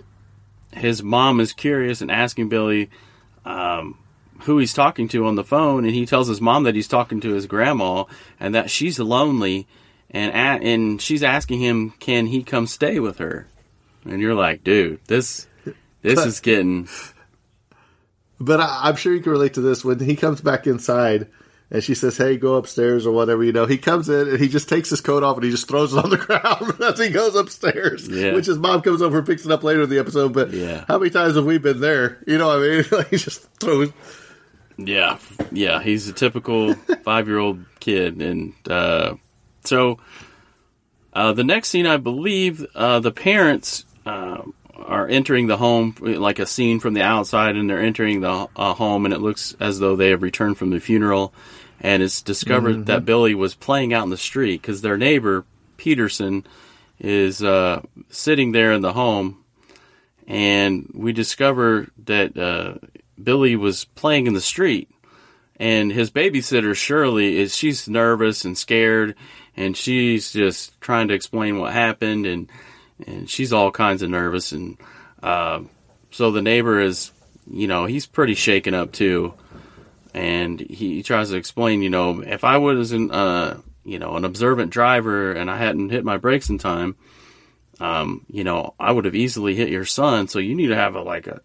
his 0.71 1.03
mom 1.03 1.39
is 1.39 1.53
curious 1.53 2.01
and 2.01 2.11
asking 2.11 2.49
Billy 2.49 2.89
um, 3.45 3.97
who 4.41 4.57
he's 4.59 4.73
talking 4.73 5.07
to 5.09 5.25
on 5.25 5.35
the 5.35 5.43
phone, 5.43 5.85
and 5.85 5.93
he 5.93 6.05
tells 6.05 6.27
his 6.27 6.41
mom 6.41 6.63
that 6.63 6.75
he's 6.75 6.87
talking 6.87 7.19
to 7.21 7.33
his 7.33 7.47
grandma 7.47 8.03
and 8.39 8.53
that 8.53 8.69
she's 8.69 8.99
lonely, 8.99 9.67
and 10.11 10.31
a- 10.31 10.65
and 10.67 11.01
she's 11.01 11.23
asking 11.23 11.59
him, 11.59 11.91
can 11.99 12.25
he 12.27 12.43
come 12.43 12.67
stay 12.67 12.99
with 12.99 13.17
her? 13.19 13.47
And 14.05 14.21
you're 14.21 14.35
like, 14.35 14.63
dude, 14.63 14.99
this 15.07 15.47
this 16.01 16.19
is 16.25 16.39
getting 16.39 16.87
But 18.39 18.61
I, 18.61 18.81
I'm 18.83 18.95
sure 18.95 19.13
you 19.13 19.21
can 19.21 19.31
relate 19.31 19.55
to 19.55 19.61
this 19.61 19.83
when 19.83 19.99
he 19.99 20.15
comes 20.15 20.41
back 20.41 20.67
inside 20.67 21.27
and 21.69 21.83
she 21.83 21.95
says, 21.95 22.15
"Hey, 22.15 22.37
go 22.37 22.55
upstairs" 22.55 23.05
or 23.05 23.11
whatever. 23.11 23.43
You 23.43 23.51
know, 23.51 23.65
he 23.65 23.77
comes 23.77 24.07
in 24.07 24.29
and 24.29 24.39
he 24.39 24.47
just 24.47 24.69
takes 24.69 24.89
his 24.89 25.01
coat 25.01 25.21
off 25.23 25.35
and 25.35 25.43
he 25.43 25.51
just 25.51 25.67
throws 25.67 25.93
it 25.93 26.01
on 26.01 26.09
the 26.09 26.15
ground 26.17 26.81
as 26.81 26.97
he 26.99 27.09
goes 27.09 27.35
upstairs. 27.35 28.07
Yeah. 28.07 28.33
Which 28.33 28.45
his 28.45 28.57
mom 28.57 28.81
comes 28.81 29.01
over 29.01 29.17
and 29.17 29.27
picks 29.27 29.45
it 29.45 29.51
up 29.51 29.63
later 29.63 29.81
in 29.81 29.89
the 29.89 29.99
episode. 29.99 30.31
But 30.33 30.51
Yeah. 30.53 30.85
how 30.87 30.97
many 30.99 31.09
times 31.09 31.35
have 31.35 31.43
we 31.45 31.57
been 31.57 31.81
there? 31.81 32.19
You 32.25 32.37
know, 32.37 32.47
what 32.47 32.59
I 32.59 32.61
mean, 32.61 32.85
like 32.91 33.09
he 33.09 33.17
just 33.17 33.41
throws. 33.59 33.91
Yeah, 34.77 35.17
yeah, 35.51 35.81
he's 35.81 36.07
a 36.07 36.13
typical 36.13 36.75
five-year-old 36.75 37.65
kid, 37.79 38.21
and 38.21 38.53
uh, 38.69 39.15
so 39.67 39.99
uh, 41.13 41.33
the 41.33 41.43
next 41.43 41.69
scene, 41.69 41.87
I 41.87 41.97
believe, 41.97 42.65
uh, 42.75 42.99
the 42.99 43.11
parents 43.11 43.85
uh, 44.05 44.43
are 44.75 45.07
entering 45.07 45.47
the 45.47 45.57
home, 45.57 45.95
like 45.99 46.39
a 46.39 46.45
scene 46.45 46.79
from 46.79 46.93
the 46.93 47.01
outside, 47.01 47.55
and 47.55 47.69
they're 47.69 47.81
entering 47.81 48.21
the 48.21 48.47
uh, 48.55 48.73
home, 48.73 49.05
and 49.05 49.13
it 49.13 49.21
looks 49.21 49.55
as 49.59 49.79
though 49.79 49.95
they 49.95 50.09
have 50.09 50.21
returned 50.21 50.57
from 50.57 50.69
the 50.69 50.79
funeral, 50.79 51.33
and 51.81 52.03
it's 52.03 52.21
discovered 52.21 52.85
that 52.85 53.05
Billy 53.05 53.35
was 53.35 53.55
playing 53.55 53.93
out 53.93 54.03
in 54.03 54.09
the 54.09 54.17
street 54.17 54.61
because 54.61 54.81
their 54.81 54.97
neighbor 54.97 55.45
Peterson 55.77 56.45
is 56.99 57.43
uh, 57.43 57.81
sitting 58.09 58.51
there 58.51 58.71
in 58.71 58.81
the 58.81 58.93
home, 58.93 59.43
and 60.27 60.91
we 60.93 61.13
discover 61.13 61.87
that 62.05 62.37
uh, 62.37 62.75
Billy 63.21 63.55
was 63.55 63.85
playing 63.85 64.27
in 64.27 64.33
the 64.33 64.41
street, 64.41 64.89
and 65.59 65.91
his 65.91 66.11
babysitter 66.11 66.75
Shirley 66.75 67.37
is 67.37 67.55
she's 67.55 67.87
nervous 67.87 68.45
and 68.45 68.57
scared, 68.57 69.15
and 69.57 69.75
she's 69.75 70.31
just 70.31 70.79
trying 70.79 71.09
to 71.09 71.13
explain 71.13 71.59
what 71.59 71.73
happened, 71.73 72.25
and 72.25 72.49
and 73.05 73.29
she's 73.29 73.51
all 73.51 73.71
kinds 73.71 74.01
of 74.01 74.09
nervous, 74.09 74.51
and 74.51 74.77
uh, 75.21 75.61
so 76.11 76.31
the 76.31 76.41
neighbor 76.41 76.79
is, 76.79 77.11
you 77.51 77.67
know, 77.67 77.85
he's 77.85 78.05
pretty 78.05 78.35
shaken 78.35 78.73
up 78.73 78.91
too, 78.91 79.33
and 80.13 80.59
he, 80.59 80.95
he 80.95 81.03
tries 81.03 81.29
to 81.29 81.37
explain, 81.37 81.81
you 81.81 81.89
know, 81.89 82.21
if 82.21 82.43
I 82.43 82.57
wasn't, 82.57 83.11
uh, 83.11 83.57
you 83.83 83.99
know, 83.99 84.15
an 84.15 84.25
observant 84.25 84.71
driver 84.71 85.31
and 85.31 85.49
I 85.49 85.57
hadn't 85.57 85.89
hit 85.89 86.05
my 86.05 86.17
brakes 86.17 86.49
in 86.49 86.57
time, 86.57 86.95
um, 87.79 88.25
you 88.29 88.43
know, 88.43 88.73
I 88.79 88.91
would 88.91 89.05
have 89.05 89.15
easily 89.15 89.55
hit 89.55 89.69
your 89.69 89.85
son. 89.85 90.27
So 90.27 90.39
you 90.39 90.55
need 90.55 90.67
to 90.67 90.75
have 90.75 90.95
a 90.95 91.01
like 91.01 91.27
a. 91.27 91.39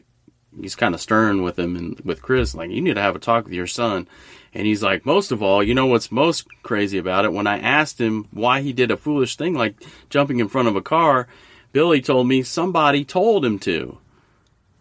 He's 0.60 0.74
kind 0.74 0.94
of 0.94 1.00
stern 1.00 1.42
with 1.42 1.58
him 1.58 1.76
and 1.76 2.00
with 2.00 2.22
Chris, 2.22 2.54
like 2.54 2.70
you 2.70 2.80
need 2.80 2.94
to 2.94 3.02
have 3.02 3.16
a 3.16 3.20
talk 3.20 3.44
with 3.44 3.54
your 3.54 3.66
son. 3.66 4.06
And 4.54 4.66
he's 4.66 4.82
like, 4.82 5.06
most 5.06 5.32
of 5.32 5.42
all, 5.42 5.62
you 5.62 5.74
know 5.74 5.86
what's 5.86 6.12
most 6.12 6.46
crazy 6.62 6.98
about 6.98 7.24
it? 7.24 7.32
When 7.32 7.46
I 7.46 7.58
asked 7.58 7.98
him 7.98 8.28
why 8.32 8.60
he 8.60 8.72
did 8.72 8.90
a 8.90 8.98
foolish 8.98 9.36
thing 9.36 9.54
like 9.54 9.82
jumping 10.10 10.40
in 10.40 10.48
front 10.48 10.68
of 10.68 10.76
a 10.76 10.82
car, 10.82 11.26
Billy 11.72 12.02
told 12.02 12.28
me 12.28 12.42
somebody 12.42 13.04
told 13.04 13.44
him 13.44 13.58
to. 13.60 13.98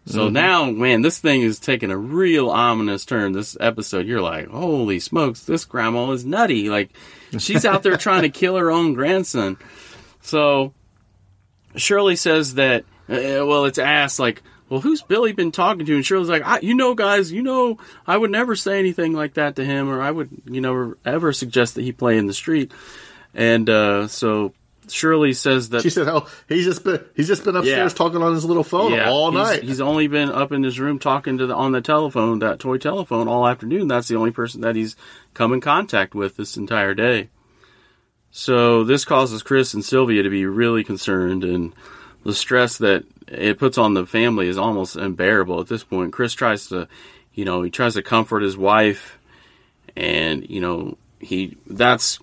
So 0.06 0.30
now, 0.30 0.66
man, 0.66 1.04
this 1.04 1.20
thing 1.20 1.42
is 1.42 1.60
taking 1.60 1.92
a 1.92 1.98
real 1.98 2.50
ominous 2.50 3.06
turn. 3.06 3.34
This 3.34 3.56
episode, 3.60 4.08
you're 4.08 4.22
like, 4.22 4.48
holy 4.48 5.00
smokes, 5.00 5.44
this 5.44 5.64
grandma 5.64 6.10
is 6.12 6.26
nutty. 6.26 6.70
Like, 6.70 6.90
she's 7.38 7.66
out 7.66 7.84
there 7.84 7.98
trying 7.98 8.24
to 8.24 8.30
kill 8.40 8.58
her 8.58 8.72
own 8.72 8.94
grandson. 8.94 9.58
So, 10.22 10.74
Shirley 11.76 12.16
says 12.16 12.56
that, 12.56 12.84
uh, 13.08 13.46
well, 13.46 13.66
it's 13.66 13.78
asked, 13.78 14.20
like, 14.20 14.42
well, 14.72 14.80
who's 14.80 15.02
Billy 15.02 15.34
been 15.34 15.52
talking 15.52 15.86
to? 15.86 15.96
And 15.96 16.06
Shirley's 16.06 16.30
like, 16.30 16.44
I, 16.46 16.60
you 16.62 16.74
know, 16.74 16.96
guys, 16.96 17.30
you 17.30 17.42
know, 17.44 17.78
I 18.08 18.16
would 18.16 18.32
never 18.32 18.56
say 18.56 18.80
anything 18.80 19.12
like 19.12 19.34
that 19.34 19.58
to 19.58 19.66
him, 19.66 19.90
or 19.90 20.02
I 20.02 20.10
would, 20.10 20.30
you 20.46 20.62
know, 20.62 20.96
ever 21.06 21.34
suggest 21.34 21.76
that 21.76 21.82
he 21.82 21.92
play 21.92 22.18
in 22.18 22.26
the 22.28 22.34
street. 22.34 22.72
And 23.34 23.70
uh, 23.70 24.08
so 24.08 24.54
Shirley 24.88 25.34
says 25.34 25.70
that 25.70 25.82
She 25.84 25.90
said, 25.90 26.08
"Oh, 26.08 26.26
he's 26.48 26.64
just 26.66 26.86
been 26.86 27.04
he's 27.18 27.28
just 27.28 27.44
been 27.44 27.56
upstairs 27.58 27.92
Yeah. 27.92 27.98
talking 27.98 28.22
on 28.22 28.34
his 28.34 28.46
little 28.46 28.64
phone 28.64 28.98
all 29.02 29.32
he's- 29.32 29.48
night." 29.48 29.64
He's 29.64 29.82
only 29.82 30.08
been 30.08 30.30
up 30.30 30.52
in 30.54 30.64
his 30.64 30.80
room 30.80 31.00
talking 31.00 31.38
to 31.38 31.48
the 31.48 31.54
on 31.56 31.74
the 31.74 31.82
telephone, 31.82 32.40
that 32.40 32.60
toy 32.60 32.78
telephone, 32.78 33.28
all 33.28 33.46
afternoon. 33.48 33.90
That's 33.90 34.08
the 34.08 34.16
only 34.16 34.32
person 34.32 34.62
that 34.62 34.78
he's 34.78 34.96
come 35.34 35.52
in 35.54 35.60
contact 35.62 36.16
with 36.16 36.38
this 36.38 36.56
entire 36.56 36.94
day. 36.94 37.28
So 38.32 38.84
this 38.86 39.04
causes 39.06 39.44
Chris 39.44 39.74
and 39.74 39.84
Sylvia 39.84 40.24
to 40.24 40.30
be 40.30 40.46
really 40.46 40.84
concerned, 40.84 41.44
and 41.44 41.74
the 42.24 42.34
stress 42.34 42.78
that 42.78 43.04
it 43.28 43.60
puts 43.60 43.78
on 43.78 43.94
the 43.94 44.06
family 44.06 44.48
is 44.48 44.58
almost 44.58 44.96
unbearable 44.96 45.60
at 45.60 45.68
this 45.68 45.84
point. 45.84 46.14
Chris 46.14 46.34
tries 46.34 46.68
to, 46.68 46.88
you 47.34 47.46
know, 47.46 47.62
he 47.62 47.70
tries 47.70 47.94
to 47.96 48.02
comfort 48.02 48.44
his 48.44 48.58
wife, 48.58 49.18
and 49.96 50.48
you 50.50 50.62
know, 50.62 50.98
he 51.20 51.58
that's 51.68 52.20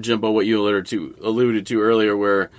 Jimbo 0.00 0.30
what 0.30 0.46
you 0.46 0.60
alluded 0.60 0.86
to 0.86 1.14
alluded 1.22 1.66
to 1.66 1.80
earlier, 1.80 2.16
where 2.16 2.50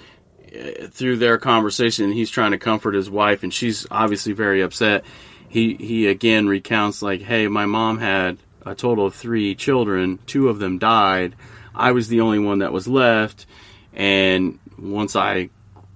uh, 0.54 0.88
through 0.88 1.18
their 1.18 1.38
conversation, 1.38 2.12
he's 2.12 2.30
trying 2.30 2.52
to 2.52 2.58
comfort 2.58 2.96
his 2.96 3.10
wife, 3.10 3.44
and 3.44 3.54
she's 3.54 3.88
obviously 3.92 4.34
very 4.34 4.62
upset. 4.62 5.06
He 5.48 5.76
he 5.76 6.08
again 6.08 6.48
recounts 6.48 7.02
like, 7.02 7.22
"Hey, 7.22 7.48
my 7.48 7.66
mom 7.66 8.00
had 8.00 8.38
a 8.66 8.76
total 8.76 9.06
of 9.06 9.16
three 9.16 9.56
children. 9.56 10.20
Two 10.26 10.50
of 10.50 10.60
them 10.60 10.78
died. 10.78 11.36
I 11.74 11.92
was 11.92 12.08
the 12.08 12.22
only 12.22 12.40
one 12.40 12.60
that 12.60 12.74
was 12.74 12.88
left, 12.88 13.46
and 13.94 14.60
once 14.78 15.16
I 15.16 15.50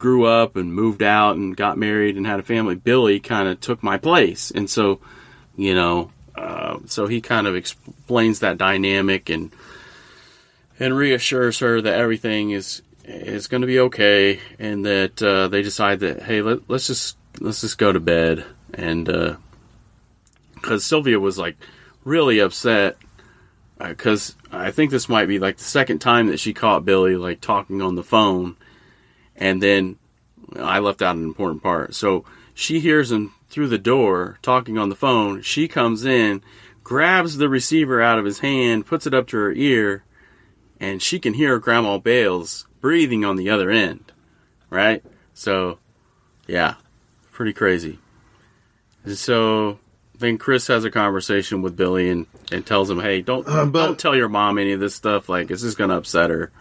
grew 0.05 0.25
up 0.25 0.55
and 0.55 0.71
moved 0.71 1.01
out 1.01 1.35
and 1.35 1.57
got 1.57 1.79
married 1.79 2.15
and 2.15 2.27
had 2.27 2.39
a 2.39 2.43
family, 2.43 2.75
Billy 2.75 3.19
kind 3.19 3.49
of 3.49 3.59
took 3.59 3.81
my 3.81 3.97
place, 3.97 4.51
and 4.51 4.69
so, 4.69 4.99
you 5.57 5.73
know, 5.73 6.11
uh, 6.35 6.77
so 6.85 7.07
he 7.07 7.21
kind 7.21 7.47
of 7.47 7.55
explains 7.55 8.39
that 8.39 8.57
dynamic 8.57 9.29
and." 9.29 9.51
and 10.77 10.93
reassures 10.93 11.59
her 11.59 11.81
that 11.81 11.97
everything 11.97 12.51
is 12.51 12.81
is 13.05 13.47
going 13.47 13.61
to 13.61 13.67
be 13.67 13.79
okay, 13.79 14.41
and 14.59 14.85
that 14.85 15.23
uh, 15.23 15.47
they 15.47 15.61
decide 15.61 16.01
that 16.01 16.21
hey, 16.21 16.41
let, 16.41 16.69
let's 16.69 16.87
just 16.87 17.15
let's 17.39 17.61
just 17.61 17.77
go 17.77 17.93
to 17.93 17.99
bed, 18.01 18.43
and 18.73 19.37
because 20.53 20.83
Sylvia 20.83 21.17
was 21.17 21.37
like 21.37 21.55
really 22.03 22.39
upset 22.39 22.97
because 23.79 24.35
I 24.51 24.71
think 24.71 24.91
this 24.91 25.09
might 25.09 25.27
be 25.27 25.39
like 25.39 25.57
the 25.57 25.63
second 25.63 25.99
time 25.99 26.27
that 26.27 26.39
she 26.39 26.53
caught 26.53 26.85
Billy 26.85 27.15
like 27.15 27.41
talking 27.41 27.81
on 27.81 27.95
the 27.95 28.03
phone, 28.03 28.57
and 29.35 29.61
then 29.61 29.97
I 30.55 30.79
left 30.79 31.01
out 31.01 31.15
an 31.15 31.23
important 31.23 31.63
part. 31.63 31.93
So 31.95 32.25
she 32.53 32.79
hears 32.79 33.11
him 33.11 33.33
through 33.49 33.67
the 33.69 33.77
door 33.77 34.37
talking 34.41 34.77
on 34.77 34.89
the 34.89 34.95
phone. 34.95 35.41
She 35.41 35.67
comes 35.67 36.05
in, 36.05 36.41
grabs 36.83 37.37
the 37.37 37.49
receiver 37.49 38.01
out 38.01 38.19
of 38.19 38.25
his 38.25 38.39
hand, 38.39 38.85
puts 38.85 39.05
it 39.07 39.13
up 39.13 39.27
to 39.27 39.37
her 39.37 39.51
ear, 39.53 40.03
and 40.79 41.01
she 41.01 41.19
can 41.19 41.33
hear 41.33 41.57
Grandma 41.59 41.97
Bayles 41.97 42.65
breathing 42.81 43.23
on 43.25 43.35
the 43.35 43.49
other 43.49 43.69
end. 43.71 44.11
Right? 44.69 45.03
So, 45.33 45.79
yeah, 46.47 46.75
pretty 47.31 47.53
crazy. 47.53 47.99
And 49.03 49.17
So 49.17 49.79
then 50.17 50.37
Chris 50.37 50.67
has 50.67 50.83
a 50.85 50.91
conversation 50.91 51.61
with 51.61 51.75
Billy 51.75 52.09
and, 52.09 52.25
and 52.51 52.65
tells 52.65 52.89
him, 52.89 52.99
"Hey, 52.99 53.21
don't 53.21 53.47
uh, 53.47 53.65
but- 53.65 53.85
don't 53.85 53.99
tell 53.99 54.15
your 54.15 54.29
mom 54.29 54.57
any 54.57 54.71
of 54.71 54.79
this 54.79 54.95
stuff. 54.95 55.27
Like, 55.29 55.51
it's 55.51 55.61
just 55.61 55.77
going 55.77 55.89
to 55.89 55.97
upset 55.97 56.29
her." 56.29 56.51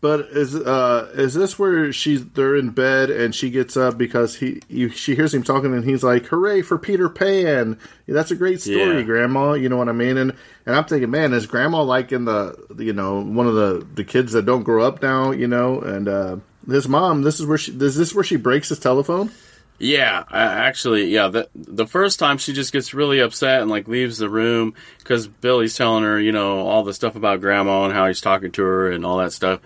But 0.00 0.20
is 0.30 0.54
uh 0.54 1.10
is 1.14 1.34
this 1.34 1.58
where 1.58 1.92
she's 1.92 2.24
they're 2.24 2.54
in 2.54 2.70
bed 2.70 3.10
and 3.10 3.34
she 3.34 3.50
gets 3.50 3.76
up 3.76 3.96
because 3.96 4.36
he 4.36 4.60
you, 4.68 4.90
she 4.90 5.14
hears 5.14 5.32
him 5.32 5.42
talking 5.42 5.72
and 5.74 5.84
he's 5.84 6.04
like, 6.04 6.26
"Hooray 6.26 6.62
for 6.62 6.78
Peter 6.78 7.08
Pan! 7.08 7.78
That's 8.06 8.30
a 8.30 8.36
great 8.36 8.60
story, 8.60 8.98
Yeah. 8.98 9.02
Grandma." 9.02 9.54
You 9.54 9.68
know 9.68 9.78
what 9.78 9.88
I 9.88 9.92
mean? 9.92 10.16
And 10.18 10.34
and 10.66 10.76
I'm 10.76 10.84
thinking, 10.84 11.10
man, 11.10 11.32
is 11.32 11.46
Grandma 11.46 11.82
like 11.82 12.12
in 12.12 12.26
the 12.26 12.54
you 12.78 12.92
know 12.92 13.20
one 13.20 13.46
of 13.46 13.54
the 13.54 13.86
the 13.94 14.04
kids 14.04 14.32
that 14.32 14.44
don't 14.46 14.62
grow 14.64 14.86
up 14.86 15.02
now? 15.02 15.30
You 15.30 15.48
know, 15.48 15.80
and 15.80 16.08
uh 16.08 16.36
his 16.68 16.88
mom. 16.88 17.22
This 17.22 17.40
is 17.40 17.46
where 17.46 17.58
she. 17.58 17.72
Is 17.72 17.96
this 17.96 18.14
where 18.14 18.24
she 18.24 18.36
breaks 18.36 18.68
his 18.68 18.78
telephone? 18.78 19.30
Yeah, 19.78 20.24
I, 20.28 20.42
actually, 20.42 21.06
yeah. 21.06 21.28
The 21.28 21.48
the 21.54 21.86
first 21.86 22.18
time 22.18 22.38
she 22.38 22.52
just 22.52 22.72
gets 22.72 22.94
really 22.94 23.20
upset 23.20 23.60
and 23.60 23.70
like 23.70 23.88
leaves 23.88 24.18
the 24.18 24.30
room 24.30 24.74
because 24.98 25.28
Billy's 25.28 25.76
telling 25.76 26.02
her, 26.02 26.18
you 26.18 26.32
know, 26.32 26.66
all 26.66 26.82
the 26.82 26.94
stuff 26.94 27.14
about 27.14 27.40
Grandma 27.40 27.84
and 27.84 27.92
how 27.92 28.06
he's 28.06 28.20
talking 28.20 28.52
to 28.52 28.62
her 28.62 28.90
and 28.90 29.04
all 29.04 29.18
that 29.18 29.32
stuff. 29.32 29.60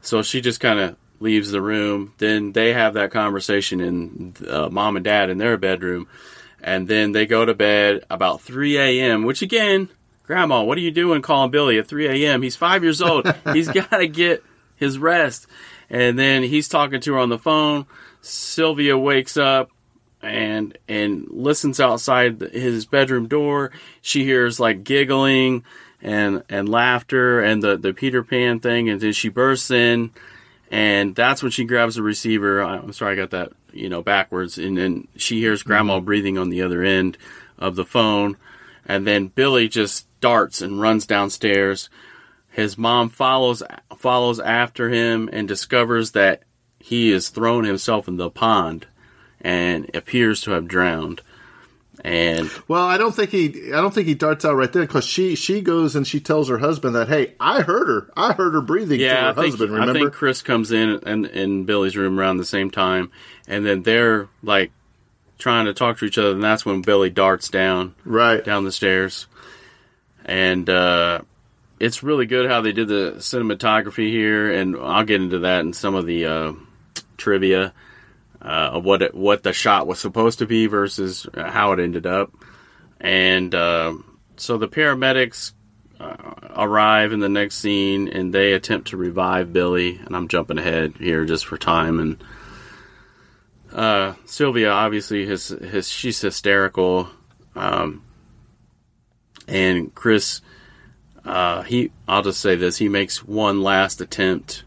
So 0.00 0.22
she 0.22 0.40
just 0.40 0.58
kind 0.60 0.78
of 0.78 0.96
leaves 1.20 1.50
the 1.50 1.60
room. 1.60 2.14
Then 2.18 2.52
they 2.52 2.72
have 2.72 2.94
that 2.94 3.10
conversation 3.10 3.80
in 3.80 4.34
uh, 4.48 4.68
mom 4.70 4.96
and 4.96 5.04
dad 5.04 5.28
in 5.28 5.38
their 5.38 5.58
bedroom, 5.58 6.08
and 6.62 6.88
then 6.88 7.12
they 7.12 7.26
go 7.26 7.44
to 7.44 7.54
bed 7.54 8.04
about 8.08 8.40
3 8.40 8.78
a.m. 8.78 9.24
Which 9.24 9.42
again, 9.42 9.90
Grandma, 10.24 10.62
what 10.62 10.78
are 10.78 10.82
you 10.82 10.90
doing 10.90 11.20
calling 11.20 11.50
Billy 11.50 11.78
at 11.78 11.88
3 11.88 12.24
a.m.? 12.24 12.40
He's 12.40 12.56
five 12.56 12.82
years 12.82 13.02
old. 13.02 13.32
he's 13.52 13.68
got 13.72 13.90
to 13.90 14.06
get 14.06 14.42
his 14.76 14.98
rest. 14.98 15.46
And 15.90 16.18
then 16.18 16.42
he's 16.42 16.68
talking 16.68 17.00
to 17.02 17.12
her 17.12 17.18
on 17.18 17.28
the 17.28 17.38
phone. 17.38 17.86
Sylvia 18.22 18.96
wakes 18.96 19.36
up 19.36 19.70
and 20.22 20.78
and 20.88 21.26
listens 21.30 21.80
outside 21.80 22.40
his 22.40 22.86
bedroom 22.86 23.26
door. 23.28 23.72
She 24.00 24.24
hears 24.24 24.58
like 24.58 24.84
giggling 24.84 25.64
and 26.00 26.42
and 26.48 26.68
laughter 26.68 27.40
and 27.40 27.62
the 27.62 27.76
the 27.76 27.92
Peter 27.92 28.22
Pan 28.22 28.60
thing, 28.60 28.88
and 28.88 29.00
then 29.00 29.12
she 29.12 29.28
bursts 29.28 29.70
in, 29.70 30.12
and 30.70 31.14
that's 31.14 31.42
when 31.42 31.52
she 31.52 31.64
grabs 31.64 31.96
the 31.96 32.02
receiver. 32.02 32.62
I'm 32.62 32.92
sorry, 32.92 33.12
I 33.12 33.16
got 33.16 33.30
that 33.30 33.52
you 33.72 33.88
know 33.88 34.02
backwards, 34.02 34.56
and 34.56 34.78
then 34.78 35.08
she 35.16 35.40
hears 35.40 35.62
Grandma 35.62 35.96
mm-hmm. 35.96 36.06
breathing 36.06 36.38
on 36.38 36.50
the 36.50 36.62
other 36.62 36.82
end 36.82 37.18
of 37.58 37.74
the 37.74 37.84
phone, 37.84 38.36
and 38.86 39.06
then 39.06 39.26
Billy 39.28 39.68
just 39.68 40.06
darts 40.20 40.62
and 40.62 40.80
runs 40.80 41.06
downstairs. 41.06 41.90
His 42.48 42.78
mom 42.78 43.08
follows 43.08 43.62
follows 43.96 44.38
after 44.38 44.90
him 44.90 45.28
and 45.32 45.48
discovers 45.48 46.12
that 46.12 46.42
he 46.82 47.10
has 47.10 47.28
thrown 47.28 47.64
himself 47.64 48.08
in 48.08 48.16
the 48.16 48.30
pond 48.30 48.86
and 49.40 49.90
appears 49.94 50.40
to 50.42 50.50
have 50.50 50.68
drowned. 50.68 51.22
And 52.04 52.50
well, 52.66 52.84
I 52.84 52.98
don't 52.98 53.14
think 53.14 53.30
he, 53.30 53.72
I 53.72 53.76
don't 53.76 53.94
think 53.94 54.08
he 54.08 54.14
darts 54.14 54.44
out 54.44 54.56
right 54.56 54.72
then 54.72 54.82
because 54.82 55.04
she, 55.04 55.36
she 55.36 55.60
goes 55.60 55.94
and 55.94 56.06
she 56.06 56.18
tells 56.18 56.48
her 56.48 56.58
husband 56.58 56.96
that, 56.96 57.08
hey, 57.08 57.34
I 57.38 57.62
heard 57.62 57.86
her, 57.86 58.12
I 58.16 58.32
heard 58.32 58.54
her 58.54 58.60
breathing. 58.60 58.98
Yeah, 58.98 59.30
I 59.30 59.34
think, 59.34 59.58
husband, 59.58 59.80
I 59.80 59.92
think 59.92 60.12
Chris 60.12 60.42
comes 60.42 60.72
in 60.72 61.00
and 61.06 61.26
in 61.26 61.64
Billy's 61.64 61.96
room 61.96 62.18
around 62.18 62.38
the 62.38 62.44
same 62.44 62.70
time, 62.70 63.12
and 63.46 63.64
then 63.64 63.82
they're 63.82 64.28
like 64.42 64.72
trying 65.38 65.66
to 65.66 65.74
talk 65.74 65.98
to 65.98 66.04
each 66.04 66.18
other, 66.18 66.32
and 66.32 66.42
that's 66.42 66.64
when 66.64 66.82
Billy 66.82 67.10
darts 67.10 67.48
down, 67.48 67.94
right 68.04 68.44
down 68.44 68.64
the 68.64 68.72
stairs, 68.72 69.26
and 70.24 70.68
uh, 70.68 71.20
it's 71.78 72.02
really 72.02 72.26
good 72.26 72.50
how 72.50 72.62
they 72.62 72.72
did 72.72 72.88
the 72.88 73.14
cinematography 73.18 74.08
here, 74.08 74.52
and 74.52 74.76
I'll 74.76 75.04
get 75.04 75.20
into 75.20 75.40
that 75.40 75.60
in 75.60 75.72
some 75.72 75.94
of 75.94 76.06
the 76.06 76.26
uh, 76.26 76.52
trivia 77.22 77.72
uh, 78.40 78.70
of 78.72 78.84
what 78.84 79.02
it, 79.02 79.14
what 79.14 79.42
the 79.42 79.52
shot 79.52 79.86
was 79.86 80.00
supposed 80.00 80.40
to 80.40 80.46
be 80.46 80.66
versus 80.66 81.26
how 81.34 81.72
it 81.72 81.80
ended 81.80 82.06
up. 82.06 82.32
And 83.00 83.54
uh, 83.54 83.94
so 84.36 84.58
the 84.58 84.68
paramedics 84.68 85.52
uh, 86.00 86.34
arrive 86.56 87.12
in 87.12 87.20
the 87.20 87.28
next 87.28 87.56
scene 87.56 88.08
and 88.08 88.34
they 88.34 88.52
attempt 88.52 88.88
to 88.88 88.96
revive 88.96 89.52
Billy. 89.52 90.00
And 90.04 90.16
I'm 90.16 90.28
jumping 90.28 90.58
ahead 90.58 90.94
here 90.98 91.24
just 91.24 91.46
for 91.46 91.56
time. 91.56 92.00
And 92.00 92.24
uh, 93.72 94.14
Sylvia 94.26 94.70
obviously 94.70 95.24
his, 95.24 95.48
his 95.48 95.88
she's 95.88 96.20
hysterical. 96.20 97.08
Um, 97.54 98.02
and 99.46 99.94
Chris, 99.94 100.40
uh, 101.24 101.62
he 101.62 101.92
I'll 102.08 102.22
just 102.22 102.40
say 102.40 102.56
this: 102.56 102.78
he 102.78 102.88
makes 102.88 103.24
one 103.24 103.62
last 103.62 104.00
attempt 104.00 104.64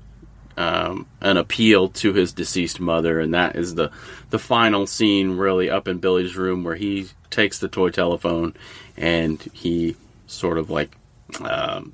um, 0.57 1.07
an 1.21 1.37
appeal 1.37 1.89
to 1.89 2.13
his 2.13 2.33
deceased 2.33 2.79
mother, 2.79 3.19
and 3.19 3.33
that 3.33 3.55
is 3.55 3.75
the 3.75 3.91
the 4.29 4.39
final 4.39 4.87
scene, 4.87 5.37
really 5.37 5.69
up 5.69 5.87
in 5.87 5.99
Billy's 5.99 6.35
room, 6.35 6.63
where 6.63 6.75
he 6.75 7.07
takes 7.29 7.59
the 7.59 7.67
toy 7.67 7.89
telephone 7.89 8.53
and 8.97 9.41
he 9.53 9.95
sort 10.27 10.57
of 10.57 10.69
like 10.69 10.95
um, 11.41 11.93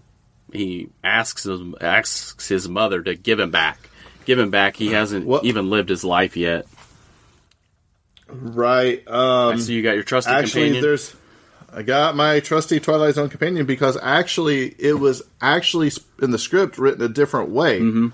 he 0.51 0.89
asks 1.03 1.43
his, 1.43 1.61
asks 1.81 2.47
his 2.47 2.69
mother 2.69 3.01
to 3.01 3.15
give 3.15 3.39
him 3.39 3.51
back, 3.51 3.89
give 4.25 4.39
him 4.39 4.51
back. 4.51 4.75
He 4.75 4.87
hasn't 4.87 5.27
even 5.43 5.69
lived 5.69 5.89
his 5.89 6.03
life 6.03 6.37
yet. 6.37 6.65
Right. 8.27 9.05
Um, 9.07 9.55
I 9.55 9.57
see 9.57 9.73
you 9.73 9.83
got 9.83 9.95
your 9.95 10.03
trusty 10.03 10.31
actually, 10.31 10.63
companion. 10.63 10.83
There's 10.83 11.15
I 11.73 11.83
got 11.83 12.15
my 12.15 12.39
trusty 12.41 12.79
Twilight 12.79 13.15
Zone 13.15 13.29
companion 13.29 13.65
because 13.65 13.97
actually 14.01 14.75
it 14.77 14.93
was 14.93 15.21
actually 15.41 15.91
in 16.21 16.31
the 16.31 16.37
script 16.37 16.77
written 16.77 17.01
a 17.01 17.09
different 17.09 17.49
way. 17.49 17.79
Mm-hmm. 17.79 18.07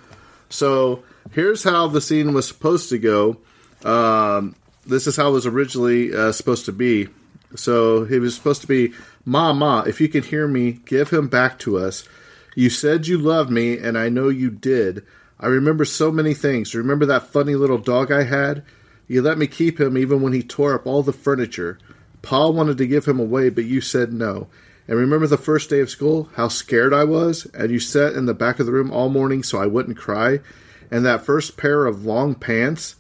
So 0.50 1.04
here's 1.32 1.64
how 1.64 1.88
the 1.88 2.02
scene 2.02 2.34
was 2.34 2.48
supposed 2.48 2.90
to 2.90 2.98
go. 2.98 3.38
Um, 3.84 4.56
this 4.86 5.08
is 5.08 5.16
how 5.16 5.30
it 5.30 5.34
was 5.34 5.46
originally 5.46 6.14
uh, 6.14 6.32
supposed 6.32 6.66
to 6.66 6.72
be. 6.72 7.10
So 7.56 8.06
he 8.06 8.20
was 8.20 8.36
supposed 8.36 8.62
to 8.62 8.68
be, 8.68 8.94
Ma, 9.26 9.54
Ma, 9.54 9.82
if 9.82 10.00
you 10.02 10.08
can 10.10 10.24
hear 10.24 10.48
me, 10.48 10.74
give 10.86 11.10
him 11.10 11.28
back 11.28 11.60
to 11.60 11.78
us. 11.78 12.08
You 12.56 12.70
said 12.70 13.08
you 13.08 13.18
loved 13.18 13.52
me, 13.52 13.78
and 13.78 13.98
I 13.98 14.10
know 14.10 14.30
you 14.30 14.50
did. 14.50 15.06
I 15.40 15.48
remember 15.48 15.86
so 15.86 16.12
many 16.12 16.34
things. 16.34 16.74
Remember 16.74 17.06
that 17.06 17.28
funny 17.28 17.56
little 17.56 17.78
dog 17.78 18.12
I 18.12 18.24
had? 18.24 18.64
You 19.08 19.22
let 19.22 19.38
me 19.38 19.48
keep 19.48 19.80
him 19.80 19.98
even 19.98 20.22
when 20.22 20.34
he 20.34 20.44
tore 20.44 20.74
up 20.74 20.88
all 20.88 21.04
the 21.04 21.14
furniture. 21.14 21.78
Paul 22.22 22.54
wanted 22.54 22.78
to 22.80 22.88
give 22.88 23.06
him 23.06 23.20
away, 23.20 23.50
but 23.50 23.66
you 23.66 23.80
said 23.80 24.12
no. 24.12 24.48
And 24.88 24.98
remember 24.98 25.28
the 25.28 25.38
first 25.38 25.70
day 25.70 25.80
of 25.82 25.90
school, 25.90 26.30
how 26.36 26.48
scared 26.48 26.94
I 26.94 27.04
was? 27.04 27.46
And 27.54 27.72
you 27.72 27.80
sat 27.80 28.14
in 28.14 28.26
the 28.26 28.34
back 28.34 28.60
of 28.60 28.66
the 28.66 28.72
room 28.72 28.92
all 28.92 29.10
morning 29.10 29.44
so 29.44 29.60
I 29.60 29.66
wouldn't 29.66 29.98
cry? 29.98 30.40
And 30.90 31.06
that 31.06 31.26
first 31.26 31.58
pair 31.58 31.86
of 31.86 32.06
long 32.06 32.36
pants? 32.36 32.96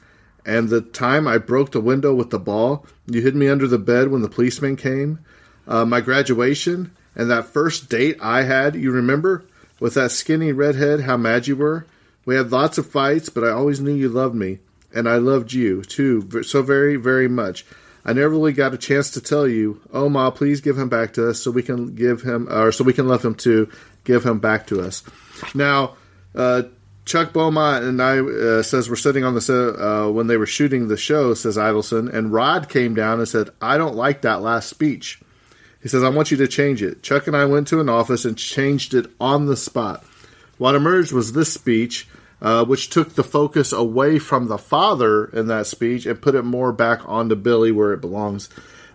And 0.45 0.69
the 0.69 0.81
time 0.81 1.27
I 1.27 1.37
broke 1.37 1.71
the 1.71 1.81
window 1.81 2.13
with 2.13 2.29
the 2.29 2.39
ball? 2.39 2.85
You 3.05 3.21
hid 3.21 3.35
me 3.35 3.47
under 3.47 3.67
the 3.67 3.77
bed 3.77 4.09
when 4.09 4.21
the 4.21 4.29
policeman 4.29 4.75
came? 4.75 5.19
Uh, 5.67 5.85
my 5.85 6.01
graduation? 6.01 6.91
And 7.15 7.31
that 7.31 7.45
first 7.45 7.89
date 7.89 8.17
I 8.21 8.43
had, 8.43 8.75
you 8.75 8.91
remember? 8.91 9.45
With 9.79 9.93
that 9.93 10.11
skinny 10.11 10.51
redhead, 10.51 11.01
how 11.01 11.17
mad 11.17 11.47
you 11.47 11.55
were? 11.55 11.85
We 12.25 12.35
had 12.35 12.51
lots 12.51 12.77
of 12.77 12.89
fights, 12.89 13.29
but 13.29 13.43
I 13.43 13.51
always 13.51 13.79
knew 13.79 13.93
you 13.93 14.09
loved 14.09 14.35
me. 14.35 14.59
And 14.93 15.07
I 15.07 15.17
loved 15.17 15.53
you, 15.53 15.83
too, 15.83 16.43
so 16.43 16.61
very, 16.61 16.95
very 16.95 17.27
much. 17.27 17.65
I 18.07 18.13
never 18.13 18.29
really 18.29 18.53
got 18.53 18.73
a 18.73 18.77
chance 18.77 19.11
to 19.11 19.21
tell 19.21 19.45
you, 19.45 19.81
oh 19.91 20.07
ma, 20.07 20.31
please 20.31 20.61
give 20.61 20.77
him 20.79 20.87
back 20.87 21.13
to 21.15 21.29
us 21.29 21.41
so 21.41 21.51
we 21.51 21.61
can 21.61 21.93
give 21.93 22.21
him, 22.21 22.47
or 22.49 22.71
so 22.71 22.85
we 22.85 22.93
can 22.93 23.09
love 23.09 23.23
him 23.23 23.35
to 23.35 23.69
give 24.05 24.25
him 24.25 24.39
back 24.39 24.67
to 24.67 24.79
us. 24.81 25.03
Now, 25.53 25.97
uh, 26.33 26.63
Chuck 27.03 27.33
Beaumont 27.33 27.83
and 27.83 28.01
I 28.01 28.19
uh, 28.19 28.63
says 28.63 28.89
we're 28.89 28.95
sitting 28.95 29.25
on 29.25 29.35
the 29.35 29.75
uh, 29.77 30.09
when 30.09 30.27
they 30.27 30.37
were 30.37 30.45
shooting 30.45 30.87
the 30.87 30.95
show, 30.95 31.33
says 31.33 31.57
Idelson, 31.57 32.13
and 32.13 32.31
Rod 32.31 32.69
came 32.69 32.95
down 32.95 33.19
and 33.19 33.27
said, 33.27 33.49
I 33.61 33.77
don't 33.77 33.95
like 33.95 34.21
that 34.21 34.41
last 34.41 34.69
speech. 34.69 35.21
He 35.81 35.89
says, 35.89 36.03
I 36.03 36.09
want 36.09 36.31
you 36.31 36.37
to 36.37 36.47
change 36.47 36.81
it. 36.81 37.03
Chuck 37.03 37.27
and 37.27 37.35
I 37.35 37.45
went 37.45 37.67
to 37.69 37.81
an 37.81 37.89
office 37.89 38.25
and 38.25 38.37
changed 38.37 38.93
it 38.93 39.11
on 39.19 39.45
the 39.45 39.57
spot. 39.57 40.03
What 40.57 40.75
emerged 40.75 41.11
was 41.11 41.33
this 41.33 41.53
speech 41.53 42.07
uh, 42.41 42.65
which 42.65 42.89
took 42.89 43.15
the 43.15 43.23
focus 43.23 43.71
away 43.71 44.19
from 44.19 44.47
the 44.47 44.57
father 44.57 45.25
in 45.25 45.47
that 45.47 45.67
speech 45.67 46.05
and 46.05 46.21
put 46.21 46.35
it 46.35 46.43
more 46.43 46.71
back 46.71 47.01
onto 47.07 47.35
Billy 47.35 47.71
where 47.71 47.93
it 47.93 48.01
belongs. 48.01 48.49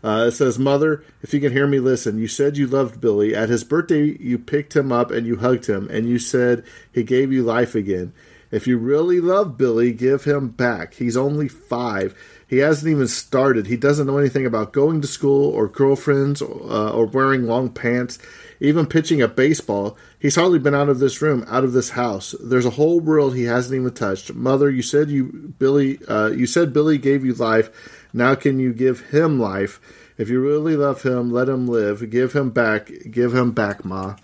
Uh, 0.05 0.27
it 0.29 0.33
says, 0.33 0.59
Mother, 0.59 1.05
if 1.23 1.33
you 1.33 1.41
can 1.41 1.53
hear 1.53 1.67
me, 1.67 1.79
listen. 1.79 2.19
You 2.19 2.27
said 2.27 2.57
you 2.57 2.67
loved 2.67 3.01
Billy. 3.01 3.37
At 3.37 3.49
his 3.49 3.63
birthday, 3.63 4.17
you 4.19 4.37
picked 4.37 4.75
him 4.75 4.91
up 4.91 5.11
and 5.13 5.27
you 5.27 5.37
hugged 5.37 5.67
him, 5.67 5.89
and 5.91 6.09
you 6.09 6.19
said 6.19 6.65
he 6.93 7.05
gave 7.05 7.33
you 7.33 7.45
life 7.45 7.75
again. 7.75 8.13
If 8.53 8.69
you 8.69 8.79
really 8.79 9.21
love 9.21 9.57
Billy, 9.59 9.93
give 9.93 10.25
him 10.25 10.51
back. 10.51 10.95
He's 10.95 11.17
only 11.17 11.49
five. 11.49 12.15
He 12.47 12.59
hasn't 12.59 12.91
even 12.91 13.09
started. 13.09 13.67
He 13.67 13.77
doesn't 13.77 14.07
know 14.07 14.19
anything 14.19 14.47
about 14.47 14.73
going 14.75 15.01
to 15.01 15.09
school 15.09 15.51
or 15.51 15.67
girlfriends 15.67 16.43
uh, 16.43 16.93
or 16.93 17.07
wearing 17.07 17.47
long 17.47 17.71
pants 17.71 18.19
even 18.63 18.87
pitching 18.87 19.21
a 19.21 19.27
baseball. 19.27 19.97
He's 20.19 20.37
hardly 20.37 20.61
been 20.61 20.75
out 20.75 20.89
of 20.89 21.01
this 21.01 21.21
room, 21.21 21.45
out 21.49 21.65
of 21.65 21.73
this 21.73 21.91
house. 21.91 22.35
There's 22.41 22.65
a 22.65 22.71
whole 22.71 23.01
world 23.01 23.35
he 23.35 23.45
hasn't 23.45 23.79
even 23.79 23.93
touched. 23.93 24.33
Mother, 24.35 24.71
you 24.71 24.83
said 24.83 25.11
you 25.11 25.55
Billy, 25.59 25.99
uh, 26.07 26.29
you 26.29 26.47
said 26.47 26.73
Billy 26.73 26.97
gave 26.97 27.25
you 27.25 27.35
life. 27.35 27.71
Now 28.13 28.37
can 28.37 28.61
you 28.61 28.73
give 28.73 29.01
him 29.11 29.41
life? 29.41 29.81
If 30.17 30.29
you 30.29 30.41
really 30.41 30.77
love 30.77 31.03
him, 31.03 31.33
let 31.33 31.49
him 31.49 31.67
live. 31.67 32.09
Give 32.09 32.33
him 32.33 32.51
back. 32.51 32.91
Give 33.11 33.35
him 33.35 33.51
back, 33.51 33.85
Ma. 33.85 34.17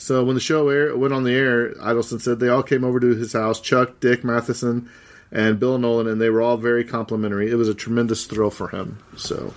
So 0.00 0.24
when 0.24 0.34
the 0.34 0.40
show 0.40 0.70
air, 0.70 0.96
went 0.96 1.12
on 1.12 1.24
the 1.24 1.34
air, 1.34 1.74
Idelson 1.74 2.22
said 2.22 2.40
they 2.40 2.48
all 2.48 2.62
came 2.62 2.84
over 2.84 2.98
to 2.98 3.14
his 3.14 3.34
house. 3.34 3.60
Chuck, 3.60 4.00
Dick, 4.00 4.24
Matheson, 4.24 4.88
and 5.30 5.60
Bill 5.60 5.76
Nolan, 5.76 6.08
and 6.08 6.18
they 6.18 6.30
were 6.30 6.40
all 6.40 6.56
very 6.56 6.84
complimentary. 6.84 7.50
It 7.50 7.56
was 7.56 7.68
a 7.68 7.74
tremendous 7.74 8.24
thrill 8.24 8.50
for 8.50 8.68
him. 8.68 8.98
So 9.18 9.52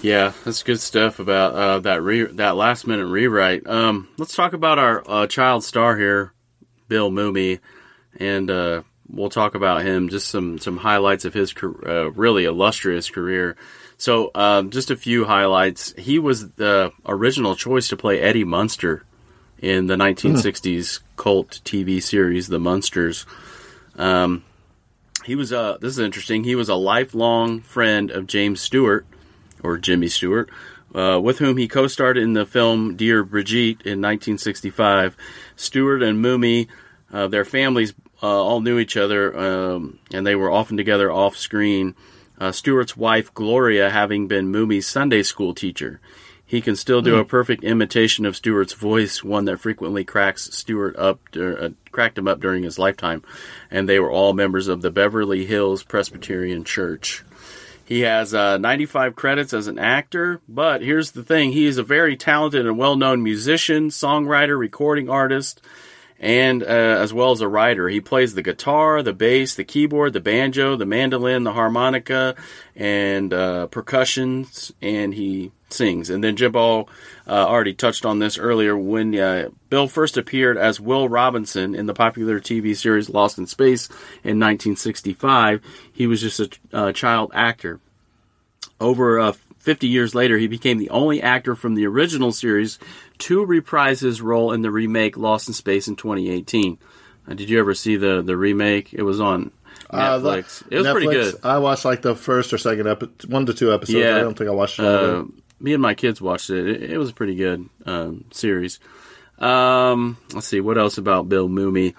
yeah, 0.00 0.32
that's 0.44 0.62
good 0.62 0.80
stuff 0.80 1.18
about 1.18 1.54
uh, 1.54 1.80
that 1.80 2.02
re- 2.02 2.32
that 2.34 2.54
last 2.54 2.86
minute 2.86 3.06
rewrite. 3.06 3.66
Um, 3.66 4.08
let's 4.16 4.36
talk 4.36 4.52
about 4.52 4.78
our 4.78 5.02
uh, 5.10 5.26
child 5.26 5.64
star 5.64 5.98
here, 5.98 6.32
Bill 6.86 7.10
Mumy, 7.10 7.58
and 8.20 8.48
uh, 8.52 8.82
we'll 9.08 9.28
talk 9.28 9.56
about 9.56 9.82
him. 9.82 10.08
Just 10.08 10.28
some 10.28 10.60
some 10.60 10.76
highlights 10.76 11.24
of 11.24 11.34
his 11.34 11.52
uh, 11.62 12.12
really 12.12 12.44
illustrious 12.44 13.10
career. 13.10 13.56
So, 13.96 14.30
um, 14.36 14.70
just 14.70 14.92
a 14.92 14.96
few 14.96 15.24
highlights. 15.24 15.94
He 15.98 16.20
was 16.20 16.52
the 16.52 16.92
original 17.04 17.56
choice 17.56 17.88
to 17.88 17.96
play 17.96 18.20
Eddie 18.20 18.44
Munster 18.44 19.04
in 19.64 19.86
the 19.86 19.96
1960s 19.96 20.78
mm. 20.78 21.00
cult 21.16 21.62
TV 21.64 22.02
series 22.02 22.48
The 22.48 22.58
Munsters. 22.58 23.24
Um, 23.96 24.44
he 25.24 25.34
was 25.34 25.54
uh, 25.54 25.78
this 25.80 25.92
is 25.92 25.98
interesting. 26.00 26.44
He 26.44 26.54
was 26.54 26.68
a 26.68 26.74
lifelong 26.74 27.60
friend 27.62 28.10
of 28.10 28.26
James 28.26 28.60
Stewart 28.60 29.06
or 29.62 29.78
Jimmy 29.78 30.08
Stewart, 30.08 30.50
uh, 30.94 31.18
with 31.22 31.38
whom 31.38 31.56
he 31.56 31.66
co 31.66 31.86
starred 31.86 32.18
in 32.18 32.34
the 32.34 32.44
film 32.44 32.94
Dear 32.94 33.24
Brigitte 33.24 33.80
in 33.86 34.02
1965. 34.02 35.16
Stewart 35.56 36.02
and 36.02 36.22
Mumy, 36.22 36.68
uh, 37.10 37.28
their 37.28 37.46
families 37.46 37.94
uh, 38.22 38.26
all 38.26 38.60
knew 38.60 38.78
each 38.78 38.98
other, 38.98 39.34
um, 39.38 39.98
and 40.12 40.26
they 40.26 40.34
were 40.34 40.50
often 40.50 40.76
together 40.76 41.10
off 41.10 41.38
screen. 41.38 41.94
Uh, 42.38 42.52
Stewart's 42.52 42.98
wife, 42.98 43.32
Gloria, 43.32 43.88
having 43.88 44.28
been 44.28 44.52
Mumy's 44.52 44.86
Sunday 44.86 45.22
school 45.22 45.54
teacher. 45.54 46.00
He 46.46 46.60
can 46.60 46.76
still 46.76 47.00
do 47.00 47.16
a 47.16 47.24
perfect 47.24 47.64
imitation 47.64 48.26
of 48.26 48.36
Stewart's 48.36 48.74
voice, 48.74 49.24
one 49.24 49.46
that 49.46 49.60
frequently 49.60 50.04
cracks 50.04 50.54
Stewart 50.54 50.94
up, 50.96 51.20
uh, 51.34 51.70
cracked 51.90 52.18
him 52.18 52.28
up 52.28 52.38
during 52.38 52.62
his 52.62 52.78
lifetime. 52.78 53.22
And 53.70 53.88
they 53.88 53.98
were 53.98 54.10
all 54.10 54.34
members 54.34 54.68
of 54.68 54.82
the 54.82 54.90
Beverly 54.90 55.46
Hills 55.46 55.82
Presbyterian 55.82 56.64
Church. 56.64 57.24
He 57.86 58.00
has 58.00 58.34
uh, 58.34 58.58
95 58.58 59.14
credits 59.14 59.52
as 59.52 59.66
an 59.66 59.78
actor, 59.78 60.40
but 60.48 60.82
here's 60.82 61.12
the 61.12 61.22
thing: 61.22 61.52
he 61.52 61.66
is 61.66 61.76
a 61.76 61.82
very 61.82 62.16
talented 62.16 62.66
and 62.66 62.78
well-known 62.78 63.22
musician, 63.22 63.88
songwriter, 63.88 64.58
recording 64.58 65.10
artist, 65.10 65.60
and 66.18 66.62
uh, 66.62 66.66
as 66.66 67.12
well 67.12 67.30
as 67.32 67.42
a 67.42 67.48
writer. 67.48 67.88
He 67.88 68.00
plays 68.00 68.34
the 68.34 68.42
guitar, 68.42 69.02
the 69.02 69.12
bass, 69.12 69.54
the 69.54 69.64
keyboard, 69.64 70.14
the 70.14 70.20
banjo, 70.20 70.76
the 70.76 70.86
mandolin, 70.86 71.44
the 71.44 71.52
harmonica, 71.52 72.36
and 72.74 73.34
uh, 73.34 73.66
percussions, 73.66 74.72
and 74.80 75.12
he 75.12 75.52
sings. 75.74 76.08
And 76.10 76.22
then 76.24 76.36
Jimbo 76.36 76.82
uh, 76.82 76.86
already 77.26 77.74
touched 77.74 78.04
on 78.06 78.18
this 78.18 78.38
earlier 78.38 78.76
when 78.76 79.14
uh, 79.18 79.48
Bill 79.68 79.88
first 79.88 80.16
appeared 80.16 80.56
as 80.56 80.80
Will 80.80 81.08
Robinson 81.08 81.74
in 81.74 81.86
the 81.86 81.94
popular 81.94 82.40
TV 82.40 82.76
series 82.76 83.08
Lost 83.10 83.36
in 83.38 83.46
Space 83.46 83.88
in 84.22 84.38
1965. 84.40 85.60
He 85.92 86.06
was 86.06 86.20
just 86.20 86.40
a 86.40 86.48
uh, 86.72 86.92
child 86.92 87.30
actor. 87.34 87.80
Over 88.80 89.20
uh, 89.20 89.32
50 89.58 89.86
years 89.86 90.14
later, 90.14 90.36
he 90.38 90.46
became 90.48 90.78
the 90.78 90.90
only 90.90 91.22
actor 91.22 91.54
from 91.54 91.74
the 91.74 91.86
original 91.86 92.32
series 92.32 92.78
to 93.18 93.44
reprise 93.44 94.00
his 94.00 94.20
role 94.20 94.52
in 94.52 94.62
the 94.62 94.70
remake 94.70 95.16
Lost 95.16 95.48
in 95.48 95.54
Space 95.54 95.88
in 95.88 95.96
2018. 95.96 96.78
Uh, 97.26 97.34
did 97.34 97.48
you 97.48 97.58
ever 97.60 97.72
see 97.74 97.96
the, 97.96 98.20
the 98.22 98.36
remake? 98.36 98.92
It 98.92 99.02
was 99.02 99.20
on 99.20 99.52
Uh, 99.88 100.18
the- 100.18 100.30
Netflix. 100.30 100.62
it 100.70 100.78
was 100.78 100.88
pretty 100.88 101.06
good. 101.06 101.34
I 101.44 101.58
watched 101.58 101.84
like 101.84 102.02
the 102.02 102.14
first 102.14 102.52
or 102.52 102.58
second 102.58 102.88
episode, 102.88 103.30
one 103.30 103.46
to 103.46 103.54
two 103.54 103.72
episodes. 103.72 103.98
Yeah. 103.98 104.16
I 104.16 104.20
don't 104.20 104.36
think 104.36 104.50
I 104.50 104.52
watched 104.52 104.78
it. 104.80 104.84
Uh, 104.84 105.20
it. 105.22 105.26
Me 105.60 105.72
and 105.72 105.82
my 105.82 105.94
kids 105.94 106.20
watched 106.20 106.50
it. 106.50 106.66
It, 106.66 106.90
it 106.92 106.98
was 106.98 107.10
a 107.10 107.14
pretty 107.14 107.34
good 107.34 107.68
um, 107.86 108.24
series. 108.32 108.80
Um, 109.38 110.16
let's 110.32 110.46
see 110.46 110.60
what 110.60 110.78
else 110.78 110.98
about 110.98 111.28
Bill 111.28 111.48
Mumy. 111.48 111.94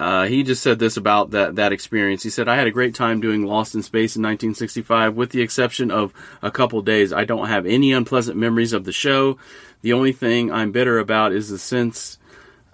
Uh, 0.00 0.26
he 0.26 0.42
just 0.42 0.62
said 0.62 0.78
this 0.78 0.96
about 0.96 1.32
that 1.32 1.56
that 1.56 1.72
experience. 1.72 2.22
He 2.22 2.30
said, 2.30 2.48
"I 2.48 2.56
had 2.56 2.66
a 2.66 2.70
great 2.70 2.94
time 2.94 3.20
doing 3.20 3.44
Lost 3.44 3.74
in 3.74 3.82
Space 3.82 4.16
in 4.16 4.22
1965, 4.22 5.14
with 5.14 5.30
the 5.30 5.42
exception 5.42 5.90
of 5.90 6.14
a 6.40 6.50
couple 6.50 6.80
days. 6.80 7.12
I 7.12 7.24
don't 7.24 7.48
have 7.48 7.66
any 7.66 7.92
unpleasant 7.92 8.38
memories 8.38 8.72
of 8.72 8.84
the 8.84 8.92
show. 8.92 9.36
The 9.82 9.92
only 9.92 10.12
thing 10.12 10.50
I'm 10.50 10.72
bitter 10.72 10.98
about 10.98 11.32
is 11.32 11.50
the 11.50 11.58
sense." 11.58 12.16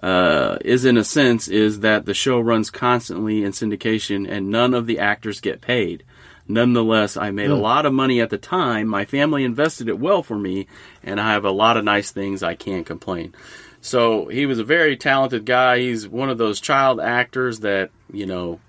Uh, 0.03 0.59
is 0.61 0.85
in 0.85 0.99
a 0.99 1.03
sense 1.03 1.49
is 1.49 1.81
that 1.81 2.05
the 2.05 2.13
show 2.13 2.39
runs 2.39 2.71
constantly 2.71 3.43
in 3.43 3.51
syndication 3.51 4.31
and 4.31 4.51
none 4.51 4.75
of 4.75 4.87
the 4.87 4.99
actors 4.99 5.41
get 5.41 5.63
paid. 5.63 6.05
Nonetheless, 6.49 7.17
I 7.17 7.31
made 7.33 7.51
a 7.51 7.57
lot 7.57 7.87
of 7.87 7.93
money 7.93 8.21
at 8.21 8.31
the 8.31 8.39
time. 8.39 8.87
My 8.87 9.05
family 9.05 9.43
invested 9.45 9.89
it 9.89 9.99
well 9.99 10.23
for 10.23 10.39
me, 10.39 10.69
and 11.03 11.21
I 11.21 11.33
have 11.33 11.45
a 11.45 11.51
lot 11.51 11.77
of 11.77 11.85
nice 11.85 12.13
things. 12.13 12.43
I 12.43 12.55
can't 12.55 12.87
complain. 12.87 13.35
So 13.81 14.27
he 14.27 14.47
was 14.47 14.59
a 14.59 14.65
very 14.65 14.97
talented 14.97 15.45
guy. 15.45 15.79
He's 15.79 16.09
one 16.09 16.31
of 16.31 16.39
those 16.39 16.61
child 16.61 17.01
actors 17.01 17.61
that, 17.61 17.91
you 18.13 18.27
know, 18.27 18.61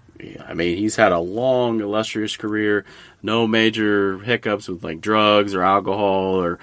I 0.43 0.53
mean, 0.53 0.77
he's 0.77 0.95
had 0.95 1.11
a 1.11 1.19
long, 1.19 1.81
illustrious 1.81 2.35
career. 2.35 2.85
No 3.21 3.47
major 3.47 4.17
hiccups 4.19 4.67
with 4.67 4.83
like 4.83 5.01
drugs 5.01 5.53
or 5.53 5.63
alcohol 5.63 6.41
or, 6.41 6.59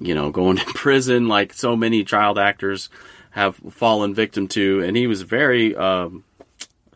you 0.00 0.14
know, 0.14 0.30
going 0.30 0.56
to 0.58 0.64
prison 0.66 1.28
like 1.28 1.52
so 1.52 1.76
many 1.76 2.04
child 2.04 2.38
actors 2.38 2.88
have 3.30 3.56
fallen 3.70 4.14
victim 4.14 4.46
to. 4.48 4.82
And 4.82 4.96
he 4.96 5.06
was 5.06 5.22
very, 5.22 5.74
um, 5.74 6.24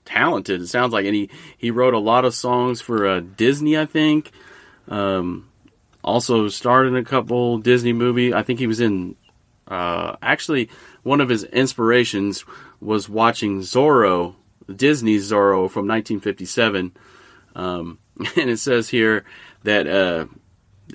talented. 0.07 0.63
It 0.63 0.69
sounds 0.69 0.93
like, 0.93 1.05
and 1.05 1.15
he 1.15 1.31
he 1.59 1.71
wrote 1.71 1.93
a 1.93 1.99
lot 1.99 2.25
of 2.25 2.35
songs 2.35 2.81
for 2.81 3.07
uh, 3.07 3.21
Disney, 3.21 3.77
I 3.77 3.85
think. 3.85 4.33
Um, 4.89 5.49
also 6.03 6.49
starred 6.49 6.87
in 6.87 6.97
a 6.97 7.05
couple 7.05 7.59
Disney 7.59 7.93
movie. 7.93 8.33
I 8.33 8.43
think 8.43 8.59
he 8.59 8.67
was 8.67 8.81
in. 8.81 9.17
Uh, 9.69 10.17
actually, 10.23 10.71
one 11.03 11.21
of 11.21 11.29
his 11.29 11.43
inspirations 11.45 12.45
was 12.81 13.09
watching 13.09 13.61
Zorro, 13.61 14.37
Disney's 14.75 15.31
Zorro 15.31 15.69
from 15.69 15.89
1957. 15.89 16.93
Um, 17.57 17.99
and 18.37 18.51
it 18.51 18.59
says 18.59 18.89
here 18.89 19.25
that 19.65 19.87
uh, 19.87 20.27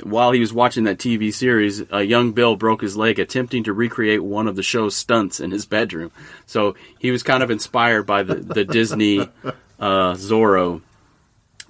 while 0.04 0.32
he 0.32 0.40
was 0.40 0.54
watching 0.54 0.86
that 0.86 0.98
TV 0.98 1.34
series, 1.34 1.84
a 1.92 2.02
young 2.04 2.32
Bill 2.32 2.56
broke 2.56 2.82
his 2.82 2.96
leg 2.96 3.20
attempting 3.20 3.64
to 3.66 3.74
recreate 3.74 4.24
one 4.24 4.48
of 4.48 4.56
the 4.56 4.64
show's 4.64 4.96
stunts 4.96 5.40
in 5.40 5.52
his 5.52 5.66
bedroom. 5.66 6.12
So 6.46 6.76
he 7.00 7.12
was 7.12 7.24
kind 7.24 7.44
of 7.44 7.52
inspired 7.52 8.04
by 8.04 8.24
the, 8.24 8.36
the 8.36 8.64
Disney 8.64 9.20
uh, 9.20 10.14
Zorro 10.14 10.82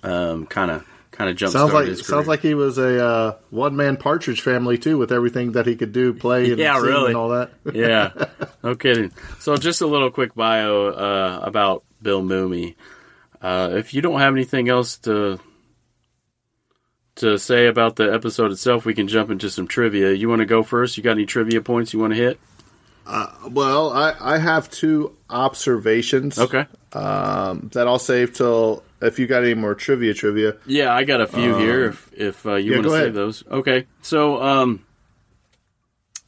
um, 0.04 0.46
kind 0.46 0.72
of 0.72 0.86
kind 1.12 1.30
of 1.30 1.36
jump 1.36 1.54
Sounds 1.54 1.74
like 1.74 1.88
sounds 1.98 2.28
like 2.28 2.42
he 2.42 2.54
was 2.54 2.78
a 2.78 3.04
uh, 3.06 3.38
one 3.50 3.76
man 3.76 3.98
Partridge 3.98 4.42
Family 4.42 4.78
too, 4.78 4.98
with 4.98 5.12
everything 5.12 5.54
that 5.54 5.66
he 5.66 5.76
could 5.76 5.92
do, 5.92 6.14
play 6.14 6.50
and 6.52 6.60
Yeah, 6.60 6.80
really. 6.80 7.08
and 7.08 7.18
all 7.18 7.30
that. 7.30 7.52
yeah, 7.74 8.12
no 8.64 8.76
kidding. 8.76 9.12
So 9.40 9.56
just 9.58 9.82
a 9.82 9.88
little 9.88 10.12
quick 10.12 10.34
bio 10.36 10.88
uh, 10.88 11.40
about 11.44 11.84
Bill 12.02 12.22
Mumy. 12.22 12.76
Uh, 13.42 13.72
if 13.74 13.94
you 13.94 14.02
don't 14.02 14.20
have 14.20 14.34
anything 14.34 14.70
else 14.70 14.98
to 15.00 15.40
to 17.22 17.40
say 17.40 17.66
about 17.66 17.96
the 17.96 18.14
episode 18.14 18.52
itself, 18.52 18.86
we 18.86 18.94
can 18.94 19.08
jump 19.08 19.32
into 19.32 19.50
some 19.50 19.68
trivia. 19.68 20.12
You 20.12 20.30
want 20.30 20.42
to 20.42 20.46
go 20.46 20.62
first? 20.62 20.98
You 20.98 21.04
got 21.04 21.12
any 21.12 21.26
trivia 21.26 21.62
points 21.62 21.94
you 21.94 22.00
want 22.00 22.14
to 22.14 22.20
hit? 22.20 22.40
Well, 23.50 23.92
I, 23.92 24.16
I 24.20 24.38
have 24.38 24.70
two 24.70 25.16
observations. 25.30 26.40
Okay. 26.40 26.66
Um, 26.94 27.70
that 27.74 27.88
I'll 27.88 28.00
save 28.00 28.34
till 28.34 28.84
if 29.02 29.20
you 29.20 29.28
got 29.28 29.44
any 29.44 29.54
more 29.54 29.76
trivia 29.76 30.14
trivia. 30.14 30.58
Yeah, 30.66 30.94
I 30.94 31.04
got 31.04 31.22
a 31.22 31.28
few 31.28 31.56
here. 31.58 31.86
If 31.86 32.12
if 32.14 32.46
uh, 32.46 32.56
you 32.56 32.72
yeah, 32.72 32.78
want 32.78 32.88
to 32.88 32.94
ahead. 32.94 33.14
those, 33.14 33.44
okay. 33.50 33.88
So 34.02 34.42
um, 34.42 34.86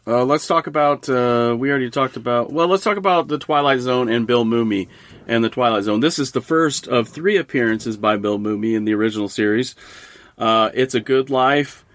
uh, 0.07 0.23
let's 0.23 0.47
talk 0.47 0.67
about. 0.67 1.07
Uh, 1.09 1.55
we 1.57 1.69
already 1.69 1.89
talked 1.89 2.17
about. 2.17 2.51
Well, 2.51 2.67
let's 2.67 2.83
talk 2.83 2.97
about 2.97 3.27
the 3.27 3.37
Twilight 3.37 3.79
Zone 3.79 4.09
and 4.09 4.25
Bill 4.25 4.45
Mumy 4.45 4.87
and 5.27 5.43
the 5.43 5.49
Twilight 5.49 5.83
Zone. 5.83 5.99
This 5.99 6.17
is 6.17 6.31
the 6.31 6.41
first 6.41 6.87
of 6.87 7.09
three 7.09 7.37
appearances 7.37 7.97
by 7.97 8.17
Bill 8.17 8.39
Mumy 8.39 8.73
in 8.73 8.85
the 8.85 8.93
original 8.93 9.29
series. 9.29 9.75
Uh, 10.37 10.69
it's 10.73 10.95
a 10.95 10.99
Good 10.99 11.29
Life, 11.29 11.85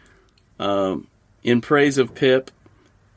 um, 0.58 1.06
in 1.42 1.60
praise 1.60 1.98
of 1.98 2.14
Pip, 2.14 2.50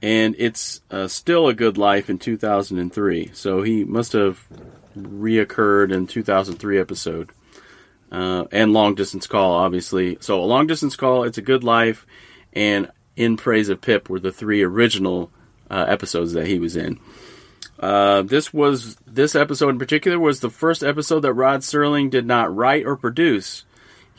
and 0.01 0.35
it's 0.37 0.81
uh, 0.89 1.07
still 1.07 1.47
a 1.47 1.53
Good 1.53 1.77
Life 1.77 2.09
in 2.09 2.17
2003. 2.17 3.31
So 3.33 3.61
he 3.61 3.83
must 3.83 4.13
have 4.13 4.45
reoccurred 4.97 5.91
in 5.91 6.07
2003 6.07 6.79
episode 6.79 7.31
uh, 8.11 8.45
and 8.51 8.73
long 8.73 8.95
distance 8.95 9.27
call, 9.27 9.53
obviously. 9.53 10.17
So 10.19 10.41
a 10.41 10.45
long 10.45 10.67
distance 10.67 10.95
call, 10.95 11.23
it's 11.23 11.37
a 11.37 11.43
good 11.43 11.63
life, 11.63 12.05
and 12.53 12.91
in 13.15 13.37
praise 13.37 13.69
of 13.69 13.81
Pip 13.81 14.09
were 14.09 14.19
the 14.19 14.31
three 14.31 14.63
original 14.63 15.31
uh, 15.69 15.85
episodes 15.87 16.33
that 16.33 16.47
he 16.47 16.59
was 16.59 16.75
in. 16.75 16.99
Uh, 17.79 18.21
this 18.21 18.53
was 18.53 18.95
this 19.07 19.35
episode 19.35 19.69
in 19.69 19.79
particular 19.79 20.19
was 20.19 20.39
the 20.39 20.49
first 20.49 20.83
episode 20.83 21.21
that 21.21 21.33
Rod 21.33 21.61
Serling 21.61 22.11
did 22.11 22.27
not 22.27 22.55
write 22.55 22.85
or 22.85 22.95
produce. 22.95 23.65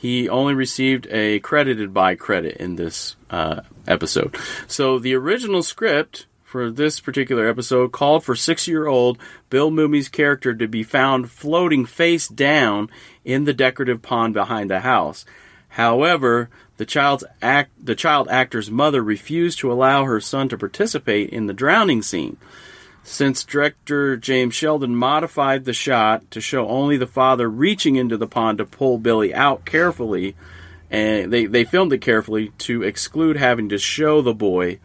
He 0.03 0.29
only 0.29 0.55
received 0.55 1.07
a 1.13 1.39
credited 1.39 1.95
by 1.95 2.17
credit 2.17 2.57
in 2.57 2.75
this 2.75 3.15
uh, 3.31 3.61
episode. 3.87 4.37
So 4.67 4.99
the 4.99 5.15
original 5.15 5.63
script 5.63 6.27
for 6.43 6.73
this 6.73 6.99
particular 6.99 7.47
episode 7.47 7.93
called 7.93 8.25
for 8.25 8.35
six-year-old 8.35 9.17
Bill 9.49 9.71
Mumy's 9.71 10.09
character 10.09 10.55
to 10.55 10.67
be 10.67 10.83
found 10.83 11.31
floating 11.31 11.87
face 11.87 12.27
down 12.27 12.91
in 13.25 13.45
the 13.45 13.55
decorative 13.55 14.03
pond 14.03 14.35
behind 14.35 14.69
the 14.69 14.81
house. 14.81 15.25
However, 15.69 16.51
the 16.79 16.85
child's 16.85 17.23
act, 17.41 17.71
the 17.81 17.95
child 17.95 18.27
actor's 18.29 18.73
mother 18.73 19.05
refused 19.05 19.61
to 19.61 19.71
allow 19.71 20.03
her 20.03 20.21
son 20.21 20.49
to 20.49 20.59
participate 20.59 21.31
in 21.31 21.47
the 21.47 21.55
drowning 21.55 22.03
scene. 22.03 22.39
Since 23.05 23.45
director 23.45 24.17
James 24.17 24.55
Sheldon 24.55 24.95
modified 24.95 25.65
the 25.65 25.73
shot 25.73 26.31
to 26.31 26.41
show 26.41 26.69
only 26.69 26.97
the 26.97 27.07
father 27.07 27.49
reaching 27.51 27.97
into 27.97 28.17
the 28.17 28.27
pond 28.29 28.59
to 28.59 28.65
pull 28.65 28.99
Billy 28.99 29.35
out 29.35 29.65
carefully, 29.65 30.37
and 30.91 31.33
they, 31.33 31.47
they 31.47 31.65
filmed 31.65 31.93
it 31.93 31.99
carefully 32.01 32.51
to 32.59 32.83
exclude 32.83 33.37
having 33.37 33.69
to 33.71 33.79
show 33.79 34.23
the 34.23 34.35
boy. 34.35 34.79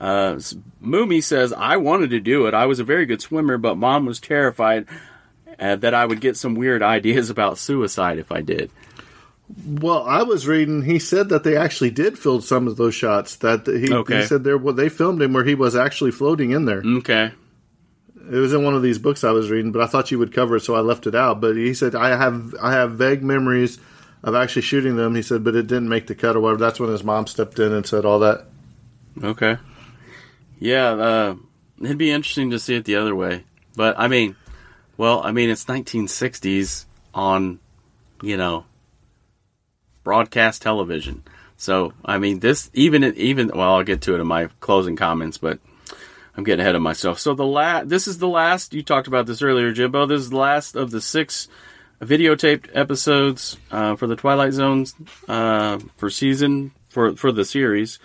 Uh, 0.00 0.34
Mumy 0.80 1.22
says, 1.22 1.52
I 1.52 1.76
wanted 1.78 2.10
to 2.10 2.20
do 2.20 2.46
it. 2.46 2.54
I 2.54 2.66
was 2.66 2.78
a 2.78 2.84
very 2.84 3.06
good 3.06 3.20
swimmer, 3.20 3.58
but 3.58 3.76
mom 3.76 4.06
was 4.06 4.20
terrified 4.20 4.86
uh, 5.58 5.74
that 5.76 5.94
I 5.94 6.06
would 6.06 6.20
get 6.20 6.36
some 6.36 6.54
weird 6.54 6.82
ideas 6.82 7.28
about 7.30 7.58
suicide 7.58 8.18
if 8.18 8.30
I 8.30 8.40
did. 8.40 8.70
Well, 9.66 10.04
I 10.04 10.22
was 10.22 10.46
reading. 10.46 10.82
He 10.82 10.98
said 11.00 11.30
that 11.30 11.42
they 11.42 11.56
actually 11.56 11.90
did 11.90 12.18
film 12.18 12.42
some 12.42 12.68
of 12.68 12.76
those 12.76 12.94
shots. 12.94 13.36
That 13.36 13.66
he, 13.66 13.92
Okay. 13.92 14.20
he 14.20 14.26
said 14.26 14.44
there, 14.44 14.58
well, 14.58 14.74
they 14.74 14.88
filmed 14.90 15.20
him 15.20 15.32
where 15.32 15.44
he 15.44 15.54
was 15.56 15.74
actually 15.74 16.12
floating 16.12 16.50
in 16.52 16.66
there. 16.66 16.82
Okay. 16.84 17.32
It 18.30 18.36
was 18.36 18.52
in 18.52 18.62
one 18.62 18.74
of 18.74 18.82
these 18.82 18.98
books 18.98 19.24
I 19.24 19.30
was 19.30 19.50
reading, 19.50 19.72
but 19.72 19.82
I 19.82 19.86
thought 19.86 20.10
you 20.10 20.18
would 20.18 20.32
cover 20.32 20.56
it, 20.56 20.60
so 20.60 20.74
I 20.74 20.80
left 20.80 21.06
it 21.06 21.14
out. 21.14 21.40
But 21.40 21.56
he 21.56 21.74
said 21.74 21.94
I 21.94 22.16
have 22.16 22.54
I 22.60 22.72
have 22.72 22.92
vague 22.92 23.22
memories 23.22 23.78
of 24.22 24.34
actually 24.34 24.62
shooting 24.62 24.96
them. 24.96 25.14
He 25.14 25.22
said, 25.22 25.44
but 25.44 25.54
it 25.54 25.66
didn't 25.66 25.88
make 25.88 26.06
the 26.08 26.14
cut 26.14 26.36
or 26.36 26.40
whatever. 26.40 26.58
That's 26.58 26.80
when 26.80 26.90
his 26.90 27.04
mom 27.04 27.26
stepped 27.26 27.58
in 27.58 27.72
and 27.72 27.86
said 27.86 28.04
all 28.04 28.18
that. 28.18 28.46
Okay. 29.22 29.56
Yeah, 30.58 30.90
uh, 30.90 31.36
it'd 31.80 31.98
be 31.98 32.10
interesting 32.10 32.50
to 32.50 32.58
see 32.58 32.74
it 32.74 32.84
the 32.84 32.96
other 32.96 33.14
way. 33.14 33.44
But 33.76 33.98
I 33.98 34.08
mean, 34.08 34.36
Well, 34.98 35.22
I 35.22 35.30
mean, 35.30 35.48
it's 35.48 35.64
1960s 35.64 36.84
on, 37.14 37.60
you 38.20 38.36
know, 38.36 38.64
broadcast 40.02 40.60
television. 40.60 41.22
So, 41.56 41.92
I 42.04 42.18
mean, 42.18 42.40
this 42.40 42.70
even 42.74 43.04
even 43.04 43.52
well, 43.54 43.74
I'll 43.74 43.84
get 43.84 44.02
to 44.02 44.14
it 44.16 44.20
in 44.20 44.26
my 44.26 44.48
closing 44.60 44.96
comments, 44.96 45.38
but 45.38 45.60
I'm 46.38 46.44
getting 46.44 46.60
ahead 46.60 46.76
of 46.76 46.82
myself. 46.82 47.18
So 47.18 47.34
the 47.34 47.44
last, 47.44 47.88
this 47.88 48.06
is 48.06 48.18
the 48.18 48.28
last. 48.28 48.72
You 48.72 48.84
talked 48.84 49.08
about 49.08 49.26
this 49.26 49.42
earlier, 49.42 49.72
Jimbo. 49.72 50.06
This 50.06 50.20
is 50.20 50.30
the 50.30 50.36
last 50.36 50.76
of 50.76 50.92
the 50.92 51.00
six 51.00 51.48
videotaped 52.00 52.68
episodes 52.74 53.56
uh, 53.72 53.96
for 53.96 54.06
the 54.06 54.14
Twilight 54.14 54.52
Zones 54.52 54.94
uh, 55.26 55.80
for 55.96 56.08
season 56.08 56.70
for 56.90 57.16
for 57.16 57.32
the 57.32 57.44
series. 57.44 57.98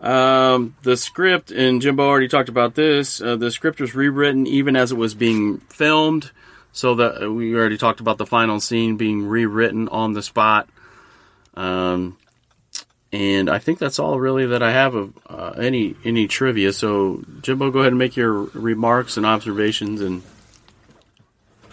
Um, 0.00 0.76
the 0.82 0.96
script, 0.96 1.50
and 1.50 1.82
Jimbo 1.82 2.06
already 2.06 2.28
talked 2.28 2.48
about 2.48 2.76
this. 2.76 3.20
Uh, 3.20 3.34
the 3.34 3.50
script 3.50 3.80
was 3.80 3.96
rewritten 3.96 4.46
even 4.46 4.76
as 4.76 4.92
it 4.92 4.96
was 4.96 5.14
being 5.14 5.58
filmed, 5.58 6.30
so 6.70 6.94
that 6.94 7.32
we 7.32 7.56
already 7.56 7.78
talked 7.78 7.98
about 7.98 8.18
the 8.18 8.26
final 8.26 8.60
scene 8.60 8.96
being 8.96 9.26
rewritten 9.26 9.88
on 9.88 10.12
the 10.12 10.22
spot. 10.22 10.68
Um, 11.54 12.16
and 13.12 13.50
I 13.50 13.58
think 13.58 13.78
that's 13.78 13.98
all 13.98 14.20
really 14.20 14.46
that 14.46 14.62
I 14.62 14.70
have 14.70 14.94
of 14.94 15.12
uh, 15.26 15.50
any 15.58 15.96
any 16.04 16.28
trivia. 16.28 16.72
So, 16.72 17.24
Jimbo, 17.42 17.70
go 17.70 17.80
ahead 17.80 17.92
and 17.92 17.98
make 17.98 18.16
your 18.16 18.32
remarks 18.32 19.16
and 19.16 19.26
observations. 19.26 20.00
And 20.00 20.22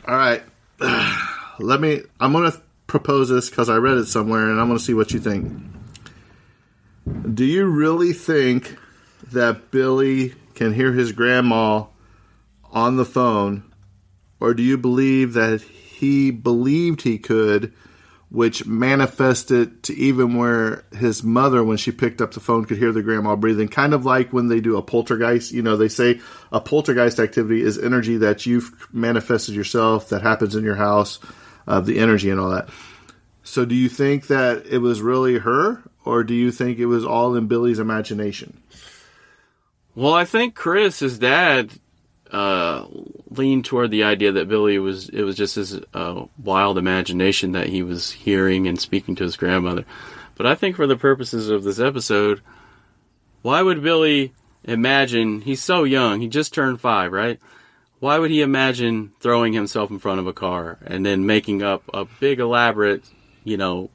All 0.08 0.16
right, 0.16 0.44
let 1.60 1.80
me. 1.80 2.02
I'm 2.20 2.32
going 2.32 2.52
to 2.52 2.62
propose 2.88 3.30
this 3.30 3.50
because 3.50 3.70
I 3.70 3.76
read 3.76 3.98
it 3.98 4.08
somewhere, 4.08 4.50
and 4.50 4.60
I'm 4.60 4.68
going 4.68 4.80
to 4.80 4.84
see 4.84 4.96
what 4.96 5.12
you 5.12 5.20
think. 5.20 5.52
Do 7.34 7.46
you 7.46 7.66
really 7.66 8.14
think 8.14 8.76
that 9.32 9.72
Billy 9.72 10.34
can 10.56 10.74
hear 10.74 10.92
his 10.92 11.12
grandma 11.12 11.86
on 12.72 12.98
the 12.98 13.06
phone, 13.06 13.64
or 14.40 14.56
do 14.56 14.64
you 14.64 14.78
believe 14.78 15.34
that 15.34 15.62
he 15.62 16.32
believed 16.32 17.04
he 17.04 17.20
could? 17.20 17.74
Which 18.30 18.66
manifested 18.66 19.84
to 19.84 19.96
even 19.96 20.36
where 20.36 20.84
his 20.98 21.24
mother, 21.24 21.64
when 21.64 21.78
she 21.78 21.92
picked 21.92 22.22
up 22.22 22.34
the 22.34 22.40
phone, 22.40 22.66
could 22.66 22.78
hear 22.78 22.92
the 22.92 23.02
grandma 23.02 23.36
breathing. 23.36 23.70
Kind 23.70 23.94
of 23.94 24.06
like 24.06 24.34
when 24.34 24.48
they 24.48 24.60
do 24.60 24.76
a 24.78 24.82
poltergeist. 24.82 25.54
You 25.54 25.62
know, 25.62 25.78
they 25.78 25.88
say 25.88 26.20
a 26.52 26.60
poltergeist 26.60 27.20
activity 27.20 27.62
is 27.62 27.78
energy 27.78 28.18
that 28.18 28.46
you've 28.46 28.88
manifested 28.92 29.56
yourself 29.56 30.10
that 30.10 30.22
happens 30.22 30.56
in 30.56 30.64
your 30.64 30.76
house, 30.76 31.20
uh, 31.68 31.80
the 31.80 32.00
energy 32.00 32.30
and 32.30 32.40
all 32.40 32.50
that. 32.50 32.70
So, 33.44 33.64
do 33.64 33.76
you 33.76 33.88
think 33.88 34.28
that 34.28 34.66
it 34.66 34.80
was 34.80 35.02
really 35.02 35.38
her, 35.38 35.82
or 36.04 36.26
do 36.26 36.34
you 36.34 36.52
think 36.52 36.80
it 36.80 36.88
was 36.88 37.06
all 37.06 37.34
in 37.36 37.48
Billy's 37.48 37.80
imagination? 37.80 38.62
Well, 39.96 40.14
I 40.14 40.26
think 40.26 40.54
Chris, 40.54 41.00
his 41.00 41.18
dad, 41.18 41.72
uh, 42.32 42.86
leaned 43.30 43.66
toward 43.66 43.92
the 43.92 44.04
idea 44.04 44.32
that 44.34 44.48
Billy 44.48 44.80
was 44.80 45.10
it 45.10 45.24
was 45.24 45.36
just 45.36 45.56
his 45.56 45.80
uh, 45.94 46.26
wild 46.42 46.78
imagination 46.78 47.54
that 47.54 47.68
he 47.68 47.84
was 47.84 48.12
hearing 48.12 48.68
and 48.68 48.80
speaking 48.80 49.16
to 49.16 49.24
his 49.24 49.38
grandmother. 49.38 49.86
But 50.36 50.46
I 50.46 50.56
think 50.56 50.76
for 50.76 50.88
the 50.88 50.98
purposes 50.98 51.50
of 51.50 51.64
this 51.64 51.80
episode, 51.80 52.42
why 53.42 53.62
would 53.62 53.82
Billy 53.82 54.34
imagine 54.64 55.42
he's 55.42 55.62
so 55.62 55.84
young, 55.84 56.22
he 56.22 56.28
just 56.28 56.54
turned 56.54 56.80
5, 56.80 57.12
right? 57.12 57.40
Why 58.00 58.20
would 58.20 58.30
he 58.30 58.42
imagine 58.42 59.14
throwing 59.20 59.54
himself 59.54 59.90
in 59.90 59.98
front 59.98 60.20
of 60.20 60.28
a 60.28 60.34
car 60.34 60.78
and 60.86 61.04
then 61.04 61.26
making 61.26 61.64
up 61.64 61.84
a 61.94 62.06
big 62.20 62.40
elaborate, 62.40 63.04
you 63.44 63.58
know, 63.58 63.90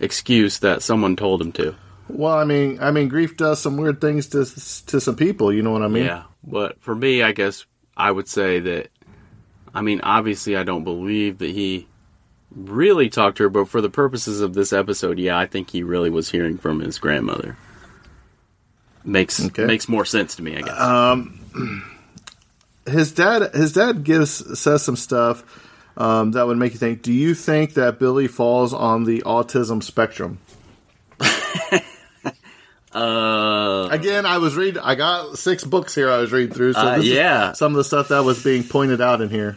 excuse 0.00 0.58
that 0.60 0.82
someone 0.82 1.14
told 1.14 1.40
him 1.40 1.52
to? 1.52 1.76
Well, 2.08 2.36
I 2.36 2.44
mean, 2.44 2.78
I 2.80 2.90
mean, 2.90 3.08
grief 3.08 3.36
does 3.36 3.60
some 3.60 3.76
weird 3.76 4.00
things 4.00 4.26
to 4.28 4.44
to 4.86 5.00
some 5.00 5.16
people. 5.16 5.52
You 5.52 5.62
know 5.62 5.70
what 5.70 5.82
I 5.82 5.88
mean? 5.88 6.04
Yeah. 6.04 6.24
But 6.42 6.80
for 6.82 6.94
me, 6.94 7.22
I 7.22 7.32
guess 7.32 7.64
I 7.96 8.10
would 8.10 8.28
say 8.28 8.60
that, 8.60 8.88
I 9.74 9.82
mean, 9.82 10.00
obviously, 10.02 10.56
I 10.56 10.62
don't 10.64 10.84
believe 10.84 11.38
that 11.38 11.50
he 11.50 11.86
really 12.54 13.08
talked 13.08 13.36
to 13.38 13.44
her, 13.44 13.48
but 13.48 13.68
for 13.68 13.80
the 13.80 13.90
purposes 13.90 14.40
of 14.40 14.54
this 14.54 14.72
episode, 14.72 15.18
yeah, 15.18 15.38
I 15.38 15.46
think 15.46 15.70
he 15.70 15.82
really 15.82 16.10
was 16.10 16.30
hearing 16.30 16.58
from 16.58 16.80
his 16.80 16.98
grandmother. 16.98 17.56
Makes 19.04 19.44
Okay. 19.46 19.66
makes 19.66 19.88
more 19.88 20.04
sense 20.04 20.36
to 20.36 20.42
me, 20.42 20.56
I 20.56 20.62
guess. 20.62 20.78
his 22.86 23.12
dad 23.12 23.54
his 23.54 23.72
dad 23.72 24.02
gives 24.04 24.58
says 24.58 24.82
some 24.82 24.96
stuff 24.96 25.44
um, 25.96 26.32
that 26.32 26.46
would 26.46 26.56
make 26.56 26.72
you 26.72 26.78
think. 26.78 27.02
Do 27.02 27.12
you 27.12 27.34
think 27.34 27.74
that 27.74 27.98
Billy 27.98 28.28
falls 28.28 28.72
on 28.72 29.04
the 29.04 29.20
autism 29.22 29.82
spectrum? 29.82 30.38
uh, 32.94 33.88
Again, 33.90 34.24
I 34.26 34.38
was 34.38 34.54
reading. 34.56 34.82
I 34.82 34.94
got 34.94 35.38
six 35.38 35.64
books 35.64 35.94
here. 35.94 36.10
I 36.10 36.18
was 36.18 36.32
reading 36.32 36.54
through. 36.54 36.74
So 36.74 36.80
Uh, 36.80 36.96
yeah. 36.96 37.52
some 37.52 37.72
of 37.72 37.76
the 37.76 37.84
stuff 37.84 38.08
that 38.08 38.24
was 38.24 38.42
being 38.42 38.64
pointed 38.64 39.00
out 39.00 39.20
in 39.20 39.28
here. 39.30 39.56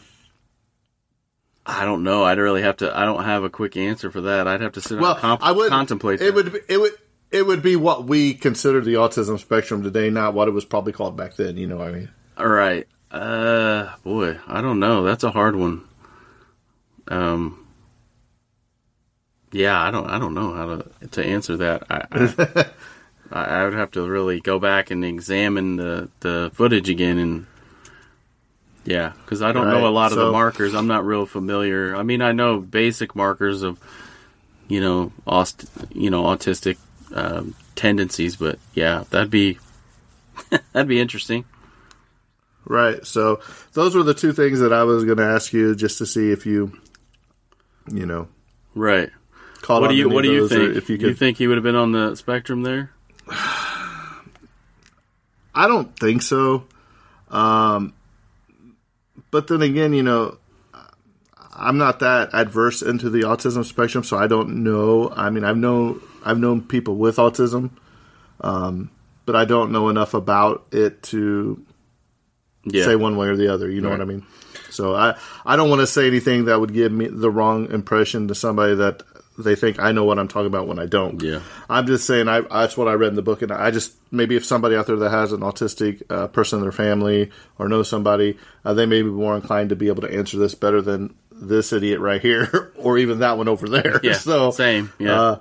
I 1.65 1.83
don't 1.85 2.03
know. 2.03 2.23
I'd 2.23 2.37
really 2.37 2.61
have 2.61 2.77
to. 2.77 2.97
I 2.97 3.03
don't 3.05 3.23
have 3.25 3.43
a 3.43 3.49
quick 3.49 3.75
answer 3.75 4.09
for 4.09 4.21
that. 4.21 4.47
I'd 4.47 4.61
have 4.61 4.71
to 4.73 4.81
sit 4.81 4.99
Well, 4.99 5.11
and 5.13 5.19
comp- 5.21 5.43
I 5.43 5.51
would 5.51 5.69
contemplate. 5.69 6.21
It 6.21 6.25
that. 6.25 6.33
would. 6.35 6.53
be- 6.53 6.59
It 6.69 6.77
would. 6.79 6.93
It 7.29 7.45
would 7.45 7.61
be 7.61 7.75
what 7.75 8.05
we 8.05 8.33
consider 8.33 8.79
the 8.79 8.93
autism 8.93 9.37
spectrum 9.37 9.83
today, 9.83 10.09
not 10.09 10.33
what 10.33 10.47
it 10.47 10.51
was 10.51 10.63
probably 10.63 10.93
called 10.93 11.17
back 11.17 11.35
then. 11.35 11.57
You 11.57 11.67
know 11.67 11.75
what 11.75 11.89
I 11.89 11.91
mean? 11.91 12.09
All 12.37 12.47
right. 12.47 12.87
Uh, 13.11 13.89
boy, 14.03 14.37
I 14.47 14.61
don't 14.61 14.79
know. 14.79 15.03
That's 15.03 15.25
a 15.25 15.31
hard 15.31 15.55
one. 15.57 15.83
Um. 17.09 17.65
Yeah, 19.51 19.77
I 19.81 19.91
don't. 19.91 20.07
I 20.09 20.19
don't 20.19 20.33
know 20.33 20.53
how 20.53 20.75
to 20.77 21.07
to 21.09 21.25
answer 21.25 21.57
that. 21.57 21.83
I, 21.89 22.05
I, 22.11 22.65
I 23.31 23.65
would 23.65 23.73
have 23.73 23.91
to 23.91 24.07
really 24.07 24.39
go 24.39 24.57
back 24.59 24.89
and 24.91 25.03
examine 25.03 25.75
the 25.75 26.09
the 26.21 26.51
footage 26.53 26.89
again 26.89 27.17
and. 27.17 27.45
Yeah, 28.85 29.11
because 29.25 29.41
I 29.41 29.51
don't 29.51 29.67
know 29.67 29.79
a 29.79 29.83
Right, 29.83 29.89
lot 29.89 30.11
of 30.13 30.17
the 30.17 30.31
markers. 30.31 30.73
I'm 30.73 30.87
not 30.87 31.05
real 31.05 31.25
familiar. 31.25 31.93
I 31.93 32.03
mean, 32.03 32.21
I 32.21 32.31
know 32.31 32.59
basic 32.61 33.17
markers 33.17 33.61
of, 33.61 33.77
you 34.69 34.79
know, 34.79 35.11
aust- 35.27 35.65
you 35.93 36.09
know, 36.09 36.23
autistic 36.23 36.77
um, 37.13 37.53
tendencies, 37.75 38.37
but 38.37 38.59
yeah, 38.73 39.03
that'd 39.09 39.29
be 39.29 39.59
that'd 40.71 40.87
be 40.87 41.01
interesting. 41.01 41.43
Right. 42.63 43.05
So 43.05 43.41
those 43.73 43.93
were 43.93 44.03
the 44.03 44.13
two 44.13 44.31
things 44.31 44.61
that 44.61 44.71
I 44.71 44.85
was 44.85 45.03
going 45.03 45.17
to 45.17 45.25
ask 45.25 45.51
you, 45.51 45.75
just 45.75 45.97
to 45.97 46.05
see 46.05 46.31
if 46.31 46.45
you, 46.45 46.71
you 47.91 48.05
know, 48.05 48.29
Right. 48.73 49.09
caught 49.63 49.81
What 49.81 49.89
do 49.89 49.95
you 49.95 50.07
What 50.07 50.21
do 50.21 50.31
you 50.31 50.47
think? 50.47 50.77
If 50.77 50.89
you 50.89 50.95
you 50.95 51.13
think 51.13 51.37
he 51.39 51.47
would 51.47 51.57
have 51.57 51.63
been 51.63 51.75
on 51.75 51.91
the 51.91 52.15
spectrum 52.15 52.63
there? 52.63 52.91
I 53.29 54.17
don't 55.67 55.97
think 55.99 56.21
so. 56.21 56.65
Um, 57.29 57.93
but 59.31 59.47
then 59.47 59.61
again, 59.61 59.93
you 59.93 60.03
know, 60.03 60.37
I'm 61.53 61.77
not 61.77 61.99
that 61.99 62.29
adverse 62.33 62.81
into 62.81 63.09
the 63.09 63.21
autism 63.21 63.65
spectrum, 63.65 64.03
so 64.03 64.17
I 64.17 64.27
don't 64.27 64.63
know. 64.63 65.11
I 65.15 65.29
mean, 65.29 65.43
I've 65.43 65.57
known 65.57 66.01
I've 66.23 66.39
known 66.39 66.61
people 66.61 66.95
with 66.95 67.17
autism, 67.17 67.71
um, 68.41 68.91
but 69.25 69.35
I 69.35 69.45
don't 69.45 69.71
know 69.71 69.89
enough 69.89 70.13
about 70.13 70.67
it 70.71 71.01
to 71.03 71.63
Yeah. 72.65 72.85
say 72.85 72.95
one 72.95 73.17
way 73.17 73.27
or 73.27 73.35
the 73.35 73.51
other. 73.51 73.69
You 73.71 73.81
know 73.81 73.89
Right. 73.89 73.99
what 73.99 74.07
I 74.07 74.13
mean? 74.13 74.25
So 74.69 74.93
I 74.93 75.15
I 75.45 75.55
don't 75.55 75.69
want 75.69 75.81
to 75.81 75.87
say 75.87 76.07
anything 76.07 76.45
that 76.45 76.59
would 76.59 76.73
give 76.73 76.91
me 76.91 77.07
the 77.07 77.31
wrong 77.31 77.71
impression 77.71 78.27
to 78.27 78.35
somebody 78.35 78.75
that 78.75 79.01
they 79.37 79.55
think 79.55 79.79
I 79.79 79.91
know 79.91 80.03
what 80.03 80.17
I'm 80.19 80.27
talking 80.27 80.47
about 80.47 80.67
when 80.67 80.79
I 80.79 80.85
don't. 80.85 81.21
Yeah. 81.21 81.41
I'm 81.69 81.85
just 81.85 82.05
saying 82.07 82.27
I 82.27 82.41
that's 82.41 82.75
what 82.75 82.87
I 82.87 82.93
read 82.93 83.09
in 83.09 83.15
the 83.15 83.21
book, 83.21 83.41
and 83.41 83.51
I 83.51 83.71
just 83.71 83.93
maybe 84.11 84.35
if 84.35 84.45
somebody 84.45 84.75
out 84.75 84.87
there 84.87 84.95
that 84.95 85.11
has 85.11 85.31
an 85.31 85.41
autistic 85.41 86.01
uh, 86.09 86.27
person 86.27 86.59
in 86.59 86.63
their 86.63 86.71
family 86.71 87.31
or 87.59 87.69
knows 87.69 87.89
somebody, 87.89 88.37
uh, 88.65 88.73
they 88.73 88.85
may 88.85 89.01
be 89.01 89.09
more 89.09 89.35
inclined 89.35 89.69
to 89.69 89.75
be 89.75 89.87
able 89.87 90.01
to 90.01 90.13
answer 90.13 90.37
this 90.37 90.55
better 90.55 90.81
than 90.81 91.15
this 91.31 91.71
idiot 91.71 91.99
right 91.99 92.21
here, 92.21 92.73
or 92.77 92.97
even 92.97 93.19
that 93.19 93.37
one 93.37 93.47
over 93.47 93.69
there. 93.69 93.99
Yeah. 94.03 94.13
so 94.17 94.51
same. 94.51 94.91
Yeah. 94.99 95.37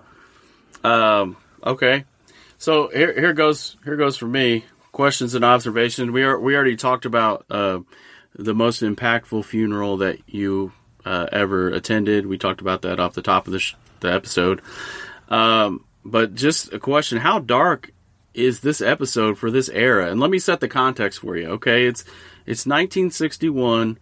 uh, 0.85 0.87
Um, 0.87 1.37
okay. 1.65 2.05
So 2.59 2.89
here, 2.89 3.13
here 3.19 3.33
goes 3.33 3.77
here 3.85 3.97
goes 3.97 4.17
for 4.17 4.27
me. 4.27 4.65
Questions 4.93 5.35
and 5.35 5.45
observations. 5.45 6.11
We 6.11 6.23
are 6.23 6.39
we 6.39 6.55
already 6.55 6.77
talked 6.77 7.05
about 7.05 7.45
uh, 7.51 7.81
the 8.35 8.55
most 8.55 8.83
impactful 8.83 9.45
funeral 9.45 9.99
that 9.99 10.19
you 10.27 10.73
uh, 11.07 11.29
ever 11.33 11.69
attended. 11.69 12.27
We 12.27 12.37
talked 12.37 12.61
about 12.61 12.83
that 12.83 13.01
off 13.01 13.15
the 13.15 13.23
top 13.23 13.47
of 13.47 13.53
the 13.53 13.61
sh- 13.61 13.77
the 14.01 14.13
episode. 14.13 14.61
Um, 15.29 15.85
but 16.05 16.35
just 16.35 16.73
a 16.73 16.79
question: 16.79 17.19
How 17.19 17.39
dark 17.39 17.93
is 18.35 18.61
this 18.61 18.81
episode 18.81 19.39
for 19.39 19.51
this 19.51 19.69
era? 19.69 20.11
And 20.11 20.21
let 20.21 20.31
me 20.31 20.39
set 20.39 20.61
the 20.61 20.69
context 20.69 21.21
for 21.21 21.37
you. 21.37 21.49
Okay, 21.51 21.87
it's 21.87 22.03
it's 22.45 22.67
1961. 22.67 23.99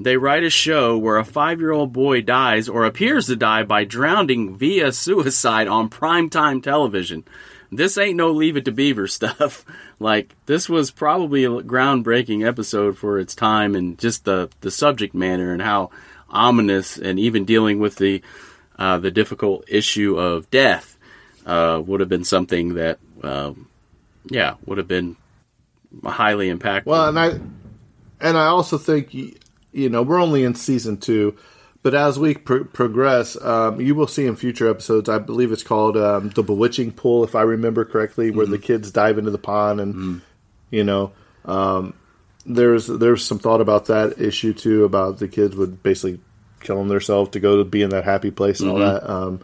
They 0.00 0.16
write 0.16 0.44
a 0.44 0.50
show 0.50 0.96
where 0.96 1.18
a 1.18 1.24
five 1.24 1.60
year 1.60 1.72
old 1.72 1.92
boy 1.92 2.22
dies 2.22 2.68
or 2.68 2.84
appears 2.84 3.26
to 3.26 3.36
die 3.36 3.64
by 3.64 3.84
drowning 3.84 4.56
via 4.56 4.92
suicide 4.92 5.68
on 5.68 5.90
primetime 5.90 6.62
television. 6.62 7.24
This 7.70 7.98
ain't 7.98 8.16
no 8.16 8.30
leave 8.30 8.56
it 8.56 8.64
to 8.64 8.72
beaver 8.72 9.06
stuff. 9.06 9.64
like, 9.98 10.34
this 10.46 10.68
was 10.68 10.90
probably 10.90 11.44
a 11.44 11.50
groundbreaking 11.50 12.46
episode 12.46 12.96
for 12.96 13.18
its 13.18 13.34
time 13.34 13.74
and 13.74 13.98
just 13.98 14.24
the, 14.24 14.48
the 14.60 14.70
subject 14.70 15.14
matter 15.14 15.52
and 15.52 15.60
how 15.60 15.90
ominous 16.30 16.98
and 16.98 17.18
even 17.18 17.44
dealing 17.44 17.78
with 17.78 17.96
the, 17.96 18.22
uh, 18.78 18.98
the 18.98 19.10
difficult 19.10 19.64
issue 19.68 20.18
of 20.18 20.50
death 20.50 20.96
uh, 21.46 21.82
would 21.84 22.00
have 22.00 22.08
been 22.08 22.24
something 22.24 22.74
that, 22.74 22.98
um, 23.22 23.68
yeah, 24.30 24.54
would 24.66 24.78
have 24.78 24.88
been 24.88 25.16
highly 26.04 26.52
impactful. 26.52 26.86
well, 26.86 27.08
and 27.08 27.18
I 27.18 27.40
and 28.20 28.36
I 28.36 28.46
also 28.46 28.78
think 28.78 29.14
you, 29.14 29.88
know, 29.88 30.02
we're 30.02 30.20
only 30.20 30.44
in 30.44 30.54
season 30.54 30.96
two, 30.98 31.36
but 31.82 31.94
as 31.94 32.18
we 32.18 32.34
pro- 32.34 32.64
progress, 32.64 33.40
um, 33.42 33.80
you 33.80 33.94
will 33.94 34.06
see 34.06 34.26
in 34.26 34.36
future 34.36 34.68
episodes. 34.68 35.08
I 35.08 35.18
believe 35.18 35.52
it's 35.52 35.62
called 35.62 35.96
um, 35.96 36.30
the 36.30 36.42
Bewitching 36.42 36.92
Pool, 36.92 37.24
if 37.24 37.34
I 37.34 37.42
remember 37.42 37.84
correctly, 37.84 38.30
where 38.30 38.46
the 38.46 38.58
kids 38.58 38.90
dive 38.90 39.18
into 39.18 39.30
the 39.30 39.38
pond, 39.38 39.80
and 39.80 40.20
you 40.70 40.84
know, 40.84 41.12
um, 41.44 41.94
there's 42.48 42.86
there's 42.86 43.24
some 43.24 43.38
thought 43.38 43.60
about 43.60 43.86
that 43.86 44.20
issue 44.20 44.54
too, 44.54 44.84
about 44.84 45.18
the 45.18 45.28
kids 45.28 45.54
would 45.54 45.82
basically 45.82 46.20
killing 46.60 46.88
themselves 46.88 47.30
to 47.30 47.40
go 47.40 47.58
to 47.58 47.64
be 47.64 47.82
in 47.82 47.90
that 47.90 48.04
happy 48.04 48.30
place 48.30 48.60
and 48.60 48.70
all 48.70 48.78
that. 48.78 49.08
Um, 49.08 49.40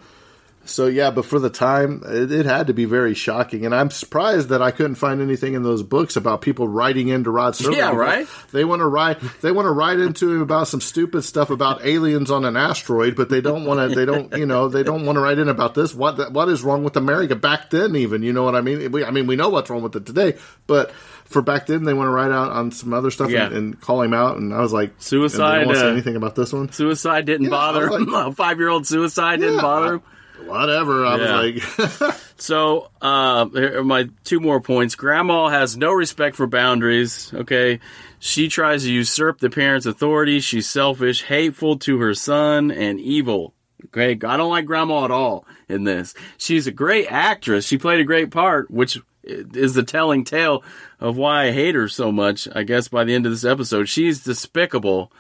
so 0.64 0.86
yeah, 0.86 1.10
but 1.10 1.24
for 1.24 1.38
the 1.38 1.50
time, 1.50 2.02
it, 2.06 2.32
it 2.32 2.46
had 2.46 2.68
to 2.68 2.74
be 2.74 2.84
very 2.84 3.14
shocking, 3.14 3.64
and 3.66 3.74
I'm 3.74 3.90
surprised 3.90 4.48
that 4.48 4.62
I 4.62 4.70
couldn't 4.70 4.94
find 4.96 5.20
anything 5.20 5.54
in 5.54 5.62
those 5.62 5.82
books 5.82 6.16
about 6.16 6.40
people 6.40 6.68
writing 6.68 7.08
into 7.08 7.30
Rod 7.30 7.54
Serling. 7.54 7.76
Yeah, 7.76 7.92
right? 7.94 8.26
They 8.52 8.64
want 8.64 8.80
to 8.80 8.86
write. 8.86 9.18
They 9.40 9.52
want 9.52 9.66
to 9.66 9.70
write 9.72 9.98
into 9.98 10.32
him 10.32 10.40
about 10.42 10.68
some 10.68 10.80
stupid 10.80 11.22
stuff 11.22 11.50
about 11.50 11.84
aliens 11.84 12.30
on 12.30 12.44
an 12.44 12.56
asteroid, 12.56 13.16
but 13.16 13.28
they 13.28 13.40
don't 13.40 13.64
want 13.64 13.88
to. 13.90 13.94
They 13.94 14.04
don't. 14.04 14.32
You 14.36 14.46
know, 14.46 14.68
they 14.68 14.82
don't 14.82 15.06
want 15.06 15.16
to 15.16 15.20
write 15.20 15.38
in 15.38 15.48
about 15.48 15.74
this. 15.74 15.94
What 15.94 16.32
What 16.32 16.48
is 16.48 16.62
wrong 16.62 16.84
with 16.84 16.96
America 16.96 17.36
back 17.36 17.70
then? 17.70 17.96
Even 17.96 18.22
you 18.22 18.32
know 18.32 18.44
what 18.44 18.54
I 18.56 18.60
mean? 18.60 18.90
We, 18.92 19.04
I 19.04 19.10
mean, 19.10 19.26
we 19.26 19.36
know 19.36 19.48
what's 19.48 19.70
wrong 19.70 19.82
with 19.82 19.96
it 19.96 20.06
today, 20.06 20.36
but 20.66 20.90
for 21.24 21.40
back 21.42 21.66
then, 21.66 21.84
they 21.84 21.94
want 21.94 22.06
to 22.08 22.12
write 22.12 22.30
out 22.30 22.50
on 22.52 22.70
some 22.70 22.92
other 22.92 23.10
stuff 23.10 23.30
Yeah. 23.30 23.46
and, 23.46 23.54
and 23.54 23.80
call 23.80 24.02
him 24.02 24.12
out. 24.12 24.36
And 24.36 24.52
I 24.54 24.60
was 24.60 24.72
like, 24.72 24.92
Suicide, 24.98 25.52
they 25.52 25.58
don't 25.60 25.66
want 25.66 25.76
to 25.76 25.80
say 25.80 25.88
uh, 25.88 25.92
anything 25.92 26.16
about 26.16 26.34
this 26.34 26.52
one. 26.52 26.70
Suicide 26.70 27.24
didn't 27.26 27.44
Yeah, 27.44 27.50
bother 27.50 27.86
I 27.88 27.98
was 27.98 28.26
him. 28.26 28.34
Five 28.34 28.58
year 28.58 28.68
old 28.68 28.86
suicide 28.86 29.40
didn't 29.40 29.60
bother 29.60 29.94
him. 29.94 30.02
Whatever. 30.42 31.06
I 31.06 31.16
Yeah. 31.16 31.40
was 31.80 32.00
like, 32.00 32.14
So, 32.36 32.90
uh, 33.00 33.46
here 33.50 33.78
are 33.80 33.84
my 33.84 34.08
two 34.24 34.40
more 34.40 34.60
points. 34.60 34.94
Grandma 34.96 35.48
has 35.48 35.76
no 35.76 35.92
respect 35.92 36.36
for 36.36 36.46
boundaries. 36.46 37.32
Okay. 37.32 37.80
She 38.18 38.48
tries 38.48 38.82
to 38.84 38.92
usurp 38.92 39.38
the 39.38 39.50
parents' 39.50 39.86
authority. 39.86 40.40
She's 40.40 40.68
selfish, 40.68 41.22
hateful 41.24 41.78
to 41.80 41.98
her 42.00 42.14
son, 42.14 42.70
and 42.70 42.98
evil. 43.00 43.54
Okay. 43.86 44.12
I 44.12 44.36
don't 44.36 44.50
like 44.50 44.66
grandma 44.66 45.04
at 45.04 45.10
all 45.10 45.46
in 45.68 45.84
this. 45.84 46.14
She's 46.38 46.66
a 46.66 46.72
great 46.72 47.06
actress. 47.10 47.66
She 47.66 47.78
played 47.78 48.00
a 48.00 48.04
great 48.04 48.30
part, 48.30 48.70
which 48.70 48.98
is 49.22 49.74
the 49.74 49.82
telling 49.82 50.24
tale 50.24 50.62
of 51.00 51.16
why 51.16 51.44
I 51.46 51.52
hate 51.52 51.74
her 51.74 51.88
so 51.88 52.10
much. 52.12 52.48
I 52.54 52.62
guess 52.64 52.88
by 52.88 53.04
the 53.04 53.14
end 53.14 53.24
of 53.26 53.32
this 53.32 53.44
episode, 53.44 53.88
she's 53.88 54.24
despicable. 54.24 55.10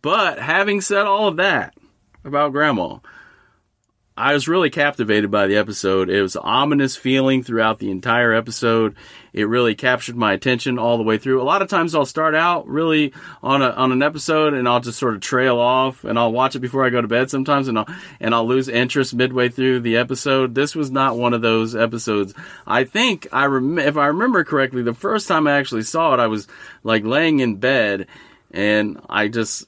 But 0.00 0.38
having 0.38 0.80
said 0.80 1.06
all 1.06 1.28
of 1.28 1.36
that 1.36 1.74
about 2.24 2.52
grandma, 2.52 2.98
I 4.14 4.34
was 4.34 4.46
really 4.46 4.68
captivated 4.68 5.30
by 5.30 5.46
the 5.46 5.56
episode. 5.56 6.10
It 6.10 6.20
was 6.20 6.36
ominous 6.36 6.96
feeling 6.96 7.42
throughout 7.42 7.78
the 7.78 7.90
entire 7.90 8.34
episode. 8.34 8.94
It 9.32 9.48
really 9.48 9.74
captured 9.74 10.16
my 10.16 10.34
attention 10.34 10.78
all 10.78 10.98
the 10.98 11.02
way 11.02 11.16
through. 11.16 11.40
A 11.40 11.44
lot 11.44 11.62
of 11.62 11.68
times 11.68 11.94
I'll 11.94 12.04
start 12.04 12.34
out 12.34 12.68
really 12.68 13.14
on 13.42 13.62
a, 13.62 13.70
on 13.70 13.90
an 13.90 14.02
episode 14.02 14.52
and 14.52 14.68
I'll 14.68 14.80
just 14.80 14.98
sort 14.98 15.14
of 15.14 15.22
trail 15.22 15.58
off 15.58 16.04
and 16.04 16.18
I'll 16.18 16.30
watch 16.30 16.54
it 16.54 16.58
before 16.58 16.84
I 16.84 16.90
go 16.90 17.00
to 17.00 17.08
bed 17.08 17.30
sometimes 17.30 17.68
and 17.68 17.78
I'll, 17.78 17.88
and 18.20 18.34
I'll 18.34 18.46
lose 18.46 18.68
interest 18.68 19.14
midway 19.14 19.48
through 19.48 19.80
the 19.80 19.96
episode. 19.96 20.54
This 20.54 20.74
was 20.74 20.90
not 20.90 21.16
one 21.16 21.32
of 21.32 21.40
those 21.40 21.74
episodes. 21.74 22.34
I 22.66 22.84
think 22.84 23.26
I 23.32 23.46
rem- 23.46 23.78
if 23.78 23.96
I 23.96 24.08
remember 24.08 24.44
correctly, 24.44 24.82
the 24.82 24.92
first 24.92 25.26
time 25.26 25.46
I 25.46 25.52
actually 25.52 25.84
saw 25.84 26.12
it, 26.12 26.20
I 26.20 26.26
was 26.26 26.48
like 26.84 27.04
laying 27.04 27.40
in 27.40 27.56
bed 27.56 28.08
and 28.50 29.00
I 29.08 29.28
just 29.28 29.64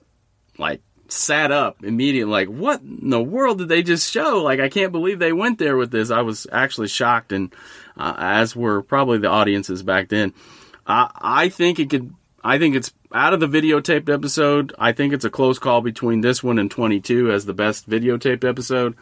like 0.59 0.83
sat 1.15 1.53
up 1.53 1.85
immediately 1.85 2.31
like 2.31 2.49
what 2.49 2.81
in 2.81 3.11
the 3.11 3.23
world 3.23 3.59
did 3.59 3.69
they 3.69 3.83
just 3.83 4.11
show? 4.11 4.43
Like 4.43 4.61
i 4.61 4.69
can't 4.69 4.93
believe 4.93 5.19
they 5.19 5.33
went 5.33 5.59
there 5.59 5.77
with 5.77 5.91
this. 5.91 6.11
I 6.11 6.23
was 6.23 6.47
actually 6.53 6.89
shocked 6.89 7.33
and 7.33 7.55
uh, 7.97 8.15
as 8.19 8.57
were 8.57 8.83
probably 8.83 9.19
the 9.19 9.29
audiences 9.29 9.83
back 9.83 10.09
then. 10.09 10.35
I 10.87 11.11
i 11.17 11.49
think 11.49 11.79
it 11.79 11.91
could 11.91 12.13
i 12.43 12.59
think 12.59 12.75
it's 12.75 12.93
out 13.13 13.33
of 13.33 13.41
the 13.41 13.47
videotaped 13.47 14.13
episode. 14.13 14.75
I 14.79 14.93
think 14.93 15.13
it's 15.13 15.25
a 15.25 15.31
close 15.31 15.59
call 15.59 15.81
between 15.81 16.21
this 16.21 16.43
one 16.43 16.59
and 16.59 16.71
22 16.71 17.31
as 17.31 17.47
the 17.47 17.55
best 17.55 17.89
videotaped 17.89 18.49
episode. 18.49 18.97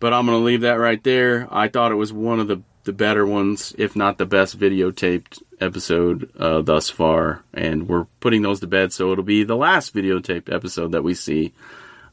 But 0.00 0.12
i'm 0.12 0.26
going 0.26 0.38
to 0.38 0.44
leave 0.44 0.62
that 0.62 0.78
right 0.80 1.02
there. 1.02 1.48
I 1.50 1.68
thought 1.68 1.92
it 1.92 1.96
was 1.96 2.12
one 2.12 2.40
of 2.40 2.48
the 2.48 2.62
the 2.84 2.92
better 2.92 3.26
ones 3.26 3.74
if 3.76 3.94
not 3.94 4.16
the 4.16 4.26
best 4.26 4.58
videotaped 4.58 5.42
episode 5.60 6.30
uh, 6.38 6.62
thus 6.62 6.88
far 6.90 7.42
and 7.54 7.88
we're 7.88 8.04
putting 8.20 8.42
those 8.42 8.60
to 8.60 8.66
bed 8.66 8.92
so 8.92 9.12
it'll 9.12 9.24
be 9.24 9.42
the 9.44 9.56
last 9.56 9.94
videotaped 9.94 10.52
episode 10.52 10.92
that 10.92 11.02
we 11.02 11.14
see 11.14 11.52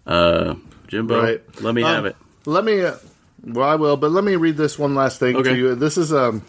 uh 0.08 0.56
jimbo 0.88 1.22
Right. 1.22 1.62
let 1.62 1.74
me 1.76 1.84
Um, 1.84 1.90
have 1.96 2.06
it 2.06 2.16
Let 2.46 2.64
me. 2.64 2.82
Uh, 2.82 2.96
well, 3.44 3.68
I 3.70 3.76
will, 3.76 3.98
but 3.98 4.12
let 4.12 4.24
me 4.24 4.36
read 4.36 4.56
this 4.58 4.78
one 4.80 4.96
last 4.96 5.20
thing 5.20 5.36
Okay. 5.36 5.50
to 5.52 5.56
you. 5.58 5.76
This 5.76 5.98
is 5.98 6.12
um, 6.14 6.42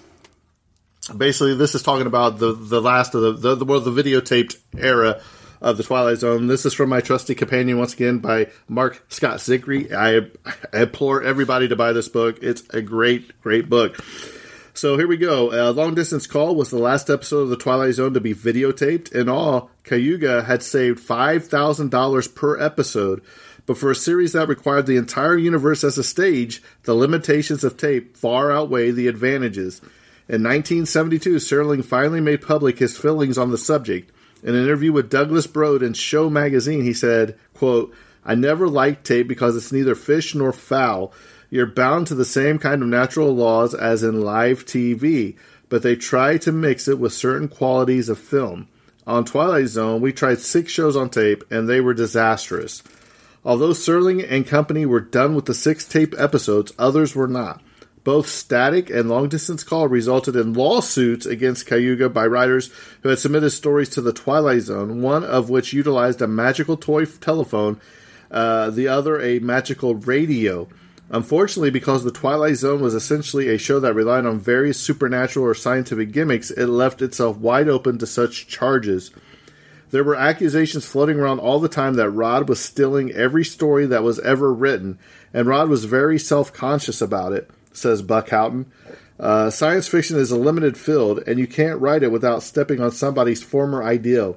basically 1.17 1.55
this 1.55 1.75
is 1.75 1.83
talking 1.83 2.07
about 2.07 2.39
the 2.39 2.53
the 2.53 2.81
last 2.81 3.15
of 3.15 3.23
the 3.23 3.33
the, 3.33 3.55
the, 3.57 3.65
well, 3.65 3.81
the 3.81 3.91
videotaped 3.91 4.57
era 4.79 5.21
of 5.61 5.77
the 5.79 5.83
Twilight 5.83 6.19
Zone. 6.19 6.47
This 6.49 6.67
is 6.67 6.75
from 6.75 6.91
my 6.91 7.01
trusty 7.01 7.35
companion 7.35 7.79
once 7.79 7.95
again 7.95 8.19
by 8.19 8.49
Marc 8.69 9.03
Scott 9.09 9.39
Zicree. 9.39 9.91
I, 9.93 10.29
I 10.77 10.83
implore 10.83 11.23
everybody 11.23 11.69
to 11.69 11.77
buy 11.77 11.93
this 11.93 12.09
book. 12.09 12.39
It's 12.43 12.63
a 12.71 12.83
great, 12.83 13.41
great 13.41 13.69
book. 13.71 13.97
So 14.77 14.99
here 14.99 15.09
we 15.09 15.17
go. 15.17 15.51
Uh, 15.51 15.73
Long 15.73 15.95
Distance 15.95 16.27
Call 16.27 16.55
was 16.55 16.69
the 16.69 16.77
last 16.77 17.09
episode 17.09 17.41
of 17.41 17.49
the 17.49 17.57
Twilight 17.57 17.95
Zone 17.95 18.13
to 18.13 18.21
be 18.21 18.35
videotaped. 18.35 19.11
In 19.11 19.27
all, 19.27 19.71
Cayuga 19.85 20.43
had 20.43 20.63
saved 20.63 21.03
$5,000 21.03 22.35
per 22.35 22.61
episode. 22.61 23.23
But 23.65 23.79
for 23.79 23.91
a 23.91 23.95
series 23.95 24.33
that 24.33 24.49
required 24.49 24.85
the 24.85 24.99
entire 24.99 25.39
universe 25.39 25.83
as 25.83 25.97
a 25.97 26.05
stage, 26.05 26.63
the 26.83 26.93
limitations 26.93 27.65
of 27.65 27.79
tape 27.79 28.19
far 28.19 28.53
outweigh 28.53 28.91
the 28.91 29.09
advantages. 29.09 29.81
In 30.29 30.43
1972, 30.43 31.37
Serling 31.37 31.83
finally 31.83 32.21
made 32.21 32.43
public 32.43 32.79
his 32.79 32.99
feelings 32.99 33.39
on 33.39 33.51
the 33.51 33.57
subject. 33.57 34.13
In 34.43 34.55
an 34.55 34.63
interview 34.63 34.93
with 34.93 35.09
Douglas 35.09 35.47
Broad 35.47 35.83
in 35.83 35.95
Show 35.95 36.29
magazine, 36.29 36.83
he 36.83 36.93
said, 36.93 37.39
quote, 37.55 37.95
I 38.27 38.35
never 38.35 38.69
liked 38.69 39.07
tape 39.07 39.27
because 39.27 39.57
it's 39.57 39.73
neither 39.73 39.95
fish 39.95 40.35
nor 40.35 40.53
fowl. 40.53 41.15
You're 41.51 41.67
bound 41.67 42.07
to 42.09 42.15
the 42.15 42.25
same 42.25 42.59
kind 42.59 42.83
of 42.83 42.89
natural 42.89 43.35
laws 43.35 43.75
as 43.75 44.03
in 44.03 44.23
live 44.23 44.67
TV, 44.67 45.37
but 45.69 45.83
they 45.83 45.97
try 45.97 46.39
to 46.39 46.53
mix 46.53 46.89
it 46.89 46.99
with 46.99 47.13
certain 47.13 47.49
qualities 47.49 48.09
of 48.09 48.19
film. 48.19 48.69
On 49.07 49.25
Twilight 49.25 49.69
Zone, 49.69 50.01
we 50.01 50.13
tried 50.13 50.41
six 50.41 50.73
shows 50.73 50.97
on 50.97 51.11
tape, 51.11 51.45
and 51.51 51.69
they 51.69 51.81
were 51.81 51.95
disastrous. 51.95 52.83
Although 53.45 53.71
Serling 53.71 54.27
and 54.29 54.45
company 54.45 54.85
were 54.85 55.01
done 55.01 55.37
with 55.37 55.45
the 55.45 55.55
six 55.55 55.87
tape 55.87 56.15
episodes, 56.19 56.73
others 56.79 57.15
were 57.15 57.29
not. 57.29 57.63
Both 58.03 58.29
Static 58.29 58.91
and 58.91 59.09
Long 59.09 59.29
Distance 59.29 59.63
Call 59.63 59.87
resulted 59.87 60.35
in 60.35 60.53
lawsuits 60.53 61.27
against 61.27 61.67
Cayuga 61.67 62.09
by 62.09 62.27
writers 62.27 62.71
who 63.03 63.09
had 63.09 63.21
submitted 63.21 63.51
stories 63.51 63.89
to 63.91 64.01
the 64.01 64.13
Twilight 64.13 64.63
Zone, 64.63 65.03
one 65.03 65.23
of 65.23 65.51
which 65.51 65.73
utilized 65.73 66.23
a 66.23 66.27
magical 66.27 66.77
toy 66.77 67.05
telephone, 67.05 67.81
uh, 68.31 68.71
the 68.71 68.89
other 68.89 69.21
a 69.21 69.39
magical 69.39 69.95
radio. 69.95 70.69
Unfortunately, 71.11 71.71
because 71.71 72.03
the 72.03 72.11
Twilight 72.11 72.57
Zone 72.57 72.81
was 72.81 72.95
essentially 72.95 73.49
a 73.49 73.59
show 73.59 73.79
that 73.79 73.95
relied 73.95 74.27
on 74.27 74.41
various 74.41 74.79
supernatural 74.81 75.47
or 75.47 75.55
scientific 75.55 76.11
gimmicks, 76.11 76.51
it 76.51 76.67
left 76.67 77.01
itself 77.01 77.37
wide 77.37 77.69
open 77.69 77.99
to 77.99 78.07
such 78.07 78.49
charges. 78.49 79.13
There 79.91 80.03
were 80.03 80.17
accusations 80.17 80.85
floating 80.85 81.21
around 81.21 81.39
all 81.39 81.61
the 81.61 81.69
time 81.69 81.95
that 81.95 82.11
Rod 82.11 82.49
was 82.49 82.61
stealing 82.61 83.13
every 83.13 83.45
story 83.45 83.87
that 83.87 84.03
was 84.03 84.19
ever 84.21 84.53
written, 84.53 84.99
and 85.33 85.47
Rod 85.47 85.69
was 85.69 85.85
very 85.85 86.19
self 86.19 86.53
conscious 86.53 87.01
about 87.01 87.33
it, 87.33 87.49
says 87.73 88.03
Buck 88.03 88.31
Houghton. 88.31 88.67
Uh, 89.19 89.49
science 89.49 89.87
fiction 89.87 90.19
is 90.19 90.33
a 90.33 90.37
limited 90.37 90.77
field, 90.77 91.23
and 91.27 91.39
you 91.39 91.47
can't 91.47 91.81
write 91.81 92.03
it 92.03 92.11
without 92.11 92.43
stepping 92.43 92.81
on 92.81 92.91
somebody's 92.91 93.45
former 93.45 93.83
ideal. 93.83 94.37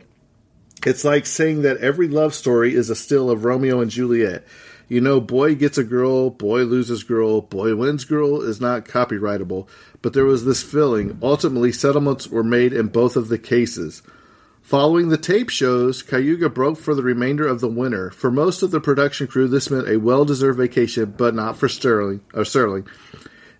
It's 0.85 1.03
like 1.03 1.25
saying 1.25 1.63
that 1.63 1.77
every 1.77 2.07
love 2.07 2.33
story 2.33 2.73
is 2.73 2.89
a 2.89 2.95
still 2.95 3.29
of 3.29 3.43
Romeo 3.43 3.81
and 3.81 3.91
Juliet. 3.91 4.45
You 4.89 5.01
know, 5.01 5.21
boy 5.21 5.53
gets 5.53 5.77
a 5.77 5.83
girl, 5.83 6.31
boy 6.31 6.63
loses 6.63 7.03
girl, 7.03 7.41
boy 7.41 7.75
wins 7.75 8.05
girl 8.05 8.41
is 8.41 8.59
not 8.59 8.85
copyrightable, 8.85 9.67
but 10.01 10.13
there 10.13 10.25
was 10.25 10.45
this 10.45 10.63
feeling. 10.63 11.19
Ultimately, 11.21 11.71
settlements 11.71 12.27
were 12.27 12.43
made 12.43 12.73
in 12.73 12.87
both 12.87 13.15
of 13.15 13.27
the 13.27 13.37
cases. 13.37 14.01
Following 14.63 15.09
the 15.09 15.17
tape 15.17 15.49
shows, 15.49 16.01
Cayuga 16.01 16.49
broke 16.49 16.79
for 16.79 16.95
the 16.95 17.03
remainder 17.03 17.47
of 17.47 17.59
the 17.59 17.67
winter. 17.67 18.09
For 18.09 18.31
most 18.31 18.63
of 18.63 18.71
the 18.71 18.81
production 18.81 19.27
crew, 19.27 19.47
this 19.47 19.69
meant 19.69 19.87
a 19.87 19.97
well-deserved 19.97 20.57
vacation, 20.57 21.13
but 21.15 21.35
not 21.35 21.57
for 21.57 21.69
Sterling 21.69 22.21
or 22.33 22.43
Sterling. 22.43 22.87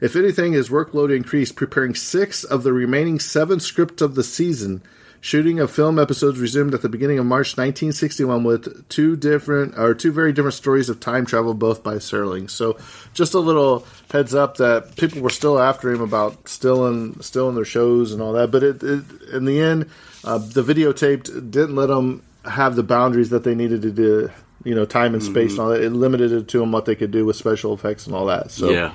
If 0.02 0.16
anything, 0.16 0.54
his 0.54 0.70
workload 0.70 1.16
increased, 1.16 1.56
preparing 1.56 1.94
six 1.94 2.44
of 2.44 2.64
the 2.64 2.74
remaining 2.74 3.20
seven 3.20 3.60
scripts 3.60 4.02
of 4.02 4.16
the 4.16 4.24
season. 4.24 4.82
Shooting 5.22 5.60
of 5.60 5.70
film 5.70 6.00
episodes 6.00 6.40
resumed 6.40 6.74
at 6.74 6.82
the 6.82 6.90
beginning 6.90 7.20
of 7.20 7.26
March 7.26 7.58
1961 7.58 8.44
with 8.44 8.88
two 8.90 9.16
different 9.16 9.78
or 9.78 9.94
two 9.94 10.12
very 10.12 10.32
different 10.32 10.54
stories 10.54 10.90
of 10.90 11.00
time 11.00 11.26
travel, 11.26 11.54
both 11.54 11.84
by 11.84 11.96
Serling. 11.96 12.50
So, 12.50 12.78
just 13.14 13.34
a 13.34 13.40
little 13.40 13.86
heads 14.12 14.34
up 14.34 14.58
that 14.58 14.96
people 14.96 15.22
were 15.22 15.30
still 15.30 15.60
after 15.60 15.92
him 15.92 16.02
about 16.02 16.48
still 16.48 16.88
in 16.88 17.22
still 17.22 17.50
in 17.50 17.56
their 17.56 17.66
shows 17.66 18.14
and 18.14 18.22
all 18.22 18.34
that. 18.34 18.52
But 18.52 18.64
it, 18.64 18.84
it 18.84 19.04
in 19.34 19.46
the 19.46 19.60
end, 19.60 19.90
uh, 20.24 20.38
the 20.38 20.64
videotaped 20.64 21.52
didn't 21.52 21.76
let 21.76 21.88
them 21.88 22.24
have 22.46 22.76
the 22.76 22.84
boundaries 22.84 23.30
that 23.32 23.44
they 23.44 23.56
needed 23.56 23.82
to 23.82 23.92
do. 23.92 24.32
You 24.64 24.76
know, 24.76 24.86
time 24.86 25.14
and 25.14 25.24
space 25.24 25.52
and 25.52 25.62
all 25.62 25.70
that. 25.70 25.82
It 25.82 25.92
limited 25.92 26.34
it 26.34 26.48
to 26.50 26.60
them 26.60 26.74
what 26.74 26.84
they 26.84 26.96
could 26.96 27.12
do 27.12 27.26
with 27.26 27.38
special 27.38 27.74
effects 27.74 28.08
and 28.08 28.16
all 28.16 28.26
that. 28.26 28.52
So, 28.52 28.70
yeah 28.70 28.94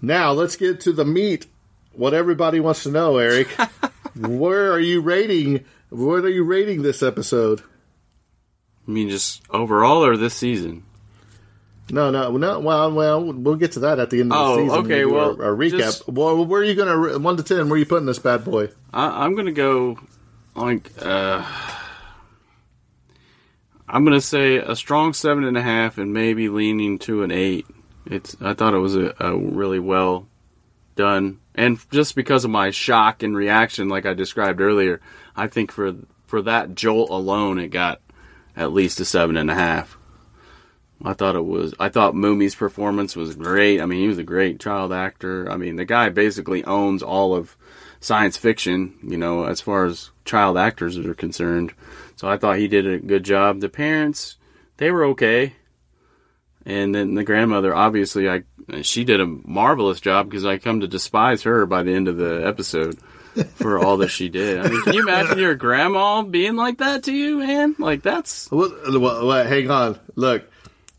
now 0.00 0.32
let's 0.32 0.56
get 0.56 0.80
to 0.82 0.92
the 0.92 1.04
meat. 1.04 1.46
What 1.92 2.14
everybody 2.14 2.60
wants 2.60 2.84
to 2.84 2.90
know, 2.90 3.18
Eric. 3.18 3.48
where 4.18 4.72
are 4.72 4.80
you 4.80 5.00
rating? 5.00 5.64
What 5.90 6.24
are 6.24 6.28
you 6.30 6.44
rating 6.44 6.82
this 6.82 7.02
episode? 7.02 7.60
I 8.86 8.90
mean, 8.90 9.08
just 9.08 9.42
overall 9.50 10.04
or 10.04 10.16
this 10.16 10.34
season? 10.34 10.84
No, 11.90 12.10
no, 12.10 12.36
no. 12.36 12.60
Well, 12.60 12.92
well, 12.92 13.32
we'll 13.32 13.56
get 13.56 13.72
to 13.72 13.80
that 13.80 13.98
at 13.98 14.10
the 14.10 14.20
end 14.20 14.32
of 14.32 14.38
the 14.38 14.44
Oh, 14.44 14.56
season. 14.64 14.78
okay, 14.84 15.04
we 15.06 15.10
do 15.10 15.14
well, 15.16 15.40
a, 15.40 15.44
our 15.44 15.52
recap. 15.54 15.78
just- 15.78 16.08
well, 16.08 16.44
where 16.44 16.60
are 16.60 16.64
you 16.64 16.74
gonna 16.74 17.18
one 17.18 17.36
to 17.38 17.42
ten? 17.42 17.68
Where 17.68 17.76
are 17.76 17.78
you 17.78 17.86
putting 17.86 18.06
this 18.06 18.18
bad 18.18 18.44
boy? 18.44 18.68
I, 18.92 19.24
I'm 19.24 19.34
gonna 19.34 19.52
go 19.52 19.98
like 20.54 20.90
uh, 21.00 21.42
I'm 23.88 24.04
gonna 24.04 24.20
say 24.20 24.56
a 24.56 24.76
strong 24.76 25.14
seven 25.14 25.44
and 25.44 25.56
a 25.56 25.62
half, 25.62 25.96
and 25.98 26.12
maybe 26.12 26.48
leaning 26.48 26.98
to 27.00 27.22
an 27.22 27.30
eight. 27.30 27.66
It's 28.04 28.36
I 28.40 28.52
thought 28.54 28.74
it 28.74 28.78
was 28.78 28.96
a, 28.96 29.14
a 29.18 29.36
really 29.36 29.78
well 29.78 30.26
done, 30.94 31.40
and 31.58 31.78
just 31.90 32.14
because 32.14 32.44
of 32.44 32.52
my 32.52 32.70
shock 32.70 33.24
and 33.24 33.36
reaction, 33.36 33.88
like 33.88 34.06
I 34.06 34.14
described 34.14 34.60
earlier, 34.60 35.00
I 35.34 35.48
think 35.48 35.72
for 35.72 35.92
for 36.26 36.40
that 36.42 36.76
jolt 36.76 37.10
alone, 37.10 37.58
it 37.58 37.68
got 37.68 38.00
at 38.56 38.72
least 38.72 39.00
a 39.00 39.04
seven 39.04 39.36
and 39.36 39.50
a 39.50 39.56
half. 39.56 39.98
I 41.04 41.14
thought 41.14 41.34
it 41.34 41.44
was. 41.44 41.74
I 41.80 41.88
thought 41.88 42.14
Mumy's 42.14 42.54
performance 42.54 43.16
was 43.16 43.34
great. 43.34 43.80
I 43.80 43.86
mean, 43.86 44.00
he 44.00 44.06
was 44.06 44.18
a 44.18 44.24
great 44.24 44.60
child 44.60 44.92
actor. 44.92 45.50
I 45.50 45.56
mean, 45.56 45.74
the 45.74 45.84
guy 45.84 46.10
basically 46.10 46.62
owns 46.62 47.02
all 47.02 47.34
of 47.34 47.56
science 47.98 48.36
fiction, 48.36 48.96
you 49.02 49.16
know, 49.16 49.44
as 49.44 49.60
far 49.60 49.84
as 49.84 50.10
child 50.24 50.56
actors 50.56 50.96
are 50.96 51.14
concerned. 51.14 51.74
So 52.14 52.28
I 52.28 52.36
thought 52.36 52.58
he 52.58 52.68
did 52.68 52.86
a 52.86 52.98
good 52.98 53.24
job. 53.24 53.60
The 53.60 53.68
parents, 53.68 54.36
they 54.76 54.92
were 54.92 55.04
okay. 55.06 55.54
And 56.68 56.94
then 56.94 57.14
the 57.14 57.24
grandmother, 57.24 57.74
obviously, 57.74 58.28
I 58.28 58.42
she 58.82 59.04
did 59.04 59.22
a 59.22 59.26
marvelous 59.26 60.00
job 60.00 60.28
because 60.28 60.44
I 60.44 60.58
come 60.58 60.80
to 60.80 60.86
despise 60.86 61.44
her 61.44 61.64
by 61.64 61.82
the 61.82 61.94
end 61.94 62.08
of 62.08 62.18
the 62.18 62.46
episode 62.46 62.98
for 63.54 63.78
all 63.78 63.96
that 63.96 64.10
she 64.10 64.28
did. 64.28 64.58
I 64.58 64.68
mean, 64.68 64.82
can 64.82 64.92
you 64.92 65.00
imagine 65.00 65.38
your 65.38 65.54
grandma 65.54 66.20
being 66.20 66.56
like 66.56 66.78
that 66.78 67.04
to 67.04 67.12
you, 67.12 67.38
man? 67.38 67.74
Like 67.78 68.02
that's 68.02 68.50
Well, 68.50 68.70
well, 69.00 69.46
hang 69.46 69.70
on. 69.70 69.98
Look, 70.14 70.44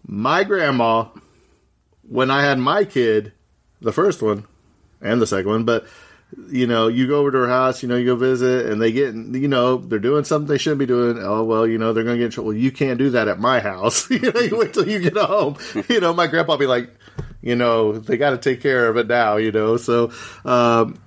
my 0.08 0.44
grandma, 0.44 1.06
when 2.02 2.32
I 2.32 2.42
had 2.42 2.58
my 2.58 2.84
kid, 2.84 3.34
the 3.80 3.94
first 3.94 4.24
one 4.24 4.46
and 5.02 5.22
the 5.22 5.28
second 5.28 5.52
one, 5.52 5.64
but 5.66 5.86
you 6.50 6.68
know, 6.68 6.88
you 6.88 7.08
go 7.08 7.20
over 7.20 7.32
to 7.32 7.38
her 7.40 7.48
house, 7.48 7.82
you 7.82 7.90
know, 7.90 7.96
you 7.96 8.06
go 8.06 8.16
visit, 8.16 8.68
and 8.68 8.82
they 8.82 8.92
get, 8.92 9.16
you 9.16 9.48
know, 9.48 9.78
they're 9.78 10.00
doing 10.00 10.24
something 10.24 10.48
they 10.48 10.58
shouldn't 10.58 10.80
be 10.80 10.86
doing. 10.86 11.18
Oh 11.20 11.44
well, 11.44 11.66
you 11.66 11.78
know, 11.78 11.94
they're 11.94 12.04
going 12.04 12.16
to 12.16 12.20
get 12.20 12.26
in 12.26 12.32
trouble. 12.32 12.50
Well, 12.50 12.58
you 12.58 12.72
can't 12.72 13.00
do 13.00 13.12
that 13.12 13.28
at 13.28 13.40
my 13.40 13.60
house. 13.60 14.10
you 14.12 14.20
know, 14.20 14.40
you 14.40 14.58
wait 14.58 14.74
till 14.74 14.88
you 14.88 15.00
get 15.00 15.18
home. 15.18 15.58
You 15.90 16.00
know, 16.00 16.14
my 16.14 16.28
grandpa 16.28 16.58
be 16.58 16.68
like, 16.68 16.90
you 17.42 17.56
know, 17.56 17.94
they 17.94 18.18
got 18.18 18.32
to 18.32 18.38
take 18.38 18.62
care 18.62 18.88
of 18.88 18.98
it 18.98 19.08
now. 19.08 19.38
You 19.38 19.52
know, 19.52 19.78
so. 19.78 20.12
um 20.46 21.00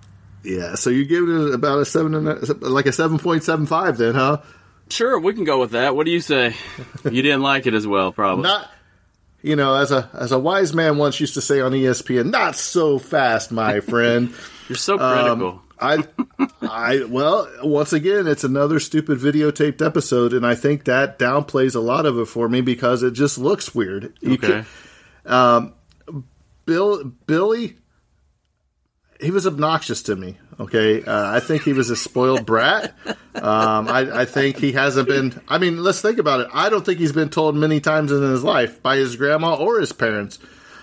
yeah, 0.45 0.75
so 0.75 0.91
you 0.91 1.05
give 1.05 1.29
it 1.29 1.55
about 1.55 1.79
a 1.79 1.85
seven 1.85 2.16
and 2.16 2.27
a, 2.27 2.68
like 2.68 2.87
a 2.87 2.93
seven 2.93 3.20
point 3.20 3.45
seven 3.45 3.64
five, 3.64 3.97
then, 3.97 4.16
huh? 4.16 4.39
sure 4.89 5.18
we 5.18 5.33
can 5.35 5.45
go 5.45 5.61
with 5.61 5.70
that. 5.70 5.95
What 5.95 6.05
do 6.05 6.11
you 6.12 6.20
say? 6.20 6.55
You 7.05 7.23
didn't 7.23 7.43
like 7.43 7.66
it 7.66 7.75
as 7.75 7.87
well, 7.87 8.11
probably. 8.12 8.43
not 8.43 8.68
you 9.43 9.57
know 9.57 9.75
as 9.75 9.91
a 9.91 10.09
as 10.14 10.33
a 10.33 10.39
wise 10.39 10.73
man 10.73 10.97
once 10.99 11.20
used 11.20 11.35
to 11.35 11.41
say 11.41 11.61
on 11.61 11.73
espn 11.73 12.31
not 12.31 12.55
so 12.55 12.99
fast 12.99 13.51
my 13.51 13.81
friend 13.81 14.33
You're 14.69 14.77
so 14.77 14.97
critical. 14.99 15.63
i 15.79 16.05
i 16.63 17.05
well 17.09 17.49
once 17.65 17.93
again 17.93 18.27
it's 18.29 18.45
another 18.45 18.79
stupid 18.79 19.19
videotaped 19.19 19.85
episode 19.85 20.33
and 20.33 20.47
i 20.47 20.55
think 20.55 20.85
that 20.85 21.19
downplays 21.19 21.75
a 21.75 21.81
lot 21.81 22.07
of 22.07 22.17
it 22.19 22.27
for 22.27 22.49
me 22.49 22.61
because 22.61 23.03
it 23.03 23.13
just 23.13 23.37
looks 23.37 23.75
weird 23.75 24.13
You 24.21 24.35
okay. 24.35 24.65
can- 25.27 25.73
bill 26.67 27.05
billy 27.27 27.77
he 29.21 29.31
was 29.31 29.47
obnoxious 29.47 30.03
to 30.05 30.17
me. 30.17 30.37
Okay, 30.59 31.05
uh, 31.05 31.31
I 31.37 31.39
think 31.39 31.63
he 31.63 31.73
was 31.73 31.91
a 31.91 31.97
spoiled 31.97 32.45
brat. 32.45 32.93
Um, 33.37 33.87
I, 33.89 34.23
I 34.23 34.25
think 34.25 34.57
he 34.59 34.73
hasn't 34.73 35.07
been. 35.07 35.41
I 35.49 35.59
mean, 35.59 35.81
let's 35.81 36.01
think 36.03 36.19
about 36.19 36.41
it. 36.41 36.49
I 36.53 36.69
don't 36.69 36.85
think 36.85 36.99
he's 36.99 37.13
been 37.13 37.29
told 37.29 37.55
many 37.55 37.79
times 37.81 38.11
in 38.11 38.21
his 38.21 38.43
life 38.43 38.83
by 38.83 38.97
his 38.97 39.15
grandma 39.15 39.55
or 39.55 39.79
his 39.79 39.93
parents. 39.93 40.41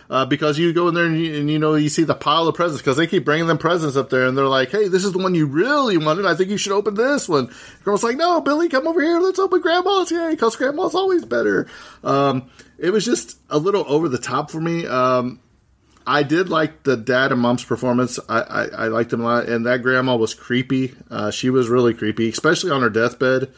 Uh, 0.10 0.26
because 0.26 0.58
you 0.58 0.74
go 0.74 0.88
in 0.88 0.96
there 0.96 1.06
and 1.06 1.20
you, 1.20 1.36
and 1.36 1.52
you 1.52 1.60
know 1.60 1.76
you 1.76 1.88
see 1.88 2.04
the 2.04 2.16
pile 2.16 2.48
of 2.48 2.56
presents 2.56 2.82
because 2.82 2.98
they 2.98 3.06
keep 3.06 3.24
bringing 3.24 3.46
them 3.46 3.60
presents 3.60 3.96
up 3.96 4.10
there 4.10 4.26
and 4.26 4.36
they're 4.36 4.46
like, 4.46 4.72
"Hey, 4.72 4.88
this 4.88 5.06
is 5.06 5.12
the 5.12 5.20
one 5.20 5.36
you 5.36 5.46
really 5.46 5.98
wanted. 5.98 6.26
I 6.26 6.34
think 6.34 6.50
you 6.50 6.58
should 6.58 6.72
open 6.72 6.96
this 6.96 7.30
one." 7.30 7.54
Girl's 7.84 8.04
like, 8.04 8.18
"No, 8.18 8.42
Billy, 8.42 8.70
come 8.70 8.88
over 8.88 9.02
here. 9.02 9.20
Let's 9.20 9.38
open 9.38 9.62
Grandma's. 9.62 10.12
Yeah, 10.12 10.32
because 10.32 10.56
Grandma's 10.56 10.96
always 10.96 11.26
better." 11.26 11.68
Um, 12.04 12.50
it 12.80 12.90
was 12.90 13.06
just 13.06 13.38
a 13.52 13.60
little 13.60 13.86
over 13.88 14.10
the 14.10 14.18
top 14.18 14.50
for 14.50 14.60
me. 14.60 14.88
Um, 14.88 15.42
I 16.08 16.24
did 16.24 16.50
like 16.50 16.82
the 16.82 16.98
dad 16.98 17.32
and 17.32 17.40
mom's 17.40 17.64
performance. 17.64 18.20
I, 18.28 18.42
I, 18.42 18.64
I 18.66 18.88
liked 18.88 19.12
them 19.12 19.22
a 19.22 19.26
lot, 19.26 19.48
and 19.48 19.68
that 19.68 19.84
grandma 19.84 20.16
was 20.16 20.34
creepy. 20.34 20.96
Uh, 21.12 21.30
she 21.30 21.52
was 21.52 21.70
really 21.70 21.94
creepy, 21.94 22.30
especially 22.30 22.72
on 22.72 22.82
her 22.82 22.90
deathbed. 22.90 23.54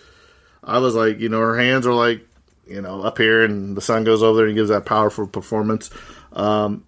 I 0.61 0.79
was 0.79 0.93
like, 0.93 1.19
you 1.21 1.29
know, 1.29 1.39
her 1.39 1.57
hands 1.57 1.87
are 1.87 1.93
like, 1.93 2.27
you 2.67 2.81
know, 2.81 3.03
up 3.03 3.17
here, 3.17 3.45
and 3.45 3.77
the 3.77 3.81
sun 3.81 4.03
goes 4.03 4.21
over 4.21 4.39
there 4.39 4.47
and 4.47 4.55
gives 4.55 4.69
that 4.69 4.85
powerful 4.85 5.27
performance. 5.27 5.89
Um, 6.33 6.85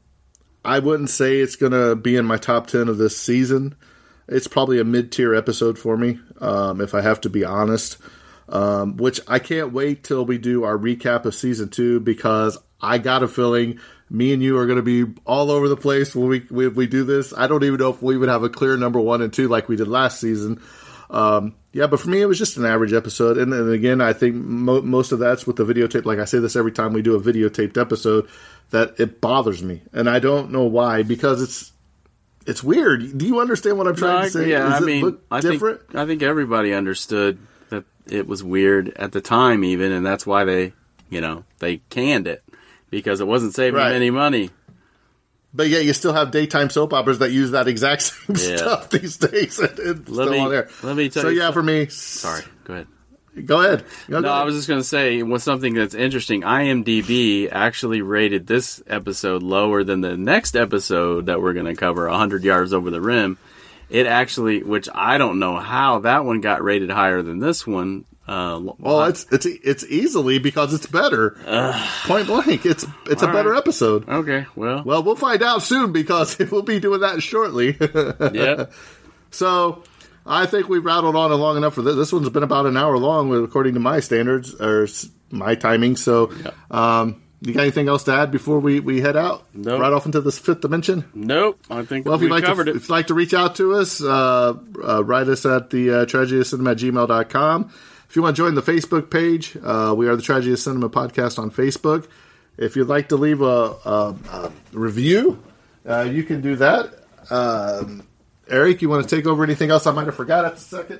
I 0.65 0.79
wouldn't 0.79 1.09
say 1.09 1.39
it's 1.39 1.55
gonna 1.55 1.95
be 1.95 2.15
in 2.15 2.25
my 2.25 2.37
top 2.37 2.67
ten 2.67 2.87
of 2.87 2.97
this 2.97 3.17
season. 3.17 3.75
It's 4.27 4.47
probably 4.47 4.79
a 4.79 4.85
mid 4.85 5.11
tier 5.11 5.35
episode 5.35 5.77
for 5.77 5.97
me, 5.97 6.19
um, 6.39 6.79
if 6.81 6.93
I 6.93 7.01
have 7.01 7.21
to 7.21 7.29
be 7.29 7.43
honest. 7.43 7.97
Um, 8.49 8.97
which 8.97 9.21
I 9.25 9.39
can't 9.39 9.71
wait 9.71 10.03
till 10.03 10.25
we 10.25 10.37
do 10.37 10.63
our 10.65 10.77
recap 10.77 11.23
of 11.23 11.33
season 11.33 11.69
two 11.69 12.01
because 12.01 12.57
I 12.81 12.97
got 12.97 13.23
a 13.23 13.27
feeling 13.27 13.79
me 14.09 14.33
and 14.33 14.43
you 14.43 14.57
are 14.59 14.65
going 14.67 14.83
to 14.83 14.83
be 14.83 15.11
all 15.25 15.49
over 15.49 15.67
the 15.67 15.77
place 15.77 16.15
when 16.15 16.27
we 16.27 16.67
we 16.67 16.85
do 16.85 17.03
this. 17.03 17.33
I 17.35 17.47
don't 17.47 17.63
even 17.63 17.79
know 17.79 17.89
if 17.89 18.01
we 18.01 18.17
would 18.17 18.29
have 18.29 18.43
a 18.43 18.49
clear 18.49 18.77
number 18.77 18.99
one 18.99 19.21
and 19.21 19.33
two 19.33 19.47
like 19.47 19.67
we 19.67 19.75
did 19.75 19.87
last 19.87 20.19
season. 20.19 20.61
Um, 21.09 21.55
yeah, 21.73 21.87
but 21.87 21.99
for 21.99 22.09
me, 22.09 22.21
it 22.21 22.25
was 22.25 22.37
just 22.37 22.57
an 22.57 22.65
average 22.65 22.93
episode. 22.93 23.37
And, 23.37 23.53
and 23.53 23.71
again, 23.71 23.99
I 24.01 24.13
think 24.13 24.35
mo- 24.35 24.81
most 24.81 25.11
of 25.11 25.19
that's 25.19 25.45
with 25.47 25.55
the 25.55 25.65
videotape. 25.65 26.05
Like 26.05 26.19
I 26.19 26.25
say 26.25 26.39
this 26.39 26.55
every 26.55 26.71
time 26.71 26.93
we 26.93 27.01
do 27.01 27.15
a 27.15 27.19
videotaped 27.21 27.77
episode, 27.79 28.27
that 28.71 28.99
it 28.99 29.19
bothers 29.21 29.61
me, 29.63 29.81
and 29.91 30.09
I 30.09 30.19
don't 30.19 30.51
know 30.51 30.63
why 30.63 31.03
because 31.03 31.41
it's 31.41 31.71
it's 32.45 32.63
weird. 32.63 33.17
Do 33.17 33.25
you 33.25 33.39
understand 33.39 33.77
what 33.77 33.87
I'm 33.87 33.95
trying 33.95 34.19
No, 34.19 34.23
to 34.25 34.29
say? 34.29 34.49
yeah, 34.49 34.59
Does 34.69 34.73
I 34.73 34.77
it 34.77 34.85
mean, 34.85 35.17
I 35.31 35.39
different? 35.41 35.79
think 35.87 35.95
I 35.95 36.05
think 36.05 36.21
everybody 36.23 36.73
understood 36.73 37.37
that 37.69 37.85
it 38.07 38.27
was 38.27 38.43
weird 38.43 38.89
at 38.95 39.11
the 39.11 39.21
time, 39.21 39.63
even, 39.63 39.91
and 39.91 40.05
that's 40.05 40.25
why 40.27 40.43
they, 40.43 40.73
you 41.09 41.21
know, 41.21 41.43
they 41.59 41.77
canned 41.89 42.27
it 42.27 42.43
because 42.89 43.19
it 43.21 43.27
wasn't 43.27 43.53
saving 43.53 43.77
Right. 43.79 43.89
them 43.89 43.95
any 43.95 44.09
money. 44.11 44.49
But 45.53 45.67
yeah, 45.69 45.79
you 45.79 45.93
still 45.93 46.13
have 46.13 46.31
daytime 46.31 46.69
soap 46.71 46.93
operas 46.93 47.19
that 47.19 47.31
use 47.31 47.51
that 47.51 47.67
exact 47.67 48.01
same 48.01 48.35
Yeah. 48.35 48.57
stuff 48.57 48.89
these 48.89 49.17
days. 49.17 49.59
and 49.59 49.69
It's 49.79 50.09
Let 50.09 50.25
still 50.25 50.29
me- 50.31 50.39
on 50.39 50.49
there. 50.49 50.69
let 50.81 50.95
me 50.95 51.09
tell 51.09 51.23
so 51.23 51.29
you 51.29 51.39
yeah, 51.41 51.51
for 51.51 51.61
me, 51.63 51.87
Sorry, 51.87 52.43
go 52.63 52.73
ahead. 52.73 52.87
Go 53.45 53.61
ahead. 53.61 53.83
Go 54.09 54.19
No, 54.19 54.27
ahead. 54.29 54.41
I 54.41 54.43
was 54.43 54.53
just 54.55 54.67
going 54.67 54.79
to 54.79 54.83
say 54.83 55.23
was 55.23 55.43
something 55.43 55.73
that's 55.73 55.95
interesting. 55.95 56.41
IMDb 56.41 57.49
actually 57.51 58.01
rated 58.03 58.45
this 58.45 58.81
episode 58.85 59.41
lower 59.41 59.83
than 59.83 60.01
the 60.01 60.15
next 60.15 60.55
episode 60.55 61.25
that 61.25 61.41
we're 61.41 61.53
going 61.53 61.65
to 61.65 61.73
cover, 61.75 62.07
100 62.07 62.43
Yards 62.43 62.73
Over 62.73 62.91
the 62.91 63.01
Rim. 63.01 63.39
It 63.89 64.05
actually, 64.05 64.61
which 64.63 64.87
I 64.93 65.17
don't 65.17 65.39
know 65.39 65.57
how 65.57 65.99
that 65.99 66.25
one 66.25 66.41
got 66.41 66.63
rated 66.63 66.91
higher 66.91 67.21
than 67.23 67.39
this 67.39 67.65
one. 67.65 68.05
Uh, 68.27 68.61
Well, 68.77 69.05
it's 69.05 69.25
it's 69.31 69.45
it's 69.45 69.85
easily 69.85 70.39
because 70.39 70.73
it's 70.73 70.87
better. 70.87 71.31
Point 72.05 72.27
blank, 72.27 72.65
it's 72.65 72.85
it's 73.07 73.21
a 73.21 73.27
better 73.27 73.51
right. 73.51 73.57
episode. 73.57 74.07
okay, 74.07 74.45
well, 74.55 74.83
Well, 74.85 75.03
we'll 75.03 75.15
find 75.15 75.43
out 75.43 75.61
soon 75.61 75.91
because 75.91 76.37
we'll 76.51 76.61
be 76.61 76.79
doing 76.79 77.01
that 77.01 77.21
shortly. 77.21 77.77
yeah. 78.33 78.67
so, 79.31 79.83
I 80.25 80.45
think 80.45 80.69
we've 80.69 80.85
rattled 80.85 81.15
on 81.15 81.31
long 81.31 81.57
enough 81.57 81.73
for 81.73 81.81
this. 81.81 81.95
This 81.95 82.13
one's 82.13 82.29
been 82.29 82.43
about 82.43 82.65
an 82.65 82.77
hour 82.77 82.97
long, 82.97 83.43
according 83.43 83.73
to 83.73 83.79
my 83.81 83.99
standards 83.99 84.53
or 84.55 84.87
my 85.29 85.55
timing. 85.55 85.97
So, 85.97 86.31
um, 86.71 87.21
you 87.41 87.53
got 87.53 87.63
anything 87.63 87.89
else 87.89 88.03
to 88.05 88.13
add 88.13 88.31
before 88.31 88.59
we, 88.59 88.79
we 88.79 89.01
head 89.01 89.17
out? 89.17 89.45
Nope. 89.53 89.81
Right 89.81 89.91
off 89.91 90.05
into 90.05 90.21
this 90.21 90.39
fifth 90.39 90.61
dimension. 90.61 91.03
Nope, 91.13 91.59
I 91.69 91.83
think 91.83 92.05
Well, 92.05 92.15
if 92.15 92.21
we 92.21 92.27
you'd 92.27 92.33
like 92.33 92.45
covered 92.45 92.65
to, 92.65 92.71
it. 92.71 92.77
if 92.77 92.83
you'd 92.83 92.89
like 92.89 93.07
to 93.07 93.13
reach 93.13 93.33
out 93.33 93.55
to 93.55 93.73
us, 93.73 94.01
uh, 94.01 94.53
uh, 94.81 95.03
write 95.03 95.27
us 95.27 95.45
at 95.45 95.69
the 95.69 95.91
uh, 95.91 96.05
tragedy 96.05 96.39
of 96.39 96.47
cinema 96.47 96.71
at 96.71 96.77
gmail.com. 96.77 97.73
If 98.13 98.17
you 98.17 98.21
want 98.21 98.35
to 98.35 98.43
join 98.43 98.53
the 98.53 98.61
Facebook 98.61 99.09
page, 99.09 99.57
uh, 99.63 99.95
we 99.97 100.07
are 100.07 100.15
the 100.15 100.21
Tragedy 100.21 100.53
of 100.53 100.59
Cinema 100.59 100.87
podcast 100.87 101.39
on 101.39 101.49
Facebook. 101.49 102.07
If 102.57 102.75
you'd 102.75 102.87
like 102.87 103.09
to 103.09 103.15
leave 103.15 103.41
a, 103.41 103.45
a, 103.45 104.15
a 104.31 104.51
review, 104.71 105.41
uh, 105.83 106.01
you 106.01 106.21
can 106.21 106.39
do 106.39 106.55
that. 106.57 106.93
Um, 107.31 108.07
Eric, 108.47 108.83
you 108.83 108.89
want 108.89 109.09
to 109.09 109.15
take 109.15 109.25
over 109.25 109.43
anything 109.43 109.71
else 109.71 109.87
I 109.87 109.93
might 109.93 110.05
have 110.05 110.13
forgot 110.13 110.45
at 110.45 110.57
the 110.57 110.61
second? 110.61 110.99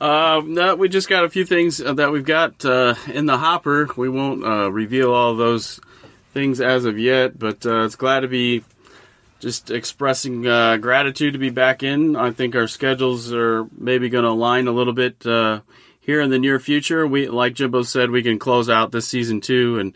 Uh, 0.00 0.42
no, 0.44 0.74
we 0.74 0.88
just 0.88 1.08
got 1.08 1.22
a 1.22 1.30
few 1.30 1.44
things 1.44 1.80
uh, 1.80 1.92
that 1.92 2.10
we've 2.10 2.26
got 2.26 2.64
uh, 2.64 2.96
in 3.06 3.26
the 3.26 3.38
hopper. 3.38 3.88
We 3.96 4.08
won't 4.08 4.44
uh, 4.44 4.72
reveal 4.72 5.14
all 5.14 5.36
those 5.36 5.78
things 6.34 6.60
as 6.60 6.84
of 6.84 6.98
yet, 6.98 7.38
but 7.38 7.64
uh, 7.64 7.84
it's 7.84 7.94
glad 7.94 8.20
to 8.22 8.28
be 8.28 8.64
just 9.38 9.70
expressing 9.70 10.48
uh, 10.48 10.78
gratitude 10.78 11.34
to 11.34 11.38
be 11.38 11.50
back 11.50 11.84
in. 11.84 12.16
I 12.16 12.32
think 12.32 12.56
our 12.56 12.66
schedules 12.66 13.32
are 13.32 13.68
maybe 13.78 14.08
going 14.08 14.24
to 14.24 14.30
align 14.30 14.66
a 14.66 14.72
little 14.72 14.94
bit 14.94 15.24
here 16.08 16.22
in 16.22 16.30
the 16.30 16.38
near 16.38 16.58
future. 16.58 17.06
We, 17.06 17.28
like 17.28 17.52
Jimbo 17.52 17.82
said, 17.82 18.10
we 18.10 18.22
can 18.22 18.38
close 18.38 18.70
out 18.70 18.92
this 18.92 19.06
season 19.06 19.42
two 19.42 19.78
and 19.78 19.92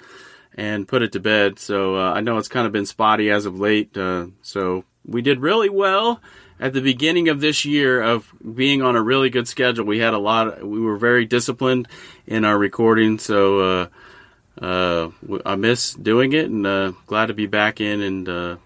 and 0.54 0.86
put 0.86 1.00
it 1.00 1.12
to 1.12 1.20
bed. 1.20 1.58
So 1.58 1.96
uh, 1.96 2.12
I 2.12 2.20
know 2.20 2.36
it's 2.36 2.48
kind 2.48 2.66
of 2.66 2.72
been 2.72 2.84
spotty 2.84 3.30
as 3.30 3.46
of 3.46 3.58
late. 3.58 3.96
Uh, 3.96 4.26
so 4.42 4.84
we 5.06 5.22
did 5.22 5.40
really 5.40 5.70
well 5.70 6.20
at 6.60 6.74
the 6.74 6.82
beginning 6.82 7.30
of 7.30 7.40
this 7.40 7.64
year 7.64 8.02
of 8.02 8.30
being 8.54 8.82
on 8.82 8.94
a 8.94 9.00
really 9.02 9.30
good 9.30 9.48
schedule. 9.48 9.86
We 9.86 10.00
had 10.00 10.12
a 10.12 10.18
lot. 10.18 10.48
Of, 10.48 10.68
we 10.68 10.80
were 10.80 10.98
very 10.98 11.24
disciplined 11.24 11.88
in 12.26 12.44
our 12.44 12.58
recording, 12.58 13.18
so 13.18 13.60
uh, 13.60 13.86
uh, 14.60 15.10
I 15.46 15.54
miss 15.56 15.94
doing 15.94 16.34
it, 16.34 16.44
and 16.50 16.66
uh, 16.66 16.92
glad 17.06 17.26
to 17.28 17.34
be 17.34 17.46
back 17.46 17.80
in 17.80 18.02
and 18.02 18.28
uh, 18.28 18.56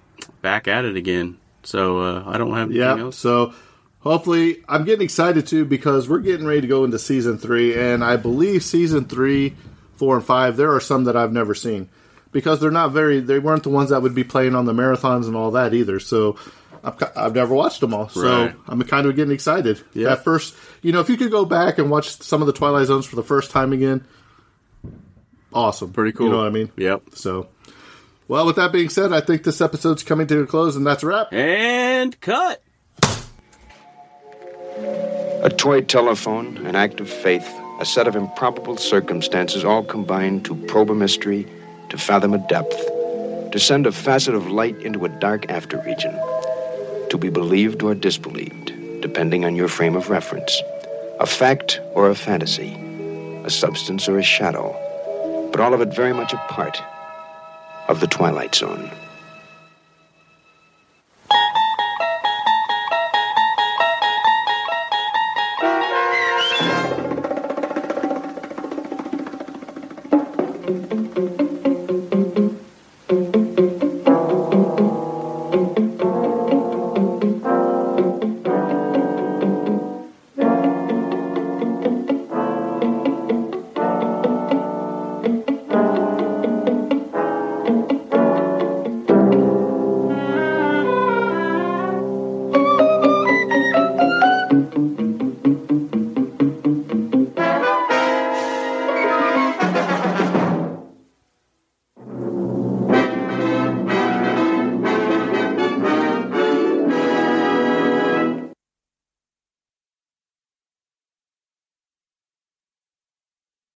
back 0.42 0.66
at 0.66 0.84
it 0.84 0.96
again. 0.96 1.38
So 1.62 2.00
uh, 2.00 2.24
I 2.26 2.38
don't 2.38 2.50
have 2.54 2.70
anything 2.70 2.80
Yeah. 2.80 2.98
else. 3.04 3.16
So 3.16 3.54
hopefully, 4.10 4.62
I'm 4.68 4.84
getting 4.84 5.04
excited 5.04 5.46
too 5.46 5.64
because 5.64 6.08
we're 6.08 6.20
getting 6.20 6.46
ready 6.46 6.62
to 6.62 6.66
go 6.66 6.84
into 6.84 6.98
season 6.98 7.38
three, 7.38 7.78
and 7.78 8.04
I 8.04 8.16
believe 8.16 8.62
season 8.62 9.06
three, 9.06 9.56
four, 9.96 10.16
and 10.16 10.24
five. 10.24 10.56
There 10.56 10.74
are 10.74 10.80
some 10.80 11.04
that 11.04 11.16
I've 11.16 11.32
never 11.32 11.54
seen 11.54 11.88
because 12.32 12.60
they're 12.60 12.70
not 12.70 12.92
very. 12.92 13.20
They 13.20 13.38
weren't 13.38 13.62
the 13.62 13.70
ones 13.70 13.90
that 13.90 14.02
would 14.02 14.14
be 14.14 14.24
playing 14.24 14.54
on 14.54 14.64
the 14.64 14.72
marathons 14.72 15.26
and 15.26 15.36
all 15.36 15.52
that 15.52 15.74
either. 15.74 16.00
So. 16.00 16.36
I've, 16.84 17.02
I've 17.16 17.34
never 17.34 17.52
watched 17.52 17.80
them 17.80 17.92
all, 17.92 18.08
so. 18.08 18.52
I'm 18.68 18.80
kind 18.82 19.08
of 19.08 19.16
getting 19.16 19.34
excited. 19.34 19.82
Yeah. 19.92 20.10
That 20.10 20.22
first, 20.22 20.54
you 20.82 20.92
know, 20.92 21.00
if 21.00 21.08
you 21.08 21.16
could 21.16 21.32
go 21.32 21.44
back 21.44 21.78
and 21.78 21.90
watch 21.90 22.10
some 22.22 22.42
of 22.42 22.46
the 22.46 22.52
Twilight 22.52 22.86
Zones 22.86 23.06
for 23.06 23.16
the 23.16 23.24
first 23.24 23.50
time 23.50 23.72
again, 23.72 24.06
awesome, 25.52 25.92
Pretty 25.92 26.12
cool. 26.12 26.26
You 26.26 26.32
know 26.32 26.38
what 26.38 26.46
I 26.46 26.50
mean? 26.50 26.70
Yep. 26.76 27.02
So, 27.14 27.48
well, 28.28 28.46
with 28.46 28.54
that 28.54 28.70
being 28.70 28.88
said, 28.88 29.12
I 29.12 29.20
think 29.20 29.42
this 29.42 29.60
episode's 29.60 30.04
coming 30.04 30.28
to 30.28 30.42
a 30.42 30.46
close, 30.46 30.76
and 30.76 30.86
that's 30.86 31.02
a 31.02 31.06
wrap. 31.06 31.32
And 31.32 32.20
cut. 32.20 32.62
A 35.42 35.48
toy 35.48 35.80
telephone, 35.80 36.58
an 36.66 36.76
act 36.76 37.00
of 37.00 37.08
faith, 37.08 37.48
a 37.80 37.84
set 37.86 38.06
of 38.06 38.16
improbable 38.16 38.76
circumstances 38.76 39.64
all 39.64 39.82
combined 39.82 40.44
to 40.44 40.54
probe 40.66 40.90
a 40.90 40.94
mystery, 40.94 41.46
to 41.88 41.96
fathom 41.96 42.34
a 42.34 42.46
depth, 42.48 42.76
to 43.52 43.58
send 43.58 43.86
a 43.86 43.92
facet 43.92 44.34
of 44.34 44.50
light 44.50 44.76
into 44.82 45.04
a 45.04 45.08
dark 45.08 45.50
after 45.50 45.80
region, 45.82 46.12
to 47.08 47.16
be 47.18 47.30
believed 47.30 47.82
or 47.82 47.94
disbelieved, 47.94 48.72
depending 49.00 49.44
on 49.44 49.56
your 49.56 49.68
frame 49.68 49.96
of 49.96 50.10
reference, 50.10 50.60
a 51.20 51.26
fact 51.26 51.80
or 51.94 52.10
a 52.10 52.14
fantasy, 52.14 52.74
a 53.44 53.50
substance 53.50 54.08
or 54.08 54.18
a 54.18 54.22
shadow, 54.22 54.74
but 55.52 55.60
all 55.60 55.72
of 55.72 55.80
it 55.80 55.94
very 55.94 56.12
much 56.12 56.32
a 56.32 56.46
part 56.48 56.82
of 57.88 58.00
the 58.00 58.06
Twilight 58.06 58.54
Zone. 58.54 58.90